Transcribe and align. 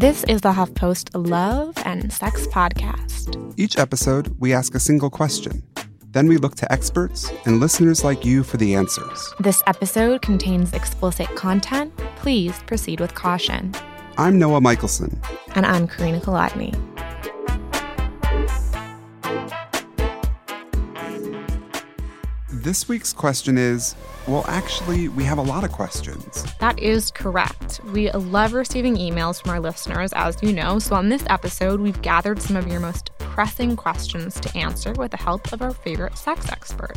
This 0.00 0.24
is 0.24 0.40
the 0.40 0.52
HuffPost 0.52 1.10
Love 1.12 1.74
and 1.84 2.10
Sex 2.10 2.46
Podcast. 2.46 3.36
Each 3.58 3.76
episode, 3.76 4.34
we 4.40 4.54
ask 4.54 4.74
a 4.74 4.80
single 4.80 5.10
question. 5.10 5.62
Then 6.12 6.26
we 6.26 6.38
look 6.38 6.54
to 6.54 6.72
experts 6.72 7.30
and 7.44 7.60
listeners 7.60 8.02
like 8.02 8.24
you 8.24 8.42
for 8.42 8.56
the 8.56 8.74
answers. 8.74 9.34
This 9.40 9.62
episode 9.66 10.22
contains 10.22 10.72
explicit 10.72 11.26
content. 11.36 11.94
Please 12.16 12.62
proceed 12.62 12.98
with 12.98 13.14
caution. 13.14 13.74
I'm 14.16 14.38
Noah 14.38 14.62
Michelson. 14.62 15.20
And 15.54 15.66
I'm 15.66 15.86
Carina 15.86 16.18
Kolodny. 16.18 16.74
This 22.48 22.88
week's 22.88 23.12
question 23.12 23.58
is 23.58 23.94
well, 24.26 24.44
actually, 24.46 25.08
we 25.08 25.24
have 25.24 25.38
a 25.38 25.42
lot 25.42 25.64
of 25.64 25.72
questions. 25.72 26.44
That 26.60 26.78
is 26.78 27.09
correct. 27.20 27.80
We 27.92 28.10
love 28.12 28.52
receiving 28.54 28.96
emails 28.96 29.40
from 29.40 29.50
our 29.52 29.60
listeners, 29.60 30.12
as 30.14 30.42
you 30.42 30.52
know. 30.52 30.78
So, 30.78 30.96
on 30.96 31.10
this 31.10 31.22
episode, 31.28 31.80
we've 31.80 32.00
gathered 32.02 32.40
some 32.40 32.56
of 32.56 32.66
your 32.66 32.80
most 32.80 33.10
pressing 33.18 33.76
questions 33.76 34.40
to 34.40 34.58
answer 34.58 34.92
with 34.94 35.10
the 35.10 35.16
help 35.16 35.52
of 35.52 35.62
our 35.62 35.72
favorite 35.72 36.16
sex 36.16 36.50
expert. 36.50 36.96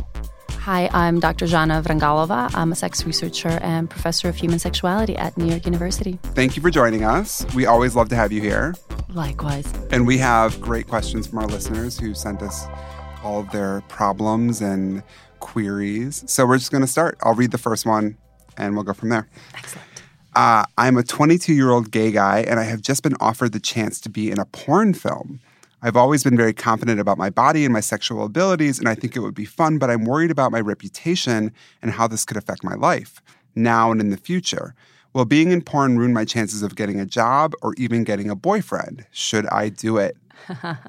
Hi, 0.50 0.88
I'm 0.94 1.20
Dr. 1.20 1.44
Zhana 1.44 1.82
Vrangalova. 1.82 2.50
I'm 2.54 2.72
a 2.72 2.74
sex 2.74 3.04
researcher 3.04 3.58
and 3.60 3.90
professor 3.90 4.30
of 4.30 4.36
human 4.36 4.58
sexuality 4.58 5.14
at 5.14 5.36
New 5.36 5.44
York 5.44 5.66
University. 5.66 6.18
Thank 6.22 6.56
you 6.56 6.62
for 6.62 6.70
joining 6.70 7.04
us. 7.04 7.44
We 7.54 7.66
always 7.66 7.94
love 7.94 8.08
to 8.08 8.16
have 8.16 8.32
you 8.32 8.40
here. 8.40 8.74
Likewise. 9.10 9.70
And 9.90 10.06
we 10.06 10.16
have 10.18 10.58
great 10.62 10.88
questions 10.88 11.26
from 11.26 11.40
our 11.40 11.46
listeners 11.46 11.98
who 11.98 12.14
sent 12.14 12.40
us 12.40 12.64
all 13.22 13.40
of 13.40 13.50
their 13.50 13.82
problems 13.88 14.62
and 14.62 15.02
queries. 15.40 16.24
So 16.26 16.46
we're 16.46 16.56
just 16.56 16.70
going 16.70 16.82
to 16.82 16.88
start. 16.88 17.18
I'll 17.22 17.34
read 17.34 17.50
the 17.50 17.58
first 17.58 17.84
one 17.84 18.16
and 18.56 18.74
we'll 18.74 18.84
go 18.84 18.94
from 18.94 19.10
there. 19.10 19.28
Excellent. 19.54 19.93
Uh, 20.34 20.64
I'm 20.78 20.96
a 20.96 21.02
22 21.02 21.54
year 21.54 21.70
old 21.70 21.90
gay 21.90 22.10
guy 22.10 22.40
and 22.40 22.58
I 22.58 22.64
have 22.64 22.82
just 22.82 23.02
been 23.02 23.14
offered 23.20 23.52
the 23.52 23.60
chance 23.60 24.00
to 24.00 24.08
be 24.08 24.30
in 24.30 24.38
a 24.38 24.44
porn 24.46 24.94
film. 24.94 25.40
I've 25.82 25.96
always 25.96 26.24
been 26.24 26.36
very 26.36 26.54
confident 26.54 26.98
about 26.98 27.18
my 27.18 27.28
body 27.28 27.64
and 27.64 27.72
my 27.72 27.80
sexual 27.80 28.24
abilities, 28.24 28.78
and 28.78 28.88
I 28.88 28.94
think 28.94 29.16
it 29.16 29.20
would 29.20 29.34
be 29.34 29.44
fun, 29.44 29.76
but 29.76 29.90
I'm 29.90 30.04
worried 30.04 30.30
about 30.30 30.50
my 30.50 30.60
reputation 30.60 31.52
and 31.82 31.90
how 31.90 32.08
this 32.08 32.24
could 32.24 32.38
affect 32.38 32.64
my 32.64 32.74
life 32.74 33.20
now 33.54 33.92
and 33.92 34.00
in 34.00 34.08
the 34.08 34.16
future. 34.16 34.74
Will 35.12 35.26
being 35.26 35.52
in 35.52 35.60
porn 35.60 35.98
ruin 35.98 36.14
my 36.14 36.24
chances 36.24 36.62
of 36.62 36.74
getting 36.74 36.98
a 36.98 37.04
job 37.04 37.52
or 37.60 37.74
even 37.76 38.02
getting 38.02 38.30
a 38.30 38.34
boyfriend? 38.34 39.06
Should 39.12 39.46
I 39.48 39.68
do 39.68 39.98
it? 39.98 40.16
wow. 40.48 40.86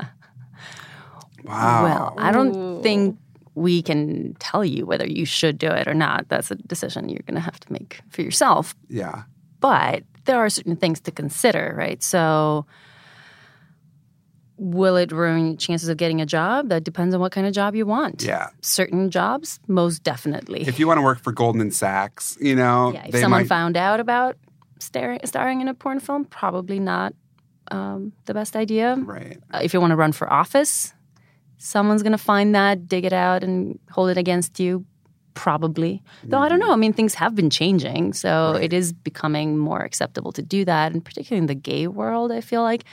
Well, 1.44 2.16
I 2.18 2.32
don't 2.32 2.82
think 2.82 3.20
we 3.54 3.82
can 3.82 4.34
tell 4.40 4.64
you 4.64 4.86
whether 4.86 5.06
you 5.06 5.26
should 5.26 5.58
do 5.58 5.68
it 5.68 5.88
or 5.90 5.94
not. 5.94 6.30
That's 6.30 6.52
a 6.52 6.56
decision 6.56 7.10
you're 7.10 7.20
going 7.28 7.36
to 7.36 7.42
have 7.42 7.60
to 7.60 7.72
make 7.72 8.00
for 8.10 8.22
yourself. 8.22 8.76
Yeah. 8.90 9.24
But 9.66 10.04
there 10.26 10.38
are 10.38 10.48
certain 10.48 10.76
things 10.76 11.00
to 11.02 11.12
consider, 11.12 11.74
right? 11.76 12.04
So, 12.04 12.68
will 14.58 14.96
it 14.96 15.12
ruin 15.12 15.48
your 15.48 15.56
chances 15.58 15.90
of 15.90 15.98
getting 15.98 16.22
a 16.22 16.26
job? 16.28 16.70
That 16.70 16.84
depends 16.84 17.16
on 17.16 17.20
what 17.20 17.32
kind 17.32 17.48
of 17.48 17.54
job 17.54 17.74
you 17.74 17.88
want. 17.88 18.22
Yeah. 18.22 18.50
Certain 18.62 19.10
jobs, 19.10 19.60
most 19.68 20.04
definitely. 20.04 20.62
If 20.68 20.78
you 20.78 20.86
want 20.86 21.00
to 21.00 21.02
work 21.02 21.20
for 21.20 21.32
Goldman 21.32 21.72
Sachs, 21.72 22.38
you 22.40 22.56
know, 22.56 22.94
yeah, 22.94 23.08
if 23.08 23.16
someone 23.16 23.42
might... 23.42 23.48
found 23.48 23.76
out 23.76 24.00
about 24.00 24.38
starring, 24.78 25.20
starring 25.26 25.62
in 25.62 25.68
a 25.68 25.74
porn 25.74 26.00
film, 26.00 26.26
probably 26.26 26.80
not 26.80 27.16
um, 27.72 28.14
the 28.26 28.36
best 28.36 28.56
idea. 28.56 28.94
Right. 28.94 29.40
Uh, 29.52 29.62
if 29.64 29.74
you 29.74 29.82
want 29.82 29.92
to 29.92 29.98
run 29.98 30.12
for 30.12 30.32
office, 30.32 30.94
someone's 31.58 32.04
going 32.04 32.12
to 32.12 32.20
find 32.20 32.54
that, 32.54 32.88
dig 32.88 33.04
it 33.04 33.14
out, 33.14 33.44
and 33.44 33.80
hold 33.90 34.12
it 34.12 34.18
against 34.20 34.60
you. 34.60 34.86
Probably. 35.36 36.02
Mm-hmm. 36.20 36.30
Though 36.30 36.40
I 36.40 36.50
don't 36.50 36.60
know. 36.60 36.72
I 36.72 36.76
mean, 36.76 36.94
things 36.94 37.14
have 37.16 37.36
been 37.36 37.50
changing. 37.50 38.14
So 38.14 38.54
right. 38.54 38.64
it 38.64 38.74
is 38.74 38.94
becoming 38.94 39.58
more 39.58 39.82
acceptable 39.82 40.32
to 40.32 40.42
do 40.42 40.66
that. 40.66 40.92
And 40.92 41.06
particularly 41.06 41.40
in 41.40 41.46
the 41.46 41.56
gay 41.56 41.88
world, 41.88 42.32
I 42.32 42.42
feel 42.42 42.64
like 42.64 42.86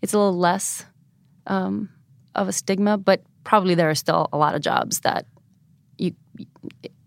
it's 0.00 0.14
a 0.14 0.18
little 0.18 0.38
less 0.38 0.86
um, 1.46 1.90
of 2.34 2.48
a 2.48 2.52
stigma. 2.52 2.96
But 2.96 3.22
probably 3.44 3.74
there 3.74 3.90
are 3.90 3.94
still 3.94 4.28
a 4.32 4.38
lot 4.38 4.54
of 4.54 4.62
jobs 4.62 5.00
that 5.00 5.26
you, 5.98 6.14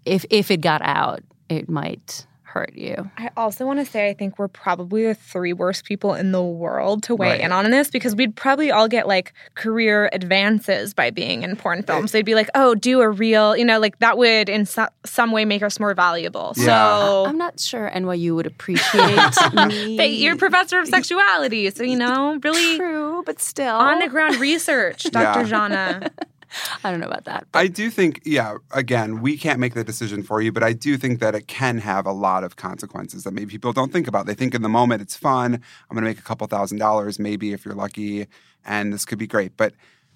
if, 0.05 0.25
if 0.29 0.51
it 0.51 0.61
got 0.61 0.81
out, 0.83 1.21
it 1.49 1.69
might 1.69 2.27
hurt 2.53 2.75
you. 2.75 3.09
I 3.17 3.31
also 3.35 3.65
want 3.65 3.79
to 3.79 3.85
say 3.85 4.09
I 4.09 4.13
think 4.13 4.37
we're 4.37 4.47
probably 4.47 5.07
the 5.07 5.15
three 5.15 5.53
worst 5.53 5.85
people 5.85 6.13
in 6.13 6.31
the 6.31 6.41
world 6.41 7.01
to 7.03 7.15
weigh 7.15 7.29
right. 7.29 7.41
in 7.41 7.51
on 7.51 7.69
this 7.71 7.89
because 7.89 8.15
we'd 8.15 8.35
probably 8.35 8.69
all 8.71 8.87
get 8.87 9.07
like 9.07 9.33
career 9.55 10.07
advances 10.13 10.93
by 10.93 11.09
being 11.09 11.41
in 11.41 11.55
porn 11.55 11.81
films. 11.81 12.11
They'd 12.11 12.21
be 12.21 12.35
like, 12.35 12.49
"Oh, 12.53 12.75
do 12.75 13.01
a 13.01 13.09
real," 13.09 13.57
you 13.57 13.65
know, 13.65 13.79
like 13.79 13.97
that 13.99 14.19
would 14.19 14.49
in 14.49 14.67
so- 14.67 14.89
some 15.03 15.31
way 15.31 15.45
make 15.45 15.63
us 15.63 15.79
more 15.79 15.95
valuable. 15.95 16.53
Yeah. 16.55 16.65
So 16.65 17.25
I'm 17.25 17.39
not 17.39 17.59
sure 17.59 17.89
NYU 17.89 18.35
would 18.35 18.45
appreciate 18.45 19.33
me. 19.53 20.05
You're 20.05 20.37
professor 20.37 20.79
of 20.79 20.87
sexuality, 20.87 21.71
so 21.71 21.81
you 21.81 21.97
know, 21.97 22.39
really 22.43 22.77
true, 22.77 23.23
but 23.25 23.41
still 23.41 23.75
on 23.75 23.97
the 23.97 24.09
ground 24.09 24.35
research, 24.35 25.03
Dr. 25.05 25.41
Yeah. 25.41 25.47
Zhana. 25.49 26.09
I 26.83 26.91
don't 26.91 26.99
know 26.99 27.07
about 27.07 27.25
that. 27.25 27.47
But. 27.51 27.59
I 27.59 27.67
do 27.67 27.89
think, 27.89 28.21
yeah, 28.25 28.57
again, 28.71 29.21
we 29.21 29.37
can't 29.37 29.59
make 29.59 29.73
the 29.73 29.83
decision 29.83 30.23
for 30.23 30.41
you, 30.41 30.51
but 30.51 30.63
I 30.63 30.73
do 30.73 30.97
think 30.97 31.19
that 31.19 31.35
it 31.35 31.47
can 31.47 31.79
have 31.79 32.05
a 32.05 32.11
lot 32.11 32.43
of 32.43 32.55
consequences 32.55 33.23
that 33.23 33.33
maybe 33.33 33.51
people 33.51 33.73
don't 33.73 33.91
think 33.91 34.07
about. 34.07 34.25
They 34.25 34.33
think 34.33 34.53
in 34.53 34.61
the 34.61 34.69
moment 34.69 35.01
it's 35.01 35.15
fun. 35.15 35.55
I'm 35.55 35.95
going 35.95 36.03
to 36.03 36.09
make 36.09 36.19
a 36.19 36.23
couple 36.23 36.47
thousand 36.47 36.77
dollars, 36.77 37.19
maybe 37.19 37.53
if 37.53 37.65
you're 37.65 37.75
lucky, 37.75 38.27
and 38.65 38.93
this 38.93 39.05
could 39.05 39.19
be 39.19 39.27
great. 39.27 39.57
But 39.57 39.73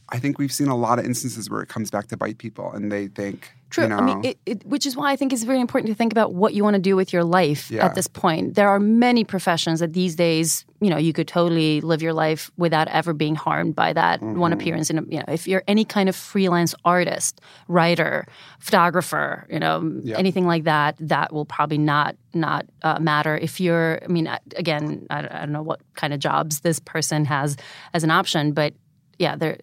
I 0.09 0.19
think 0.19 0.39
we've 0.39 0.53
seen 0.53 0.67
a 0.67 0.75
lot 0.75 0.99
of 0.99 1.05
instances 1.05 1.49
where 1.49 1.61
it 1.61 1.69
comes 1.69 1.91
back 1.91 2.07
to 2.07 2.17
bite 2.17 2.37
people 2.37 2.71
and 2.71 2.91
they 2.91 3.07
think, 3.07 3.53
True. 3.69 3.83
You 3.83 3.89
know, 3.89 3.97
I 3.97 4.01
mean, 4.01 4.23
it, 4.23 4.37
it, 4.45 4.65
which 4.65 4.85
is 4.85 4.95
why 4.95 5.11
I 5.11 5.17
think 5.17 5.33
it's 5.33 5.43
very 5.43 5.59
important 5.59 5.91
to 5.91 5.95
think 5.95 6.13
about 6.13 6.33
what 6.33 6.53
you 6.53 6.63
want 6.63 6.75
to 6.75 6.81
do 6.81 6.95
with 6.95 7.11
your 7.11 7.25
life 7.25 7.69
yeah. 7.69 7.85
at 7.85 7.95
this 7.95 8.07
point. 8.07 8.55
There 8.55 8.69
are 8.69 8.79
many 8.79 9.25
professions 9.25 9.81
that 9.81 9.91
these 9.91 10.15
days, 10.15 10.63
you 10.79 10.89
know, 10.89 10.97
you 10.97 11.11
could 11.11 11.27
totally 11.27 11.81
live 11.81 12.01
your 12.01 12.13
life 12.13 12.49
without 12.55 12.87
ever 12.87 13.13
being 13.13 13.35
harmed 13.35 13.75
by 13.75 13.91
that 13.91 14.21
mm-hmm. 14.21 14.39
one 14.39 14.53
appearance. 14.53 14.89
In 14.89 14.99
a, 14.99 15.01
you 15.09 15.17
know, 15.19 15.25
if 15.27 15.47
you're 15.49 15.63
any 15.67 15.83
kind 15.83 16.07
of 16.07 16.15
freelance 16.15 16.73
artist, 16.85 17.41
writer, 17.67 18.25
photographer, 18.59 19.45
you 19.49 19.59
know, 19.59 19.99
yeah. 20.01 20.17
anything 20.17 20.47
like 20.47 20.63
that, 20.63 20.95
that 20.99 21.33
will 21.33 21.45
probably 21.45 21.77
not 21.77 22.15
not 22.33 22.65
uh, 22.83 22.99
matter. 22.99 23.35
If 23.35 23.59
you're, 23.59 23.99
I 24.01 24.07
mean, 24.07 24.29
again, 24.55 25.07
I, 25.09 25.19
I 25.19 25.39
don't 25.39 25.51
know 25.51 25.61
what 25.61 25.81
kind 25.95 26.13
of 26.13 26.19
jobs 26.19 26.61
this 26.61 26.79
person 26.79 27.25
has 27.25 27.57
as 27.93 28.05
an 28.05 28.11
option, 28.11 28.53
but 28.53 28.73
yeah, 29.19 29.35
there 29.35 29.57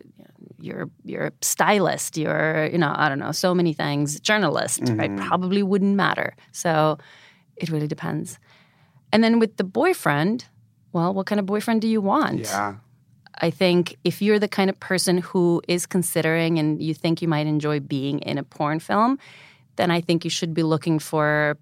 you're 0.64 0.90
you're 1.04 1.26
a 1.26 1.32
stylist, 1.42 2.16
you're 2.16 2.68
you 2.72 2.78
know 2.78 2.92
I 2.94 3.08
don't 3.08 3.18
know 3.18 3.32
so 3.32 3.54
many 3.54 3.72
things, 3.72 4.18
journalist, 4.20 4.82
mm-hmm. 4.82 4.98
right? 4.98 5.16
Probably 5.16 5.62
wouldn't 5.62 5.96
matter. 5.96 6.34
So 6.52 6.98
it 7.56 7.68
really 7.68 7.86
depends. 7.86 8.38
And 9.12 9.22
then 9.22 9.38
with 9.38 9.56
the 9.56 9.64
boyfriend, 9.64 10.46
well, 10.92 11.14
what 11.14 11.26
kind 11.26 11.38
of 11.38 11.46
boyfriend 11.46 11.82
do 11.82 11.88
you 11.88 12.00
want? 12.00 12.40
Yeah. 12.40 12.76
I 13.40 13.50
think 13.50 13.96
if 14.04 14.22
you're 14.22 14.38
the 14.38 14.48
kind 14.48 14.70
of 14.70 14.78
person 14.80 15.18
who 15.18 15.60
is 15.68 15.86
considering 15.86 16.58
and 16.58 16.80
you 16.82 16.94
think 16.94 17.20
you 17.20 17.28
might 17.28 17.46
enjoy 17.46 17.80
being 17.80 18.20
in 18.20 18.38
a 18.38 18.42
porn 18.42 18.78
film, 18.78 19.18
then 19.76 19.90
I 19.90 20.00
think 20.00 20.24
you 20.24 20.30
should 20.30 20.54
be 20.54 20.62
looking 20.62 20.98
for 20.98 21.56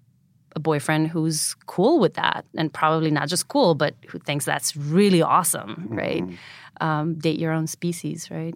a 0.55 0.59
boyfriend 0.59 1.07
who's 1.07 1.55
cool 1.65 1.99
with 1.99 2.13
that 2.13 2.45
and 2.55 2.71
probably 2.71 3.09
not 3.09 3.27
just 3.27 3.47
cool, 3.47 3.73
but 3.73 3.95
who 4.07 4.19
thinks 4.19 4.45
that's 4.45 4.75
really 4.75 5.21
awesome, 5.21 5.87
right? 5.89 6.23
Mm-hmm. 6.23 6.85
Um, 6.85 7.15
date 7.15 7.39
your 7.39 7.51
own 7.51 7.67
species, 7.67 8.29
right? 8.29 8.55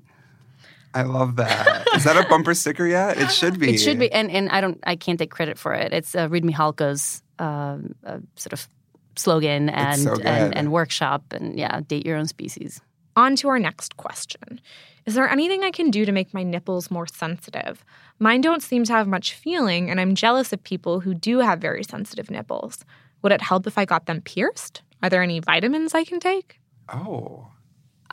I 0.94 1.04
love 1.04 1.36
that. 1.36 1.88
Is 1.96 2.04
that 2.04 2.18
a 2.18 2.28
bumper 2.28 2.54
sticker 2.54 2.88
yet? 2.88 3.18
It 3.18 3.32
should 3.32 3.60
be. 3.60 3.76
It 3.76 3.78
should 3.78 4.00
be, 4.00 4.12
and 4.12 4.32
and 4.32 4.50
I 4.50 4.62
don't, 4.62 4.80
I 4.84 4.96
can't 4.96 5.20
take 5.20 5.32
credit 5.32 5.58
for 5.58 5.74
it. 5.74 5.94
It's 5.94 6.16
uh, 6.16 6.28
Reid 6.30 6.44
Mihalko's 6.44 7.22
uh, 7.40 7.78
uh, 8.06 8.20
sort 8.36 8.54
of 8.54 8.68
slogan 9.16 9.70
and, 9.70 10.02
so 10.02 10.16
and 10.24 10.56
and 10.56 10.72
workshop, 10.72 11.24
and 11.32 11.58
yeah, 11.58 11.82
date 11.88 12.06
your 12.06 12.18
own 12.18 12.28
species. 12.28 12.82
On 13.16 13.36
to 13.38 13.50
our 13.50 13.60
next 13.60 13.98
question. 13.98 14.62
Is 15.06 15.16
there 15.16 15.30
anything 15.30 15.64
I 15.64 15.72
can 15.72 15.90
do 15.90 16.06
to 16.06 16.12
make 16.12 16.34
my 16.34 16.44
nipples 16.44 16.92
more 16.92 17.08
sensitive? 17.08 17.86
Mine 18.20 18.42
don't 18.42 18.62
seem 18.62 18.84
to 18.84 18.94
have 18.94 19.08
much 19.08 19.34
feeling, 19.34 19.90
and 19.90 20.02
I'm 20.02 20.16
jealous 20.16 20.52
of 20.52 20.64
people 20.64 21.00
who 21.00 21.14
do 21.14 21.40
have 21.40 21.60
very 21.60 21.84
sensitive 21.84 22.30
nipples. 22.30 22.84
Would 23.22 23.32
it 23.32 23.42
help 23.42 23.66
if 23.68 23.78
I 23.78 23.86
got 23.86 24.06
them 24.06 24.22
pierced? 24.22 24.82
Are 25.02 25.10
there 25.10 25.24
any 25.24 25.40
vitamins 25.40 25.94
I 25.96 26.04
can 26.04 26.20
take? 26.20 26.60
Oh. 26.90 27.48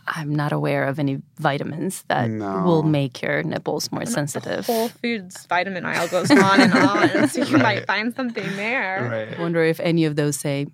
I'm 0.06 0.34
not 0.34 0.52
aware 0.52 0.84
of 0.84 0.98
any 0.98 1.22
vitamins 1.38 2.02
that 2.08 2.28
no. 2.28 2.62
will 2.62 2.82
make 2.82 3.22
your 3.22 3.42
nipples 3.42 3.90
more 3.90 4.04
sensitive. 4.06 4.66
Whole 4.66 4.88
Foods 4.88 5.46
vitamin 5.46 5.84
aisle 5.84 6.08
goes 6.08 6.30
on 6.30 6.60
and 6.60 6.72
on, 6.74 7.28
so 7.28 7.42
you 7.42 7.54
right. 7.54 7.62
might 7.62 7.86
find 7.86 8.14
something 8.14 8.44
there. 8.56 9.08
Right. 9.10 9.38
I 9.38 9.40
wonder 9.40 9.62
if 9.62 9.80
any 9.80 10.04
of 10.04 10.16
those 10.16 10.36
say 10.36 10.66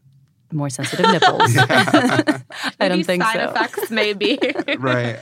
more 0.53 0.71
sensitive 0.71 1.07
nipples. 1.11 1.57
I 2.81 2.89
don't 2.89 3.05
think 3.05 3.23
side 3.23 3.37
so. 3.37 3.51
effects, 3.51 3.91
maybe. 3.91 4.39
right. 4.79 5.21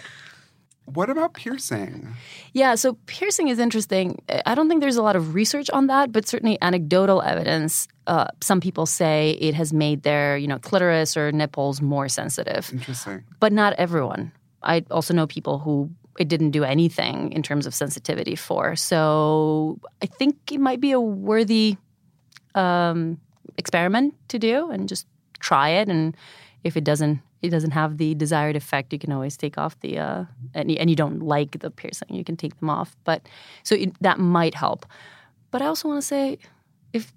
What 0.94 1.10
about 1.10 1.34
piercing? 1.34 2.14
Yeah, 2.52 2.74
so 2.74 2.96
piercing 3.06 3.48
is 3.48 3.58
interesting. 3.58 4.22
I 4.46 4.54
don't 4.54 4.68
think 4.68 4.80
there's 4.80 4.96
a 4.96 5.02
lot 5.02 5.16
of 5.16 5.34
research 5.34 5.68
on 5.70 5.86
that, 5.88 6.12
but 6.12 6.26
certainly 6.26 6.56
anecdotal 6.62 7.20
evidence. 7.20 7.88
Uh, 8.06 8.28
some 8.40 8.60
people 8.60 8.86
say 8.86 9.36
it 9.40 9.54
has 9.54 9.72
made 9.72 10.02
their, 10.02 10.38
you 10.38 10.48
know, 10.48 10.58
clitoris 10.58 11.16
or 11.16 11.30
nipples 11.30 11.82
more 11.82 12.08
sensitive. 12.08 12.70
Interesting. 12.72 13.24
But 13.38 13.52
not 13.52 13.74
everyone. 13.74 14.32
I 14.62 14.84
also 14.90 15.12
know 15.12 15.26
people 15.26 15.58
who 15.58 15.90
it 16.18 16.28
didn't 16.28 16.50
do 16.50 16.64
anything 16.64 17.32
in 17.32 17.42
terms 17.42 17.66
of 17.66 17.74
sensitivity 17.74 18.34
for. 18.34 18.74
So 18.74 19.78
I 20.02 20.06
think 20.06 20.36
it 20.50 20.58
might 20.58 20.80
be 20.80 20.92
a 20.92 21.00
worthy 21.00 21.76
um, 22.54 23.20
experiment 23.56 24.14
to 24.28 24.38
do 24.38 24.70
and 24.70 24.88
just 24.88 25.06
try 25.38 25.68
it 25.70 25.88
and 25.88 26.16
if 26.64 26.76
it 26.76 26.84
doesn't 26.84 27.20
it 27.40 27.50
doesn't 27.50 27.70
have 27.70 27.98
the 27.98 28.14
desired 28.14 28.56
effect, 28.56 28.92
you 28.92 28.98
can 28.98 29.12
always 29.12 29.36
take 29.36 29.58
off 29.58 29.78
the 29.80 29.98
uh, 29.98 30.24
and, 30.54 30.70
and 30.72 30.90
you 30.90 30.96
don't 30.96 31.20
like 31.20 31.60
the 31.60 31.70
piercing, 31.70 32.08
you 32.10 32.24
can 32.24 32.36
take 32.36 32.58
them 32.58 32.70
off. 32.70 32.96
But 33.04 33.28
so 33.62 33.74
it, 33.76 34.00
that 34.02 34.18
might 34.18 34.54
help. 34.54 34.86
But 35.50 35.62
I 35.62 35.66
also 35.66 35.88
want 35.88 36.00
to 36.00 36.06
say, 36.06 36.38
if 36.92 37.12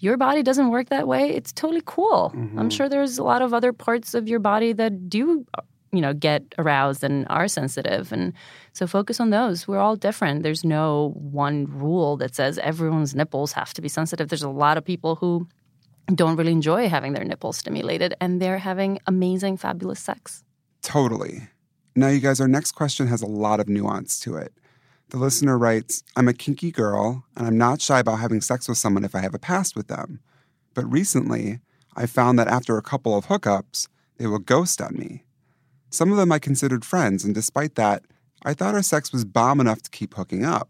your 0.00 0.16
body 0.16 0.42
doesn't 0.42 0.70
work 0.70 0.88
that 0.90 1.08
way, 1.08 1.30
it's 1.30 1.52
totally 1.52 1.82
cool. 1.84 2.32
Mm-hmm. 2.34 2.58
I'm 2.58 2.70
sure 2.70 2.88
there's 2.88 3.18
a 3.18 3.24
lot 3.24 3.42
of 3.42 3.52
other 3.52 3.72
parts 3.72 4.14
of 4.14 4.28
your 4.28 4.38
body 4.38 4.72
that 4.72 5.08
do, 5.08 5.44
you 5.92 6.00
know, 6.00 6.14
get 6.14 6.42
aroused 6.58 7.02
and 7.02 7.26
are 7.30 7.48
sensitive. 7.48 8.12
And 8.12 8.32
so 8.72 8.86
focus 8.86 9.20
on 9.20 9.30
those. 9.30 9.66
We're 9.66 9.78
all 9.78 9.96
different. 9.96 10.42
There's 10.42 10.64
no 10.64 11.14
one 11.16 11.66
rule 11.66 12.16
that 12.18 12.34
says 12.34 12.58
everyone's 12.58 13.14
nipples 13.14 13.52
have 13.52 13.74
to 13.74 13.82
be 13.82 13.88
sensitive. 13.88 14.28
There's 14.28 14.42
a 14.42 14.48
lot 14.48 14.78
of 14.78 14.84
people 14.84 15.16
who 15.16 15.48
don't 16.12 16.36
really 16.36 16.52
enjoy 16.52 16.88
having 16.88 17.12
their 17.12 17.24
nipples 17.24 17.56
stimulated 17.56 18.14
and 18.20 18.40
they're 18.40 18.58
having 18.58 18.98
amazing, 19.06 19.56
fabulous 19.56 20.00
sex. 20.00 20.44
Totally. 20.82 21.48
Now, 21.96 22.08
you 22.08 22.20
guys, 22.20 22.40
our 22.40 22.48
next 22.48 22.72
question 22.72 23.06
has 23.06 23.22
a 23.22 23.26
lot 23.26 23.60
of 23.60 23.68
nuance 23.68 24.18
to 24.20 24.36
it. 24.36 24.52
The 25.10 25.16
listener 25.16 25.56
writes 25.56 26.02
I'm 26.16 26.28
a 26.28 26.32
kinky 26.32 26.72
girl, 26.72 27.24
and 27.36 27.46
I'm 27.46 27.56
not 27.56 27.80
shy 27.80 28.00
about 28.00 28.18
having 28.18 28.40
sex 28.40 28.68
with 28.68 28.78
someone 28.78 29.04
if 29.04 29.14
I 29.14 29.20
have 29.20 29.34
a 29.34 29.38
past 29.38 29.76
with 29.76 29.86
them. 29.86 30.20
But 30.74 30.90
recently, 30.90 31.60
I 31.94 32.06
found 32.06 32.38
that 32.38 32.48
after 32.48 32.76
a 32.76 32.82
couple 32.82 33.16
of 33.16 33.26
hookups, 33.26 33.86
they 34.18 34.26
will 34.26 34.40
ghost 34.40 34.80
on 34.80 34.94
me. 34.96 35.24
Some 35.90 36.10
of 36.10 36.16
them 36.16 36.32
I 36.32 36.40
considered 36.40 36.84
friends, 36.84 37.24
and 37.24 37.34
despite 37.34 37.76
that, 37.76 38.02
I 38.44 38.54
thought 38.54 38.74
our 38.74 38.82
sex 38.82 39.12
was 39.12 39.24
bomb 39.24 39.60
enough 39.60 39.82
to 39.82 39.90
keep 39.90 40.14
hooking 40.14 40.44
up. 40.44 40.68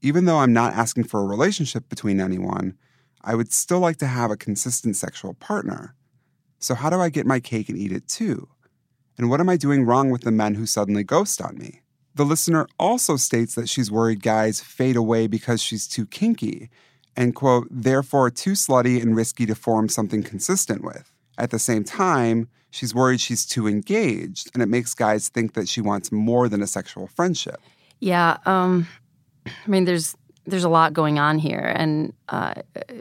Even 0.00 0.24
though 0.24 0.38
I'm 0.38 0.52
not 0.52 0.72
asking 0.72 1.04
for 1.04 1.20
a 1.20 1.26
relationship 1.26 1.88
between 1.88 2.20
anyone, 2.20 2.78
I 3.24 3.34
would 3.34 3.52
still 3.52 3.80
like 3.80 3.96
to 3.98 4.06
have 4.06 4.30
a 4.30 4.36
consistent 4.36 4.96
sexual 4.96 5.34
partner. 5.34 5.94
So, 6.58 6.74
how 6.74 6.90
do 6.90 7.00
I 7.00 7.08
get 7.08 7.26
my 7.26 7.40
cake 7.40 7.68
and 7.68 7.78
eat 7.78 7.90
it 7.90 8.06
too? 8.06 8.48
And 9.16 9.30
what 9.30 9.40
am 9.40 9.48
I 9.48 9.56
doing 9.56 9.84
wrong 9.84 10.10
with 10.10 10.22
the 10.22 10.30
men 10.30 10.54
who 10.54 10.66
suddenly 10.66 11.04
ghost 11.04 11.40
on 11.40 11.56
me? 11.56 11.80
The 12.14 12.24
listener 12.24 12.66
also 12.78 13.16
states 13.16 13.54
that 13.54 13.68
she's 13.68 13.90
worried 13.90 14.22
guys 14.22 14.60
fade 14.60 14.96
away 14.96 15.26
because 15.26 15.62
she's 15.62 15.88
too 15.88 16.06
kinky 16.06 16.70
and, 17.16 17.34
quote, 17.34 17.66
therefore 17.70 18.30
too 18.30 18.52
slutty 18.52 19.00
and 19.00 19.16
risky 19.16 19.46
to 19.46 19.54
form 19.54 19.88
something 19.88 20.22
consistent 20.22 20.84
with. 20.84 21.10
At 21.38 21.50
the 21.50 21.58
same 21.58 21.82
time, 21.82 22.48
she's 22.70 22.94
worried 22.94 23.20
she's 23.20 23.46
too 23.46 23.66
engaged 23.66 24.50
and 24.52 24.62
it 24.62 24.68
makes 24.68 24.94
guys 24.94 25.28
think 25.28 25.54
that 25.54 25.68
she 25.68 25.80
wants 25.80 26.12
more 26.12 26.48
than 26.48 26.62
a 26.62 26.66
sexual 26.66 27.06
friendship. 27.06 27.60
Yeah. 28.00 28.38
Um, 28.46 28.86
I 29.46 29.68
mean, 29.68 29.84
there's 29.84 30.16
there's 30.46 30.64
a 30.64 30.68
lot 30.68 30.92
going 30.92 31.18
on 31.18 31.38
here, 31.38 31.72
and 31.76 32.12
uh, 32.28 32.54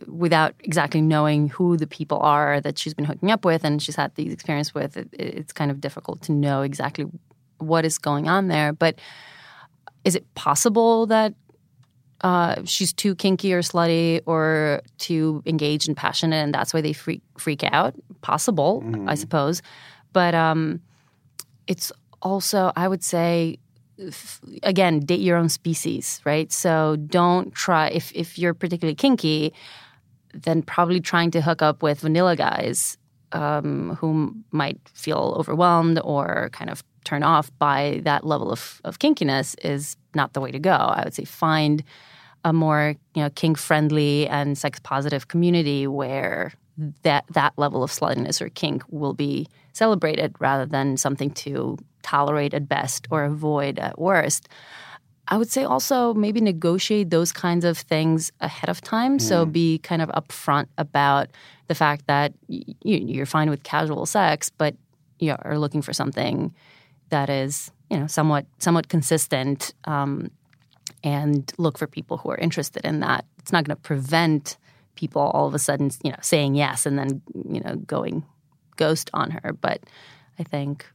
without 0.07 0.53
exactly 0.59 1.01
knowing 1.01 1.49
who 1.49 1.75
the 1.77 1.87
people 1.87 2.19
are 2.19 2.61
that 2.61 2.77
she's 2.77 2.93
been 2.93 3.05
hooking 3.05 3.31
up 3.31 3.43
with 3.43 3.65
and 3.65 3.81
she's 3.81 3.95
had 3.95 4.15
these 4.15 4.31
experiences 4.31 4.73
with, 4.73 4.95
it, 4.95 5.09
it's 5.13 5.51
kind 5.51 5.69
of 5.69 5.81
difficult 5.81 6.21
to 6.23 6.31
know 6.31 6.61
exactly 6.61 7.05
what 7.57 7.85
is 7.85 7.97
going 7.97 8.29
on 8.29 8.47
there. 8.47 8.71
But 8.71 8.99
is 10.05 10.15
it 10.15 10.25
possible 10.35 11.05
that 11.07 11.33
uh, 12.21 12.61
she's 12.63 12.93
too 12.93 13.15
kinky 13.15 13.53
or 13.53 13.61
slutty 13.61 14.21
or 14.25 14.81
too 14.97 15.43
engaged 15.45 15.89
and 15.89 15.97
passionate, 15.97 16.37
and 16.37 16.53
that's 16.53 16.73
why 16.73 16.79
they 16.79 16.93
freak 16.93 17.21
freak 17.37 17.63
out? 17.63 17.93
Possible, 18.21 18.81
mm. 18.85 19.09
I 19.09 19.15
suppose. 19.15 19.61
But 20.13 20.33
um, 20.33 20.79
it's 21.67 21.91
also, 22.21 22.71
I 22.77 22.87
would 22.87 23.03
say, 23.03 23.57
again, 24.63 24.99
date 25.01 25.19
your 25.19 25.37
own 25.37 25.49
species, 25.49 26.21
right? 26.25 26.51
So 26.51 26.95
don't 27.07 27.53
try 27.53 27.87
if 27.89 28.11
if 28.13 28.37
you're 28.37 28.53
particularly 28.53 28.95
kinky, 28.95 29.53
then 30.33 30.61
probably 30.61 30.99
trying 30.99 31.31
to 31.31 31.41
hook 31.41 31.61
up 31.61 31.83
with 31.83 32.01
vanilla 32.01 32.35
guys 32.35 32.97
um, 33.31 33.95
who 33.99 34.35
might 34.51 34.79
feel 34.93 35.35
overwhelmed 35.37 35.99
or 36.03 36.49
kind 36.53 36.69
of 36.69 36.83
turn 37.03 37.23
off 37.23 37.51
by 37.59 37.99
that 38.03 38.25
level 38.25 38.51
of, 38.51 38.81
of 38.85 38.99
kinkiness 38.99 39.55
is 39.63 39.97
not 40.15 40.33
the 40.33 40.41
way 40.41 40.51
to 40.51 40.59
go. 40.59 40.71
I 40.71 41.03
would 41.03 41.13
say 41.13 41.25
find 41.25 41.83
a 42.45 42.53
more 42.53 42.95
you 43.15 43.21
know 43.21 43.29
kink 43.29 43.57
friendly 43.57 44.27
and 44.27 44.57
sex 44.57 44.79
positive 44.79 45.27
community 45.27 45.87
where 45.87 46.53
that 47.03 47.25
that 47.29 47.53
level 47.57 47.83
of 47.83 47.91
sluttiness 47.91 48.41
or 48.41 48.49
kink 48.49 48.83
will 48.89 49.13
be 49.13 49.47
celebrated 49.73 50.35
rather 50.39 50.65
than 50.65 50.97
something 50.97 51.31
to 51.31 51.77
tolerate 52.01 52.53
at 52.53 52.67
best 52.67 53.07
or 53.11 53.23
avoid 53.23 53.79
at 53.79 53.99
worst. 53.99 54.49
I 55.27 55.37
would 55.37 55.49
say 55.49 55.63
also 55.63 56.13
maybe 56.13 56.41
negotiate 56.41 57.09
those 57.09 57.31
kinds 57.31 57.63
of 57.63 57.77
things 57.77 58.31
ahead 58.41 58.69
of 58.69 58.81
time. 58.81 59.17
Mm. 59.17 59.21
So 59.21 59.45
be 59.45 59.77
kind 59.79 60.01
of 60.01 60.09
upfront 60.09 60.67
about 60.77 61.29
the 61.67 61.75
fact 61.75 62.07
that 62.07 62.33
you're 62.47 63.25
fine 63.25 63.49
with 63.49 63.63
casual 63.63 64.05
sex, 64.05 64.49
but 64.49 64.75
you 65.19 65.35
are 65.43 65.57
looking 65.57 65.81
for 65.81 65.93
something 65.93 66.53
that 67.09 67.29
is 67.29 67.71
you 67.89 67.97
know 67.97 68.07
somewhat 68.07 68.45
somewhat 68.57 68.89
consistent 68.89 69.73
um, 69.85 70.29
and 71.03 71.53
look 71.57 71.77
for 71.77 71.87
people 71.87 72.17
who 72.17 72.29
are 72.29 72.37
interested 72.37 72.83
in 72.85 72.99
that. 72.99 73.25
It's 73.39 73.51
not 73.51 73.63
going 73.63 73.75
to 73.75 73.81
prevent 73.81 74.57
people 74.95 75.21
all 75.21 75.47
of 75.47 75.53
a 75.53 75.59
sudden 75.59 75.89
you 76.03 76.11
know 76.11 76.17
saying 76.21 76.55
yes 76.55 76.85
and 76.85 76.99
then 76.99 77.21
you 77.49 77.59
know 77.61 77.75
going 77.77 78.23
ghost 78.75 79.09
on 79.13 79.31
her, 79.31 79.53
but 79.53 79.81
I 80.39 80.43
think 80.43 80.85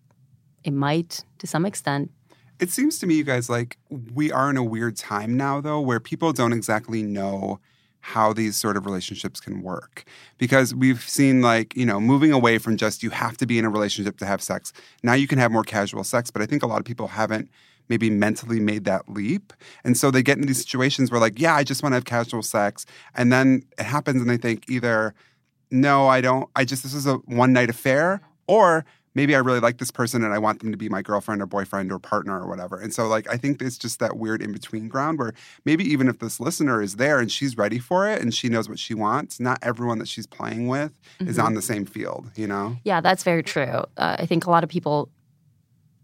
it 0.65 0.73
might 0.73 1.25
to 1.39 1.47
some 1.47 1.65
extent. 1.65 2.11
It 2.61 2.71
seems 2.71 2.99
to 2.99 3.07
me, 3.07 3.15
you 3.15 3.25
guys, 3.25 3.49
like 3.49 3.79
we 4.15 4.33
are 4.33 4.51
in 4.51 4.57
a 4.57 4.65
weird 4.65 4.97
time 4.97 5.37
now, 5.37 5.61
though, 5.61 5.81
where 5.81 6.01
people 6.01 6.33
don't 6.33 6.53
exactly 6.53 7.03
know 7.03 7.61
how 8.01 8.33
these 8.33 8.57
sort 8.57 8.77
of 8.77 8.87
relationships 8.87 9.41
can 9.41 9.63
work. 9.63 10.05
Because 10.39 10.75
we've 10.75 11.03
seen 11.03 11.41
like 11.41 11.77
you 11.77 11.87
know 11.87 12.01
moving 12.01 12.33
away 12.33 12.59
from 12.59 12.77
just 12.77 13.03
you 13.03 13.11
have 13.11 13.37
to 13.39 13.47
be 13.47 13.59
in 13.59 13.65
a 13.65 13.71
relationship 13.71 14.19
to 14.19 14.27
have 14.27 14.43
sex. 14.43 14.73
Now 15.03 15.15
you 15.15 15.29
can 15.29 15.39
have 15.39 15.53
more 15.53 15.65
casual 15.65 16.05
sex 16.05 16.31
but 16.31 16.43
i 16.43 16.47
think 16.47 16.63
a 16.63 16.67
lot 16.67 16.79
of 16.79 16.85
people 16.85 17.09
haven't 17.09 17.51
maybe 17.89 18.11
mentally 18.11 18.61
made 18.61 18.85
that 18.85 19.09
leap 19.09 19.53
and 19.85 19.97
so 19.97 20.11
they 20.11 20.23
get 20.23 20.37
into 20.37 20.47
these 20.47 20.59
situations 20.59 21.11
where 21.11 21.21
like 21.21 21.39
yeah 21.39 21.55
i 21.55 21.63
just 21.63 21.83
want 21.83 21.93
to 21.93 21.95
have 21.97 22.05
casual 22.05 22.43
sex 22.43 22.87
and 23.15 23.33
then 23.33 23.63
it 23.79 23.85
happens 23.85 24.21
and 24.21 24.31
they 24.31 24.37
think 24.37 24.69
either 24.69 25.15
no 25.71 26.07
i 26.07 26.21
don't 26.21 26.49
i 26.57 26.65
just 26.65 26.83
this 26.83 26.95
is 26.95 27.07
a 27.07 27.15
one 27.27 27.53
night 27.53 27.71
affair 27.71 28.21
or 28.47 28.85
maybe 29.19 29.35
I 29.35 29.41
really 29.41 29.59
like 29.59 29.79
this 29.79 29.91
person 29.91 30.23
and 30.23 30.33
I 30.33 30.39
want 30.39 30.61
them 30.61 30.71
to 30.71 30.77
be 30.77 30.89
my 30.89 31.03
girlfriend 31.03 31.43
or 31.43 31.47
boyfriend 31.47 31.91
or 31.91 31.99
partner 31.99 32.41
or 32.41 32.49
whatever. 32.49 32.79
And 32.79 32.95
so, 32.95 33.09
like, 33.09 33.29
I 33.29 33.37
think 33.37 33.61
it's 33.61 33.77
just 33.77 33.99
that 33.99 34.17
weird 34.17 34.41
in 34.41 34.53
between 34.53 34.87
ground 34.87 35.19
where 35.19 35.33
maybe 35.65 35.85
even 35.85 36.07
if 36.07 36.21
this 36.21 36.39
listener 36.39 36.81
is 36.81 36.97
there 36.97 37.19
and 37.19 37.31
she's 37.31 37.57
ready 37.57 37.81
for 37.81 38.09
it 38.09 38.23
and 38.23 38.33
she 38.33 38.49
knows 38.49 38.69
what 38.69 38.79
she 38.79 38.95
wants, 38.95 39.41
not 39.41 39.59
everyone 39.61 39.99
that 39.99 40.07
she's 40.07 40.29
playing 40.29 40.69
with 40.69 40.93
mm-hmm. 41.19 41.29
is 41.29 41.37
on 41.37 41.55
the 41.55 41.63
same 41.63 41.85
field, 41.85 42.31
you 42.37 42.47
know? 42.47 42.77
Yeah, 42.85 43.01
that's 43.01 43.25
very 43.25 43.43
true. 43.43 43.85
Uh, 43.97 44.17
I 44.21 44.27
think 44.27 44.47
a 44.47 44.51
lot 44.51 44.63
of 44.63 44.71
people 44.71 45.11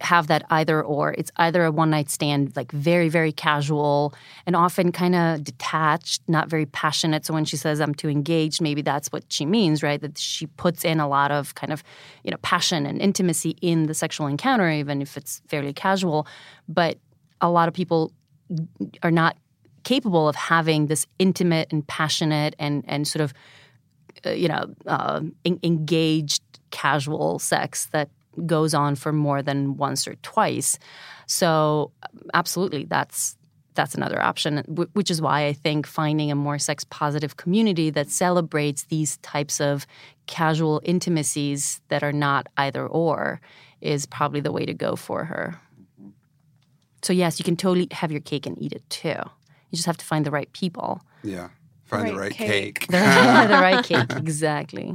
have 0.00 0.26
that 0.26 0.44
either 0.50 0.82
or. 0.82 1.12
It's 1.12 1.30
either 1.36 1.64
a 1.64 1.70
one 1.70 1.90
night 1.90 2.10
stand, 2.10 2.54
like 2.56 2.72
very, 2.72 3.08
very 3.08 3.32
casual 3.32 4.14
and 4.46 4.56
often 4.56 4.92
kind 4.92 5.14
of 5.14 5.44
detached, 5.44 6.22
not 6.28 6.48
very 6.48 6.66
passionate. 6.66 7.24
So 7.24 7.34
when 7.34 7.44
she 7.44 7.56
says 7.56 7.80
I'm 7.80 7.94
too 7.94 8.08
engaged, 8.08 8.60
maybe 8.60 8.82
that's 8.82 9.08
what 9.12 9.24
she 9.28 9.46
means, 9.46 9.82
right? 9.82 10.00
That 10.00 10.18
she 10.18 10.46
puts 10.46 10.84
in 10.84 11.00
a 11.00 11.08
lot 11.08 11.30
of 11.30 11.54
kind 11.54 11.72
of, 11.72 11.82
you 12.24 12.30
know, 12.30 12.36
passion 12.42 12.86
and 12.86 13.00
intimacy 13.00 13.56
in 13.60 13.86
the 13.86 13.94
sexual 13.94 14.26
encounter, 14.26 14.70
even 14.70 15.00
if 15.00 15.16
it's 15.16 15.40
fairly 15.48 15.72
casual. 15.72 16.26
But 16.68 16.98
a 17.40 17.48
lot 17.48 17.68
of 17.68 17.74
people 17.74 18.12
are 19.02 19.10
not 19.10 19.36
capable 19.84 20.28
of 20.28 20.34
having 20.34 20.86
this 20.86 21.06
intimate 21.18 21.72
and 21.72 21.86
passionate 21.86 22.56
and 22.58 22.84
and 22.88 23.06
sort 23.06 23.22
of 23.22 23.32
uh, 24.26 24.30
you 24.30 24.48
know 24.48 24.74
uh, 24.86 25.20
engaged 25.44 26.42
casual 26.70 27.38
sex 27.38 27.86
that 27.92 28.08
goes 28.46 28.74
on 28.74 28.94
for 28.94 29.12
more 29.12 29.42
than 29.42 29.76
once 29.76 30.06
or 30.06 30.14
twice. 30.16 30.78
So 31.26 31.92
absolutely, 32.32 32.84
that's 32.84 33.36
that's 33.74 33.94
another 33.94 34.22
option, 34.22 34.58
which 34.92 35.10
is 35.10 35.20
why 35.20 35.46
I 35.46 35.52
think 35.52 35.86
finding 35.86 36.30
a 36.30 36.34
more 36.34 36.58
sex 36.58 36.84
positive 36.84 37.36
community 37.36 37.90
that 37.90 38.08
celebrates 38.08 38.84
these 38.84 39.16
types 39.18 39.60
of 39.60 39.86
casual 40.26 40.80
intimacies 40.84 41.80
that 41.88 42.02
are 42.02 42.12
not 42.12 42.46
either 42.56 42.86
or 42.86 43.40
is 43.80 44.06
probably 44.06 44.40
the 44.40 44.52
way 44.52 44.64
to 44.64 44.74
go 44.74 44.96
for 44.96 45.24
her. 45.24 45.60
So, 47.02 47.12
yes, 47.12 47.38
you 47.38 47.44
can 47.44 47.56
totally 47.56 47.88
have 47.90 48.10
your 48.10 48.20
cake 48.20 48.46
and 48.46 48.60
eat 48.62 48.72
it 48.72 48.88
too. 48.88 49.08
You 49.08 49.76
just 49.76 49.86
have 49.86 49.98
to 49.98 50.04
find 50.04 50.24
the 50.24 50.30
right 50.30 50.50
people. 50.52 51.02
Yeah, 51.22 51.48
find 51.84 52.08
the 52.08 52.12
right, 52.12 52.16
the 52.16 52.20
right 52.20 52.32
cake. 52.32 52.80
cake. 52.80 52.86
the 52.88 53.58
right 53.60 53.84
cake, 53.84 54.12
exactly. 54.16 54.94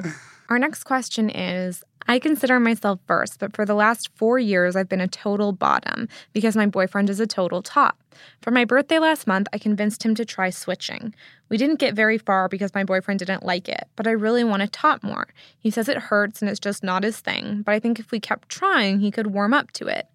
Our 0.49 0.57
next 0.57 0.85
question 0.85 1.29
is 1.29 1.83
I 2.09 2.17
consider 2.17 2.59
myself 2.59 2.99
vers, 3.07 3.37
but 3.37 3.55
for 3.55 3.65
the 3.67 3.75
last 3.75 4.09
four 4.15 4.39
years, 4.39 4.75
I've 4.75 4.89
been 4.89 4.99
a 4.99 5.07
total 5.07 5.51
bottom 5.51 6.09
because 6.33 6.55
my 6.55 6.65
boyfriend 6.65 7.07
is 7.07 7.19
a 7.19 7.27
total 7.27 7.61
top. 7.61 8.01
For 8.41 8.49
my 8.49 8.65
birthday 8.65 8.97
last 8.97 9.27
month, 9.27 9.45
I 9.53 9.59
convinced 9.59 10.03
him 10.03 10.15
to 10.15 10.25
try 10.25 10.49
switching. 10.49 11.13
We 11.49 11.57
didn't 11.57 11.77
get 11.77 11.93
very 11.93 12.17
far 12.17 12.49
because 12.49 12.73
my 12.73 12.83
boyfriend 12.83 13.19
didn't 13.19 13.45
like 13.45 13.69
it, 13.69 13.87
but 13.95 14.07
I 14.07 14.11
really 14.11 14.43
want 14.43 14.63
to 14.63 14.67
top 14.67 15.03
more. 15.03 15.27
He 15.59 15.69
says 15.69 15.87
it 15.87 15.97
hurts 15.99 16.41
and 16.41 16.49
it's 16.49 16.59
just 16.59 16.83
not 16.83 17.03
his 17.03 17.19
thing, 17.19 17.61
but 17.61 17.75
I 17.75 17.79
think 17.79 17.99
if 17.99 18.09
we 18.09 18.19
kept 18.19 18.49
trying, 18.49 19.01
he 19.01 19.11
could 19.11 19.27
warm 19.27 19.53
up 19.53 19.69
to 19.73 19.85
it. 19.85 20.07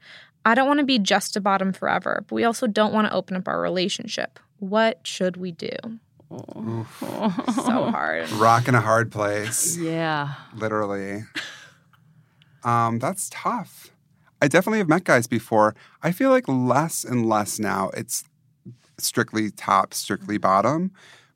I 0.44 0.56
don't 0.56 0.66
want 0.66 0.80
to 0.80 0.84
be 0.84 0.98
just 0.98 1.36
a 1.36 1.40
bottom 1.40 1.72
forever, 1.72 2.24
but 2.26 2.34
we 2.34 2.42
also 2.42 2.66
don't 2.66 2.92
want 2.92 3.06
to 3.06 3.14
open 3.14 3.36
up 3.36 3.46
our 3.46 3.60
relationship. 3.60 4.40
What 4.58 5.06
should 5.06 5.36
we 5.36 5.52
do? 5.52 5.76
so 6.28 7.90
hard. 7.92 8.28
Rock 8.32 8.66
in 8.66 8.74
a 8.74 8.80
hard 8.80 9.12
place. 9.12 9.76
Yeah. 9.76 10.34
Literally. 10.56 11.22
Um, 12.64 12.98
that's 12.98 13.28
tough. 13.30 13.90
I 14.42 14.48
definitely 14.48 14.78
have 14.78 14.88
met 14.88 15.04
guys 15.04 15.26
before. 15.26 15.74
I 16.02 16.12
feel 16.12 16.30
like 16.30 16.48
less 16.48 17.04
and 17.04 17.28
less 17.28 17.58
now. 17.58 17.90
It's 17.96 18.24
strictly 18.98 19.50
top, 19.50 19.94
strictly 19.94 20.38
bottom. 20.38 20.92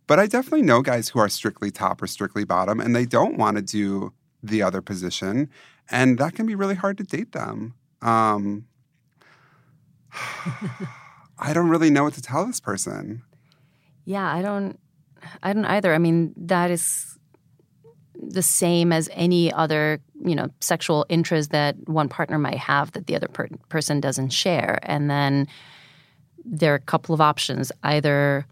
But 0.07 0.19
I 0.19 0.27
definitely 0.27 0.63
know 0.63 0.81
guys 0.81 1.11
who 1.11 1.19
are 1.19 1.29
strictly 1.29 1.71
top 1.71 2.01
or 2.01 2.07
strictly 2.07 2.45
bottom, 2.45 2.81
and 2.81 2.97
they 2.97 3.05
don't 3.05 3.37
want 3.37 3.57
to 3.57 3.63
do 3.63 4.13
the 4.43 4.63
other 4.63 4.81
position, 4.81 5.51
and 5.91 6.19
that 6.19 6.35
can 6.35 6.47
be 6.47 6.55
really 6.55 6.75
hard 6.75 6.97
to 6.99 7.05
date 7.05 7.33
them. 7.33 7.75
Um, 8.01 8.67
I 11.39 11.53
don't 11.53 11.69
really 11.69 11.91
know 11.91 12.05
what 12.05 12.15
to 12.15 12.23
tell 12.23 12.47
this 12.47 12.59
person. 12.59 13.23
Yeah, 14.07 14.33
I 14.33 14.41
don't. 14.41 14.79
I 15.43 15.53
don't 15.53 15.67
either. 15.67 15.93
I 15.95 15.99
mean, 15.99 16.33
that 16.37 16.71
is 16.71 17.19
the 18.15 18.43
same 18.43 18.93
as 18.93 19.11
any 19.13 19.53
other, 19.53 20.01
you 20.25 20.35
know, 20.35 20.49
sexual 20.61 21.07
interest 21.09 21.51
that 21.51 21.77
one 21.89 22.09
partner 22.09 22.39
might 22.39 22.59
have 22.59 22.93
that 22.93 23.07
the 23.07 23.17
other 23.17 23.29
per- 23.29 23.49
person 23.69 24.01
doesn't 24.01 24.31
share, 24.31 24.79
and 24.83 25.11
then 25.11 25.47
there 26.45 26.73
are 26.73 26.77
a 26.77 26.81
couple 26.81 27.15
of 27.15 27.21
options. 27.21 27.71
Either, 27.83 28.47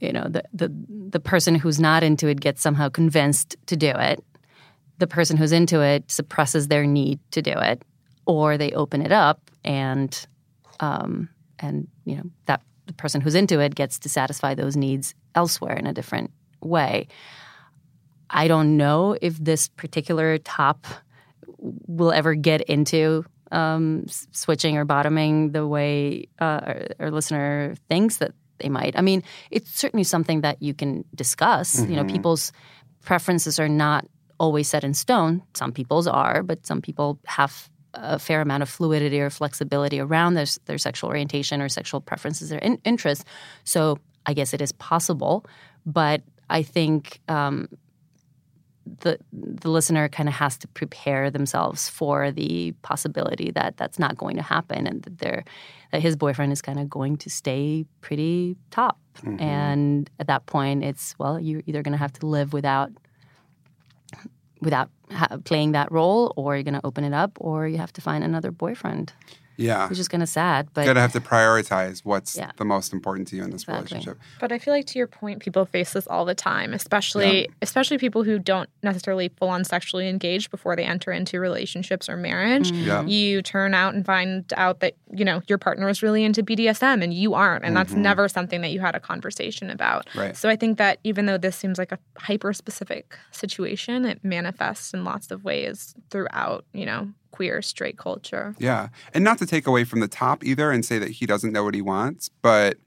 you 0.00 0.12
know, 0.12 0.26
the 0.28 0.42
the 0.52 0.72
the 1.10 1.20
person 1.20 1.54
who's 1.54 1.80
not 1.80 2.02
into 2.02 2.28
it 2.28 2.40
gets 2.40 2.62
somehow 2.62 2.88
convinced 2.88 3.56
to 3.66 3.76
do 3.76 3.90
it. 3.90 4.22
The 4.98 5.06
person 5.06 5.36
who's 5.36 5.52
into 5.52 5.80
it 5.80 6.10
suppresses 6.10 6.68
their 6.68 6.86
need 6.86 7.18
to 7.32 7.42
do 7.42 7.52
it, 7.52 7.82
or 8.26 8.56
they 8.56 8.72
open 8.72 9.02
it 9.02 9.12
up 9.12 9.50
and 9.64 10.26
um, 10.80 11.28
and 11.58 11.88
you 12.04 12.16
know 12.16 12.24
that 12.46 12.62
the 12.86 12.92
person 12.92 13.20
who's 13.20 13.34
into 13.34 13.60
it 13.60 13.74
gets 13.74 13.98
to 14.00 14.08
satisfy 14.08 14.54
those 14.54 14.76
needs 14.76 15.14
elsewhere 15.34 15.76
in 15.76 15.86
a 15.86 15.92
different 15.92 16.30
way. 16.60 17.08
I 18.30 18.48
don't 18.48 18.76
know 18.76 19.16
if 19.20 19.36
this 19.38 19.68
particular 19.68 20.38
top 20.38 20.86
will 21.58 22.12
ever 22.12 22.34
get 22.34 22.62
into 22.62 23.24
um, 23.52 24.06
switching 24.32 24.76
or 24.76 24.84
bottoming 24.84 25.52
the 25.52 25.66
way 25.66 26.28
uh, 26.40 26.60
our, 26.64 26.86
our, 26.98 27.10
listener 27.10 27.74
thinks 27.88 28.16
that 28.16 28.32
they 28.58 28.68
might. 28.68 28.98
I 28.98 29.00
mean, 29.00 29.22
it's 29.50 29.70
certainly 29.78 30.04
something 30.04 30.40
that 30.40 30.60
you 30.60 30.74
can 30.74 31.04
discuss. 31.14 31.76
Mm-hmm. 31.76 31.90
You 31.90 31.96
know, 31.96 32.02
mm-hmm. 32.02 32.12
people's 32.12 32.52
preferences 33.02 33.60
are 33.60 33.68
not 33.68 34.06
always 34.40 34.68
set 34.68 34.82
in 34.82 34.94
stone. 34.94 35.42
Some 35.54 35.72
people's 35.72 36.06
are, 36.06 36.42
but 36.42 36.66
some 36.66 36.82
people 36.82 37.20
have 37.26 37.70
a 37.94 38.18
fair 38.18 38.40
amount 38.40 38.62
of 38.62 38.68
fluidity 38.68 39.20
or 39.20 39.30
flexibility 39.30 40.00
around 40.00 40.34
their, 40.34 40.46
their 40.66 40.78
sexual 40.78 41.08
orientation 41.10 41.60
or 41.60 41.68
sexual 41.68 42.00
preferences 42.00 42.52
or 42.52 42.58
in, 42.58 42.78
interests. 42.84 43.24
So 43.62 43.98
I 44.26 44.34
guess 44.34 44.52
it 44.52 44.60
is 44.60 44.72
possible, 44.72 45.46
but 45.86 46.22
I 46.50 46.62
think 46.62 47.20
um, 47.28 47.68
the 49.00 49.18
the 49.32 49.70
listener 49.70 50.08
kind 50.08 50.28
of 50.28 50.34
has 50.34 50.56
to 50.58 50.68
prepare 50.68 51.30
themselves 51.30 51.88
for 51.88 52.30
the 52.30 52.72
possibility 52.82 53.50
that 53.52 53.76
that's 53.76 53.98
not 53.98 54.16
going 54.16 54.36
to 54.36 54.42
happen, 54.42 54.86
and 54.86 55.02
that 55.02 55.18
they 55.18 55.42
that 55.92 56.02
his 56.02 56.16
boyfriend 56.16 56.52
is 56.52 56.60
kind 56.60 56.78
of 56.78 56.90
going 56.90 57.16
to 57.18 57.30
stay 57.30 57.86
pretty 58.00 58.56
top. 58.70 58.98
Mm-hmm. 59.18 59.40
And 59.40 60.10
at 60.18 60.26
that 60.26 60.46
point, 60.46 60.84
it's 60.84 61.14
well, 61.18 61.38
you're 61.38 61.62
either 61.66 61.82
going 61.82 61.92
to 61.92 61.98
have 61.98 62.12
to 62.14 62.26
live 62.26 62.52
without 62.52 62.90
without 64.60 64.90
ha- 65.10 65.38
playing 65.44 65.72
that 65.72 65.90
role, 65.92 66.32
or 66.36 66.56
you're 66.56 66.64
going 66.64 66.74
to 66.74 66.86
open 66.86 67.04
it 67.04 67.12
up, 67.12 67.32
or 67.40 67.68
you 67.68 67.78
have 67.78 67.92
to 67.94 68.00
find 68.00 68.24
another 68.24 68.50
boyfriend. 68.50 69.12
Yeah. 69.56 69.88
Which 69.88 69.98
is 69.98 70.08
kind 70.08 70.22
of 70.22 70.28
sad. 70.28 70.68
But 70.74 70.82
you 70.82 70.86
gotta 70.86 71.00
have 71.00 71.12
to 71.12 71.20
prioritize 71.20 72.00
what's 72.04 72.36
yeah. 72.36 72.50
the 72.56 72.64
most 72.64 72.92
important 72.92 73.28
to 73.28 73.36
you 73.36 73.44
in 73.44 73.50
this 73.50 73.62
exactly. 73.62 73.96
relationship. 73.96 74.18
But 74.40 74.52
I 74.52 74.58
feel 74.58 74.74
like 74.74 74.86
to 74.86 74.98
your 74.98 75.06
point, 75.06 75.40
people 75.40 75.64
face 75.64 75.92
this 75.92 76.06
all 76.06 76.24
the 76.24 76.34
time, 76.34 76.72
especially 76.74 77.42
yeah. 77.42 77.46
especially 77.62 77.98
people 77.98 78.24
who 78.24 78.38
don't 78.38 78.68
necessarily 78.82 79.28
full 79.28 79.48
on 79.48 79.64
sexually 79.64 80.08
engage 80.08 80.50
before 80.50 80.76
they 80.76 80.84
enter 80.84 81.12
into 81.12 81.40
relationships 81.40 82.08
or 82.08 82.16
marriage. 82.16 82.70
Mm. 82.70 82.86
Yeah. 82.86 83.04
You 83.04 83.42
turn 83.42 83.74
out 83.74 83.94
and 83.94 84.04
find 84.04 84.52
out 84.56 84.80
that, 84.80 84.94
you 85.12 85.24
know, 85.24 85.42
your 85.46 85.58
partner 85.58 85.88
is 85.88 86.02
really 86.02 86.24
into 86.24 86.42
BDSM 86.42 87.02
and 87.02 87.14
you 87.14 87.34
aren't. 87.34 87.64
And 87.64 87.74
mm-hmm. 87.74 87.84
that's 87.84 87.94
never 87.94 88.28
something 88.28 88.60
that 88.62 88.70
you 88.70 88.80
had 88.80 88.94
a 88.94 89.00
conversation 89.00 89.70
about. 89.70 90.08
Right. 90.14 90.36
So 90.36 90.48
I 90.48 90.56
think 90.56 90.78
that 90.78 90.98
even 91.04 91.26
though 91.26 91.38
this 91.38 91.56
seems 91.56 91.78
like 91.78 91.92
a 91.92 91.98
hyper 92.18 92.52
specific 92.52 93.16
situation, 93.30 94.04
it 94.04 94.24
manifests 94.24 94.92
in 94.94 95.04
lots 95.04 95.30
of 95.30 95.44
ways 95.44 95.94
throughout, 96.10 96.64
you 96.72 96.86
know, 96.86 97.08
queer 97.34 97.60
straight 97.60 97.98
culture. 97.98 98.54
Yeah. 98.60 98.88
And 99.12 99.24
not 99.24 99.38
to 99.38 99.46
take 99.46 99.66
away 99.66 99.82
from 99.82 99.98
the 99.98 100.06
top 100.06 100.44
either 100.44 100.70
and 100.70 100.84
say 100.84 101.00
that 101.00 101.10
he 101.10 101.26
doesn't 101.26 101.52
know 101.52 101.64
what 101.64 101.74
he 101.74 101.82
wants, 101.82 102.30
but 102.42 102.78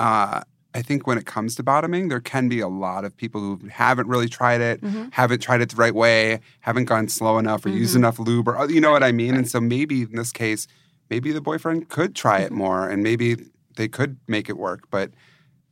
uh, 0.00 0.40
I 0.74 0.82
think 0.82 1.06
when 1.06 1.18
it 1.18 1.24
comes 1.24 1.54
to 1.54 1.62
bottoming, 1.62 2.08
there 2.08 2.20
can 2.20 2.48
be 2.48 2.58
a 2.58 2.66
lot 2.66 3.04
of 3.04 3.16
people 3.16 3.40
who 3.40 3.68
haven't 3.68 4.08
really 4.08 4.28
tried 4.28 4.60
it, 4.60 4.80
mm-hmm. 4.80 5.04
haven't 5.12 5.40
tried 5.40 5.60
it 5.60 5.70
the 5.70 5.76
right 5.76 5.94
way, 5.94 6.40
haven't 6.60 6.86
gone 6.86 7.06
slow 7.06 7.38
enough 7.38 7.64
or 7.64 7.68
mm-hmm. 7.68 7.78
used 7.78 7.94
enough 7.94 8.18
lube 8.18 8.48
or 8.48 8.68
you 8.68 8.80
know 8.80 8.90
what 8.90 9.04
I 9.04 9.12
mean? 9.12 9.30
Right. 9.30 9.38
And 9.38 9.48
so 9.48 9.60
maybe 9.60 10.02
in 10.02 10.16
this 10.16 10.32
case, 10.32 10.66
maybe 11.08 11.30
the 11.30 11.40
boyfriend 11.40 11.88
could 11.88 12.16
try 12.16 12.38
mm-hmm. 12.38 12.46
it 12.46 12.52
more 12.52 12.88
and 12.88 13.04
maybe 13.04 13.36
they 13.76 13.86
could 13.86 14.16
make 14.26 14.48
it 14.48 14.58
work, 14.58 14.90
but 14.90 15.12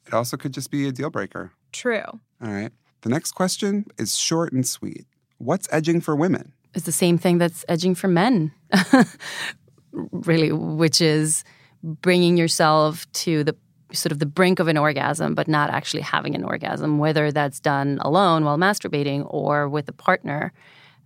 it 0.07 0.15
also 0.15 0.37
could 0.37 0.53
just 0.53 0.71
be 0.71 0.87
a 0.87 0.93
deal 0.93 1.11
breaker. 1.11 1.51
True. 1.73 2.05
All 2.07 2.53
right. 2.53 2.71
The 3.01 3.09
next 3.09 3.33
question 3.33 3.87
is 3.99 4.17
short 4.17 4.53
and 4.53 4.65
sweet. 4.65 5.07
What's 5.39 5.67
edging 5.73 6.01
for 6.01 6.15
women? 6.15 6.53
Is 6.75 6.85
the 6.85 6.93
same 6.93 7.19
thing 7.19 7.39
that's 7.39 7.65
edging 7.69 7.95
for 7.95 8.09
men, 8.09 8.53
really, 9.93 10.53
which 10.53 11.01
is 11.01 11.45
bringing 11.83 12.37
yourself 12.37 13.11
to 13.13 13.45
the 13.45 13.57
sort 13.93 14.13
of 14.13 14.19
the 14.19 14.27
brink 14.27 14.59
of 14.59 14.69
an 14.69 14.77
orgasm, 14.77 15.35
but 15.35 15.49
not 15.49 15.71
actually 15.71 16.03
having 16.03 16.35
an 16.35 16.45
orgasm, 16.45 16.99
whether 16.99 17.33
that's 17.33 17.61
done 17.61 17.99
alone 18.03 18.45
while 18.45 18.57
masturbating 18.57 19.27
or 19.29 19.69
with 19.69 19.89
a 19.89 19.93
partner, 19.93 20.53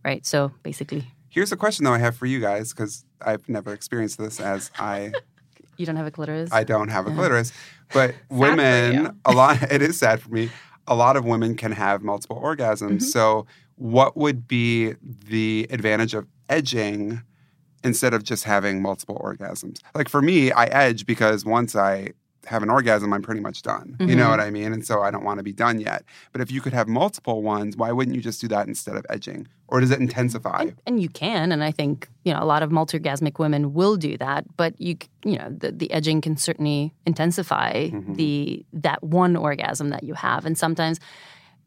right? 0.04 0.24
So 0.26 0.52
basically. 0.62 1.06
Here's 1.28 1.50
a 1.50 1.56
question, 1.56 1.84
though, 1.84 1.92
I 1.92 1.98
have 1.98 2.16
for 2.16 2.26
you 2.26 2.40
guys, 2.40 2.72
because 2.72 3.04
I've 3.20 3.48
never 3.48 3.72
experienced 3.72 4.18
this 4.18 4.38
as 4.38 4.70
I. 4.78 5.12
you 5.76 5.86
don't 5.86 5.96
have 5.96 6.06
a 6.06 6.10
clitoris? 6.10 6.52
I 6.52 6.64
don't 6.64 6.88
have 6.88 7.06
a 7.06 7.10
clitoris. 7.10 7.52
But 7.92 8.14
women, 8.28 9.18
a 9.24 9.32
lot, 9.32 9.62
it 9.72 9.82
is 9.82 9.98
sad 9.98 10.20
for 10.20 10.30
me. 10.30 10.50
A 10.86 10.94
lot 10.94 11.16
of 11.16 11.24
women 11.24 11.56
can 11.56 11.72
have 11.72 12.02
multiple 12.02 12.40
orgasms. 12.40 12.82
Mm-hmm. 12.82 12.98
So 12.98 13.46
what 13.76 14.16
would 14.16 14.46
be 14.46 14.94
the 15.02 15.66
advantage 15.70 16.14
of 16.14 16.26
edging 16.48 17.22
instead 17.82 18.14
of 18.14 18.22
just 18.22 18.44
having 18.44 18.80
multiple 18.82 19.20
orgasms? 19.22 19.80
Like 19.94 20.08
for 20.08 20.22
me, 20.22 20.52
I 20.52 20.66
edge 20.66 21.06
because 21.06 21.44
once 21.44 21.76
I 21.76 22.12
have 22.46 22.62
an 22.62 22.70
orgasm, 22.70 23.12
I'm 23.12 23.22
pretty 23.22 23.40
much 23.40 23.62
done. 23.62 23.96
Mm-hmm. 23.98 24.08
You 24.08 24.16
know 24.16 24.22
mm-hmm. 24.24 24.30
what 24.30 24.40
I 24.40 24.50
mean? 24.50 24.72
And 24.72 24.86
so 24.86 25.02
I 25.02 25.10
don't 25.10 25.24
want 25.24 25.38
to 25.38 25.42
be 25.42 25.52
done 25.52 25.80
yet. 25.80 26.04
But 26.32 26.40
if 26.40 26.50
you 26.50 26.60
could 26.60 26.72
have 26.72 26.88
multiple 26.88 27.42
ones, 27.42 27.76
why 27.76 27.92
wouldn't 27.92 28.14
you 28.14 28.22
just 28.22 28.40
do 28.40 28.48
that 28.48 28.66
instead 28.66 28.96
of 28.96 29.06
edging? 29.08 29.48
Or 29.68 29.80
does 29.80 29.90
it 29.90 29.98
intensify? 29.98 30.60
And, 30.60 30.74
and 30.86 31.02
you 31.02 31.08
can, 31.08 31.50
and 31.50 31.64
I 31.64 31.70
think 31.70 32.08
you 32.24 32.32
know 32.32 32.42
a 32.42 32.44
lot 32.44 32.62
of 32.62 32.70
multi-orgasmic 32.70 33.38
women 33.38 33.74
will 33.74 33.96
do 33.96 34.16
that. 34.18 34.44
But 34.56 34.78
you 34.80 34.96
you 35.24 35.38
know 35.38 35.48
the, 35.50 35.72
the 35.72 35.90
edging 35.90 36.20
can 36.20 36.36
certainly 36.36 36.94
intensify 37.06 37.88
mm-hmm. 37.88 38.14
the 38.14 38.64
that 38.72 39.02
one 39.02 39.36
orgasm 39.36 39.88
that 39.88 40.04
you 40.04 40.14
have, 40.14 40.44
and 40.44 40.56
sometimes 40.56 41.00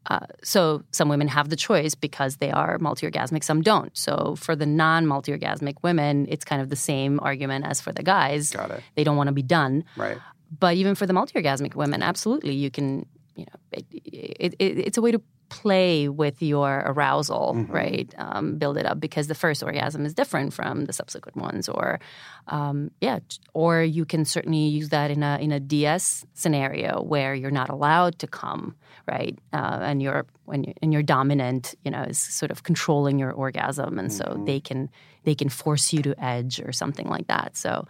uh, 0.08 0.26
so 0.42 0.82
some 0.90 1.08
women 1.08 1.28
have 1.28 1.50
the 1.50 1.56
choice 1.56 1.94
because 1.94 2.36
they 2.36 2.50
are 2.50 2.78
multi-orgasmic, 2.78 3.44
some 3.44 3.62
don't. 3.62 3.96
So 3.96 4.36
for 4.36 4.56
the 4.56 4.66
non-multi-orgasmic 4.66 5.76
women, 5.82 6.26
it's 6.28 6.44
kind 6.44 6.62
of 6.62 6.70
the 6.70 6.76
same 6.76 7.20
argument 7.22 7.66
as 7.66 7.80
for 7.80 7.92
the 7.92 8.02
guys. 8.02 8.50
Got 8.50 8.70
it. 8.70 8.82
They 8.96 9.04
don't 9.04 9.16
want 9.16 9.28
to 9.28 9.34
be 9.34 9.42
done. 9.42 9.84
Right. 9.96 10.18
But 10.58 10.76
even 10.76 10.94
for 10.94 11.06
the 11.06 11.12
multi-orgasmic 11.12 11.74
women, 11.74 12.02
absolutely, 12.02 12.54
you 12.54 12.70
can. 12.70 13.06
You 13.38 13.46
know, 13.46 13.60
it, 13.72 13.86
it, 13.92 14.54
it, 14.58 14.78
it's 14.78 14.98
a 14.98 15.02
way 15.02 15.12
to 15.12 15.22
play 15.48 16.08
with 16.08 16.42
your 16.42 16.82
arousal, 16.84 17.54
mm-hmm. 17.56 17.72
right? 17.72 18.14
Um, 18.18 18.58
build 18.58 18.76
it 18.76 18.84
up 18.84 18.98
because 19.00 19.28
the 19.28 19.34
first 19.34 19.62
orgasm 19.62 20.04
is 20.04 20.12
different 20.12 20.52
from 20.52 20.86
the 20.86 20.92
subsequent 20.92 21.36
ones, 21.36 21.68
or 21.68 22.00
um, 22.48 22.90
yeah, 23.00 23.20
or 23.54 23.82
you 23.82 24.04
can 24.04 24.24
certainly 24.24 24.66
use 24.66 24.88
that 24.88 25.10
in 25.12 25.22
a 25.22 25.38
in 25.40 25.52
a 25.52 25.60
DS 25.60 26.26
scenario 26.34 27.00
where 27.02 27.32
you're 27.32 27.52
not 27.52 27.70
allowed 27.70 28.18
to 28.18 28.26
come, 28.26 28.74
right? 29.06 29.38
Uh, 29.52 29.78
and 29.82 30.02
you're 30.02 30.26
when 30.44 30.64
you, 30.64 30.74
and 30.82 30.92
you're 30.92 31.04
dominant, 31.04 31.76
you 31.84 31.92
know, 31.92 32.02
is 32.02 32.18
sort 32.18 32.50
of 32.50 32.64
controlling 32.64 33.20
your 33.20 33.30
orgasm, 33.30 34.00
and 34.00 34.10
mm-hmm. 34.10 34.34
so 34.34 34.44
they 34.44 34.58
can 34.60 34.90
they 35.22 35.36
can 35.36 35.48
force 35.48 35.92
you 35.92 36.02
to 36.02 36.14
edge 36.22 36.60
or 36.60 36.72
something 36.72 37.08
like 37.08 37.28
that. 37.28 37.56
So 37.56 37.86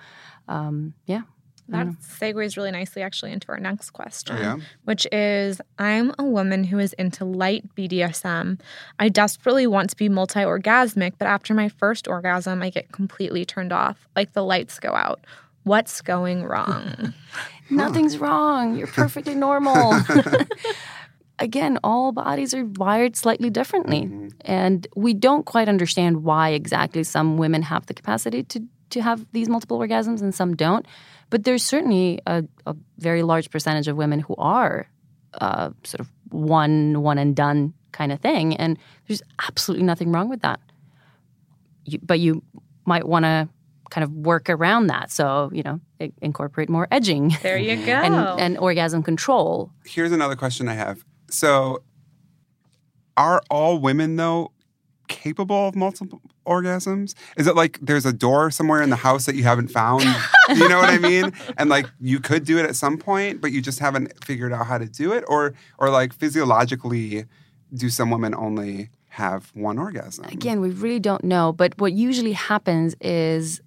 um, 0.47 0.95
yeah. 1.07 1.23
That 1.69 1.87
mm. 1.87 1.97
segues 2.01 2.57
really 2.57 2.71
nicely 2.71 3.03
actually 3.03 3.33
into 3.33 3.49
our 3.49 3.59
next 3.59 3.91
question, 3.91 4.37
oh, 4.37 4.41
yeah. 4.41 4.57
which 4.85 5.07
is 5.13 5.61
I'm 5.79 6.15
a 6.19 6.25
woman 6.25 6.65
who 6.65 6.79
is 6.79 6.95
into 6.95 7.25
light 7.25 7.65
BDSM. 7.75 8.59
I 8.99 9.09
desperately 9.11 9.67
want 9.67 9.91
to 9.91 9.97
be 9.97 10.09
multi 10.09 10.41
orgasmic, 10.41 11.13
but 11.19 11.29
after 11.29 11.53
my 11.53 11.69
first 11.69 12.09
orgasm, 12.09 12.63
I 12.63 12.71
get 12.71 12.91
completely 12.93 13.45
turned 13.45 13.73
off, 13.73 14.09
like 14.17 14.33
the 14.33 14.43
lights 14.43 14.81
go 14.81 14.95
out. 14.95 15.21
What's 15.65 16.01
going 16.01 16.45
wrong? 16.45 17.13
Nothing's 17.71 18.19
wrong. 18.19 18.77
You're 18.77 18.87
perfectly 18.87 19.35
normal. 19.47 20.01
Again, 21.39 21.79
all 21.85 22.13
bodies 22.13 22.55
are 22.55 22.65
wired 22.65 23.15
slightly 23.15 23.51
differently. 23.51 24.03
Mm-hmm. 24.03 24.29
And 24.41 24.87
we 24.97 25.15
don't 25.15 25.45
quite 25.45 25.69
understand 25.69 26.25
why 26.25 26.51
exactly 26.51 27.05
some 27.05 27.37
women 27.37 27.63
have 27.63 27.87
the 27.87 27.95
capacity 27.95 28.43
to, 28.45 28.63
to 28.91 29.03
have 29.03 29.27
these 29.33 29.49
multiple 29.49 29.79
orgasms 29.79 30.21
and 30.23 30.35
some 30.35 30.57
don't. 30.57 30.87
But 31.31 31.45
there's 31.45 31.63
certainly 31.63 32.21
a, 32.27 32.45
a 32.67 32.77
very 32.99 33.23
large 33.23 33.51
percentage 33.51 33.89
of 33.89 33.97
women 33.97 34.21
who 34.21 34.35
are 34.37 34.89
uh, 35.35 35.71
sort 35.85 36.01
of 36.01 36.09
one 36.31 37.03
one 37.03 37.19
and 37.19 37.37
done 37.37 37.75
kind 37.93 38.13
of 38.13 38.21
thing, 38.21 38.57
and 38.57 38.79
there's 39.07 39.23
absolutely 39.47 39.85
nothing 39.85 40.13
wrong 40.13 40.29
with 40.29 40.43
that. 40.43 40.61
you, 41.85 41.99
but 42.03 42.21
you 42.21 42.43
might 42.87 43.07
want 43.07 43.25
to 43.25 43.49
kind 43.91 44.05
of 44.05 44.13
work 44.13 44.51
around 44.51 44.89
that. 44.89 45.11
So, 45.11 45.51
you 45.53 45.63
know, 45.63 45.81
incorporate 46.21 46.69
more 46.69 46.89
edging. 46.91 47.37
There 47.43 47.59
you 47.59 47.77
go. 47.87 47.93
and, 47.93 48.15
and 48.41 48.59
orgasm 48.59 49.03
control. 49.03 49.71
Here's 49.85 50.13
another 50.13 50.37
question 50.37 50.69
I 50.69 50.75
have. 50.75 51.05
So, 51.31 51.83
are 53.17 53.43
all 53.51 53.79
women, 53.79 54.17
though, 54.17 54.53
capable 55.09 55.69
of 55.69 55.75
multiple 55.75 56.21
orgasms? 56.49 57.15
Is 57.37 57.47
it 57.47 57.55
like 57.55 57.79
there's 57.81 58.07
a 58.07 58.13
door 58.13 58.51
somewhere 58.51 58.83
in 58.83 58.91
the 58.91 58.97
house 58.97 59.27
that 59.27 59.35
you 59.35 59.45
haven't 59.45 59.69
found? 59.69 60.05
you 60.49 60.69
know 60.69 60.79
what 60.79 60.91
I 60.91 60.99
mean? 60.99 61.33
And 61.59 61.71
like 61.71 61.87
you 62.01 62.21
could 62.21 62.45
do 62.45 62.59
it 62.59 62.65
at 62.65 62.77
some 62.77 62.99
point, 62.99 63.41
but 63.41 63.53
you 63.53 63.61
just 63.61 63.79
haven't 63.79 64.13
figured 64.25 64.53
out 64.53 64.67
how 64.67 64.79
to 64.79 64.87
do 64.87 65.13
it? 65.13 65.25
Or, 65.29 65.55
or 65.79 65.91
like 65.91 66.13
physiologically, 66.13 67.25
do 67.75 67.89
some 67.91 68.11
women 68.11 68.35
only 68.35 68.91
have 69.09 69.51
one 69.55 69.79
orgasm? 69.79 70.25
Again, 70.27 70.61
we 70.61 70.71
really 70.71 71.01
don't 71.01 71.25
know. 71.25 71.53
But 71.53 71.79
what 71.79 71.93
usually 71.93 72.33
happens 72.33 72.95
is 73.01 73.61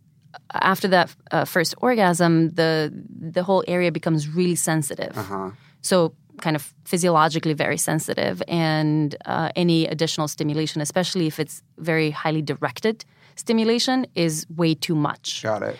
after 0.53 0.87
that 0.89 1.15
uh, 1.31 1.45
first 1.45 1.75
orgasm, 1.77 2.49
the 2.49 2.91
the 3.35 3.43
whole 3.43 3.63
area 3.67 3.91
becomes 3.91 4.27
really 4.27 4.55
sensitive. 4.55 5.17
Uh-huh. 5.17 5.51
So 5.81 6.13
kind 6.41 6.55
of 6.55 6.73
physiologically 6.85 7.53
very 7.53 7.77
sensitive, 7.77 8.43
and 8.47 9.15
uh, 9.25 9.49
any 9.55 9.87
additional 9.87 10.27
stimulation, 10.27 10.81
especially 10.81 11.27
if 11.27 11.39
it's 11.39 11.63
very 11.77 12.11
highly 12.11 12.41
directed 12.41 13.05
stimulation, 13.35 14.05
is 14.15 14.45
way 14.55 14.73
too 14.73 14.95
much. 14.95 15.43
Got 15.43 15.63
it. 15.63 15.77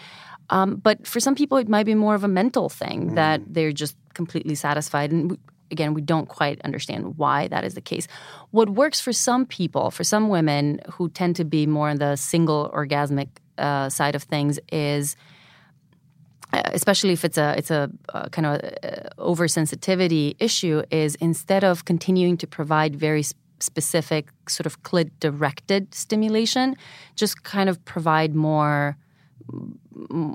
Um, 0.52 0.76
but 0.76 1.08
for 1.08 1.20
some 1.20 1.36
people, 1.36 1.58
it 1.58 1.70
might 1.70 1.86
be 1.86 1.96
more 1.96 2.16
of 2.16 2.24
a 2.24 2.28
mental 2.28 2.70
thing 2.70 3.12
mm. 3.12 3.16
that 3.16 3.42
they're 3.48 3.72
just 3.72 3.96
completely 4.14 4.56
satisfied. 4.56 5.12
And 5.12 5.32
we, 5.32 5.38
again, 5.72 5.94
we 5.94 6.02
don't 6.02 6.28
quite 6.28 6.62
understand 6.62 7.18
why 7.18 7.48
that 7.48 7.64
is 7.64 7.74
the 7.74 7.82
case. 7.82 8.08
What 8.52 8.70
works 8.70 9.00
for 9.00 9.14
some 9.14 9.46
people, 9.46 9.92
for 9.92 10.04
some 10.04 10.28
women 10.30 10.80
who 10.92 11.10
tend 11.10 11.38
to 11.38 11.46
be 11.46 11.66
more 11.66 11.90
on 11.90 11.98
the 11.98 12.16
single 12.18 12.70
orgasmic 12.74 13.30
uh, 13.58 13.90
side 13.90 14.16
of 14.16 14.24
things 14.24 14.60
is 14.72 15.16
especially 16.54 17.14
if 17.14 17.24
it's 17.24 17.38
a 17.38 17.56
it's 17.58 17.72
a, 17.72 17.90
a 18.10 18.30
kind 18.30 18.46
of 18.46 18.56
uh, 18.56 19.10
oversensitivity 19.18 20.36
issue 20.40 20.84
is 20.92 21.16
instead 21.16 21.64
of 21.64 21.86
continuing 21.86 22.38
to 22.38 22.48
provide 22.48 22.96
very 22.96 23.24
specific 23.60 24.30
sort 24.48 24.66
of 24.66 24.82
clit 24.84 25.12
directed 25.20 25.94
stimulation 25.94 26.76
just 27.16 27.44
kind 27.44 27.70
of 27.70 27.84
provide 27.86 28.36
more 28.36 28.98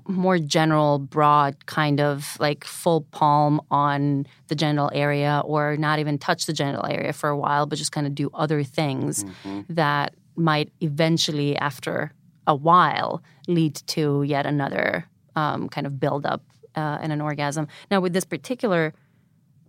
more 0.08 0.38
general 0.38 0.98
broad 0.98 1.66
kind 1.66 2.00
of 2.00 2.36
like 2.38 2.64
full 2.64 3.02
palm 3.12 3.60
on 3.70 4.26
the 4.48 4.54
genital 4.54 4.90
area 4.92 5.42
or 5.44 5.76
not 5.76 5.98
even 5.98 6.18
touch 6.18 6.46
the 6.46 6.52
genital 6.52 6.84
area 6.86 7.12
for 7.12 7.28
a 7.28 7.36
while 7.36 7.66
but 7.66 7.76
just 7.76 7.92
kind 7.92 8.06
of 8.06 8.14
do 8.14 8.30
other 8.34 8.62
things 8.62 9.24
mm-hmm. 9.24 9.60
that 9.68 10.14
might 10.36 10.70
eventually 10.80 11.56
after 11.56 12.12
a 12.46 12.54
while 12.54 13.22
lead 13.48 13.74
to 13.86 14.22
yet 14.22 14.46
another 14.46 15.04
um, 15.36 15.68
kind 15.68 15.86
of 15.86 16.00
buildup 16.00 16.42
uh, 16.74 16.98
and 17.00 17.12
an 17.12 17.20
orgasm. 17.20 17.68
Now, 17.90 18.00
with 18.00 18.12
this 18.12 18.24
particular 18.24 18.92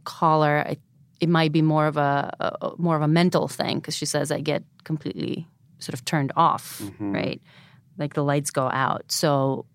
caller, 0.04 0.60
it, 0.60 0.80
it 1.20 1.30
might 1.30 1.52
be 1.52 1.62
more 1.62 1.86
of 1.86 1.98
a, 1.98 2.34
a 2.40 2.72
more 2.78 2.96
of 2.96 3.02
a 3.02 3.08
mental 3.08 3.48
thing 3.48 3.78
because 3.78 3.96
she 3.96 4.06
says 4.06 4.32
I 4.32 4.40
get 4.40 4.64
completely 4.84 5.48
sort 5.80 5.94
of 5.94 6.06
turned 6.06 6.32
off, 6.36 6.80
mm-hmm. 6.80 7.12
right? 7.14 7.42
Like 7.98 8.14
the 8.14 8.24
lights 8.24 8.52
go 8.52 8.70
out. 8.70 9.12
So 9.12 9.66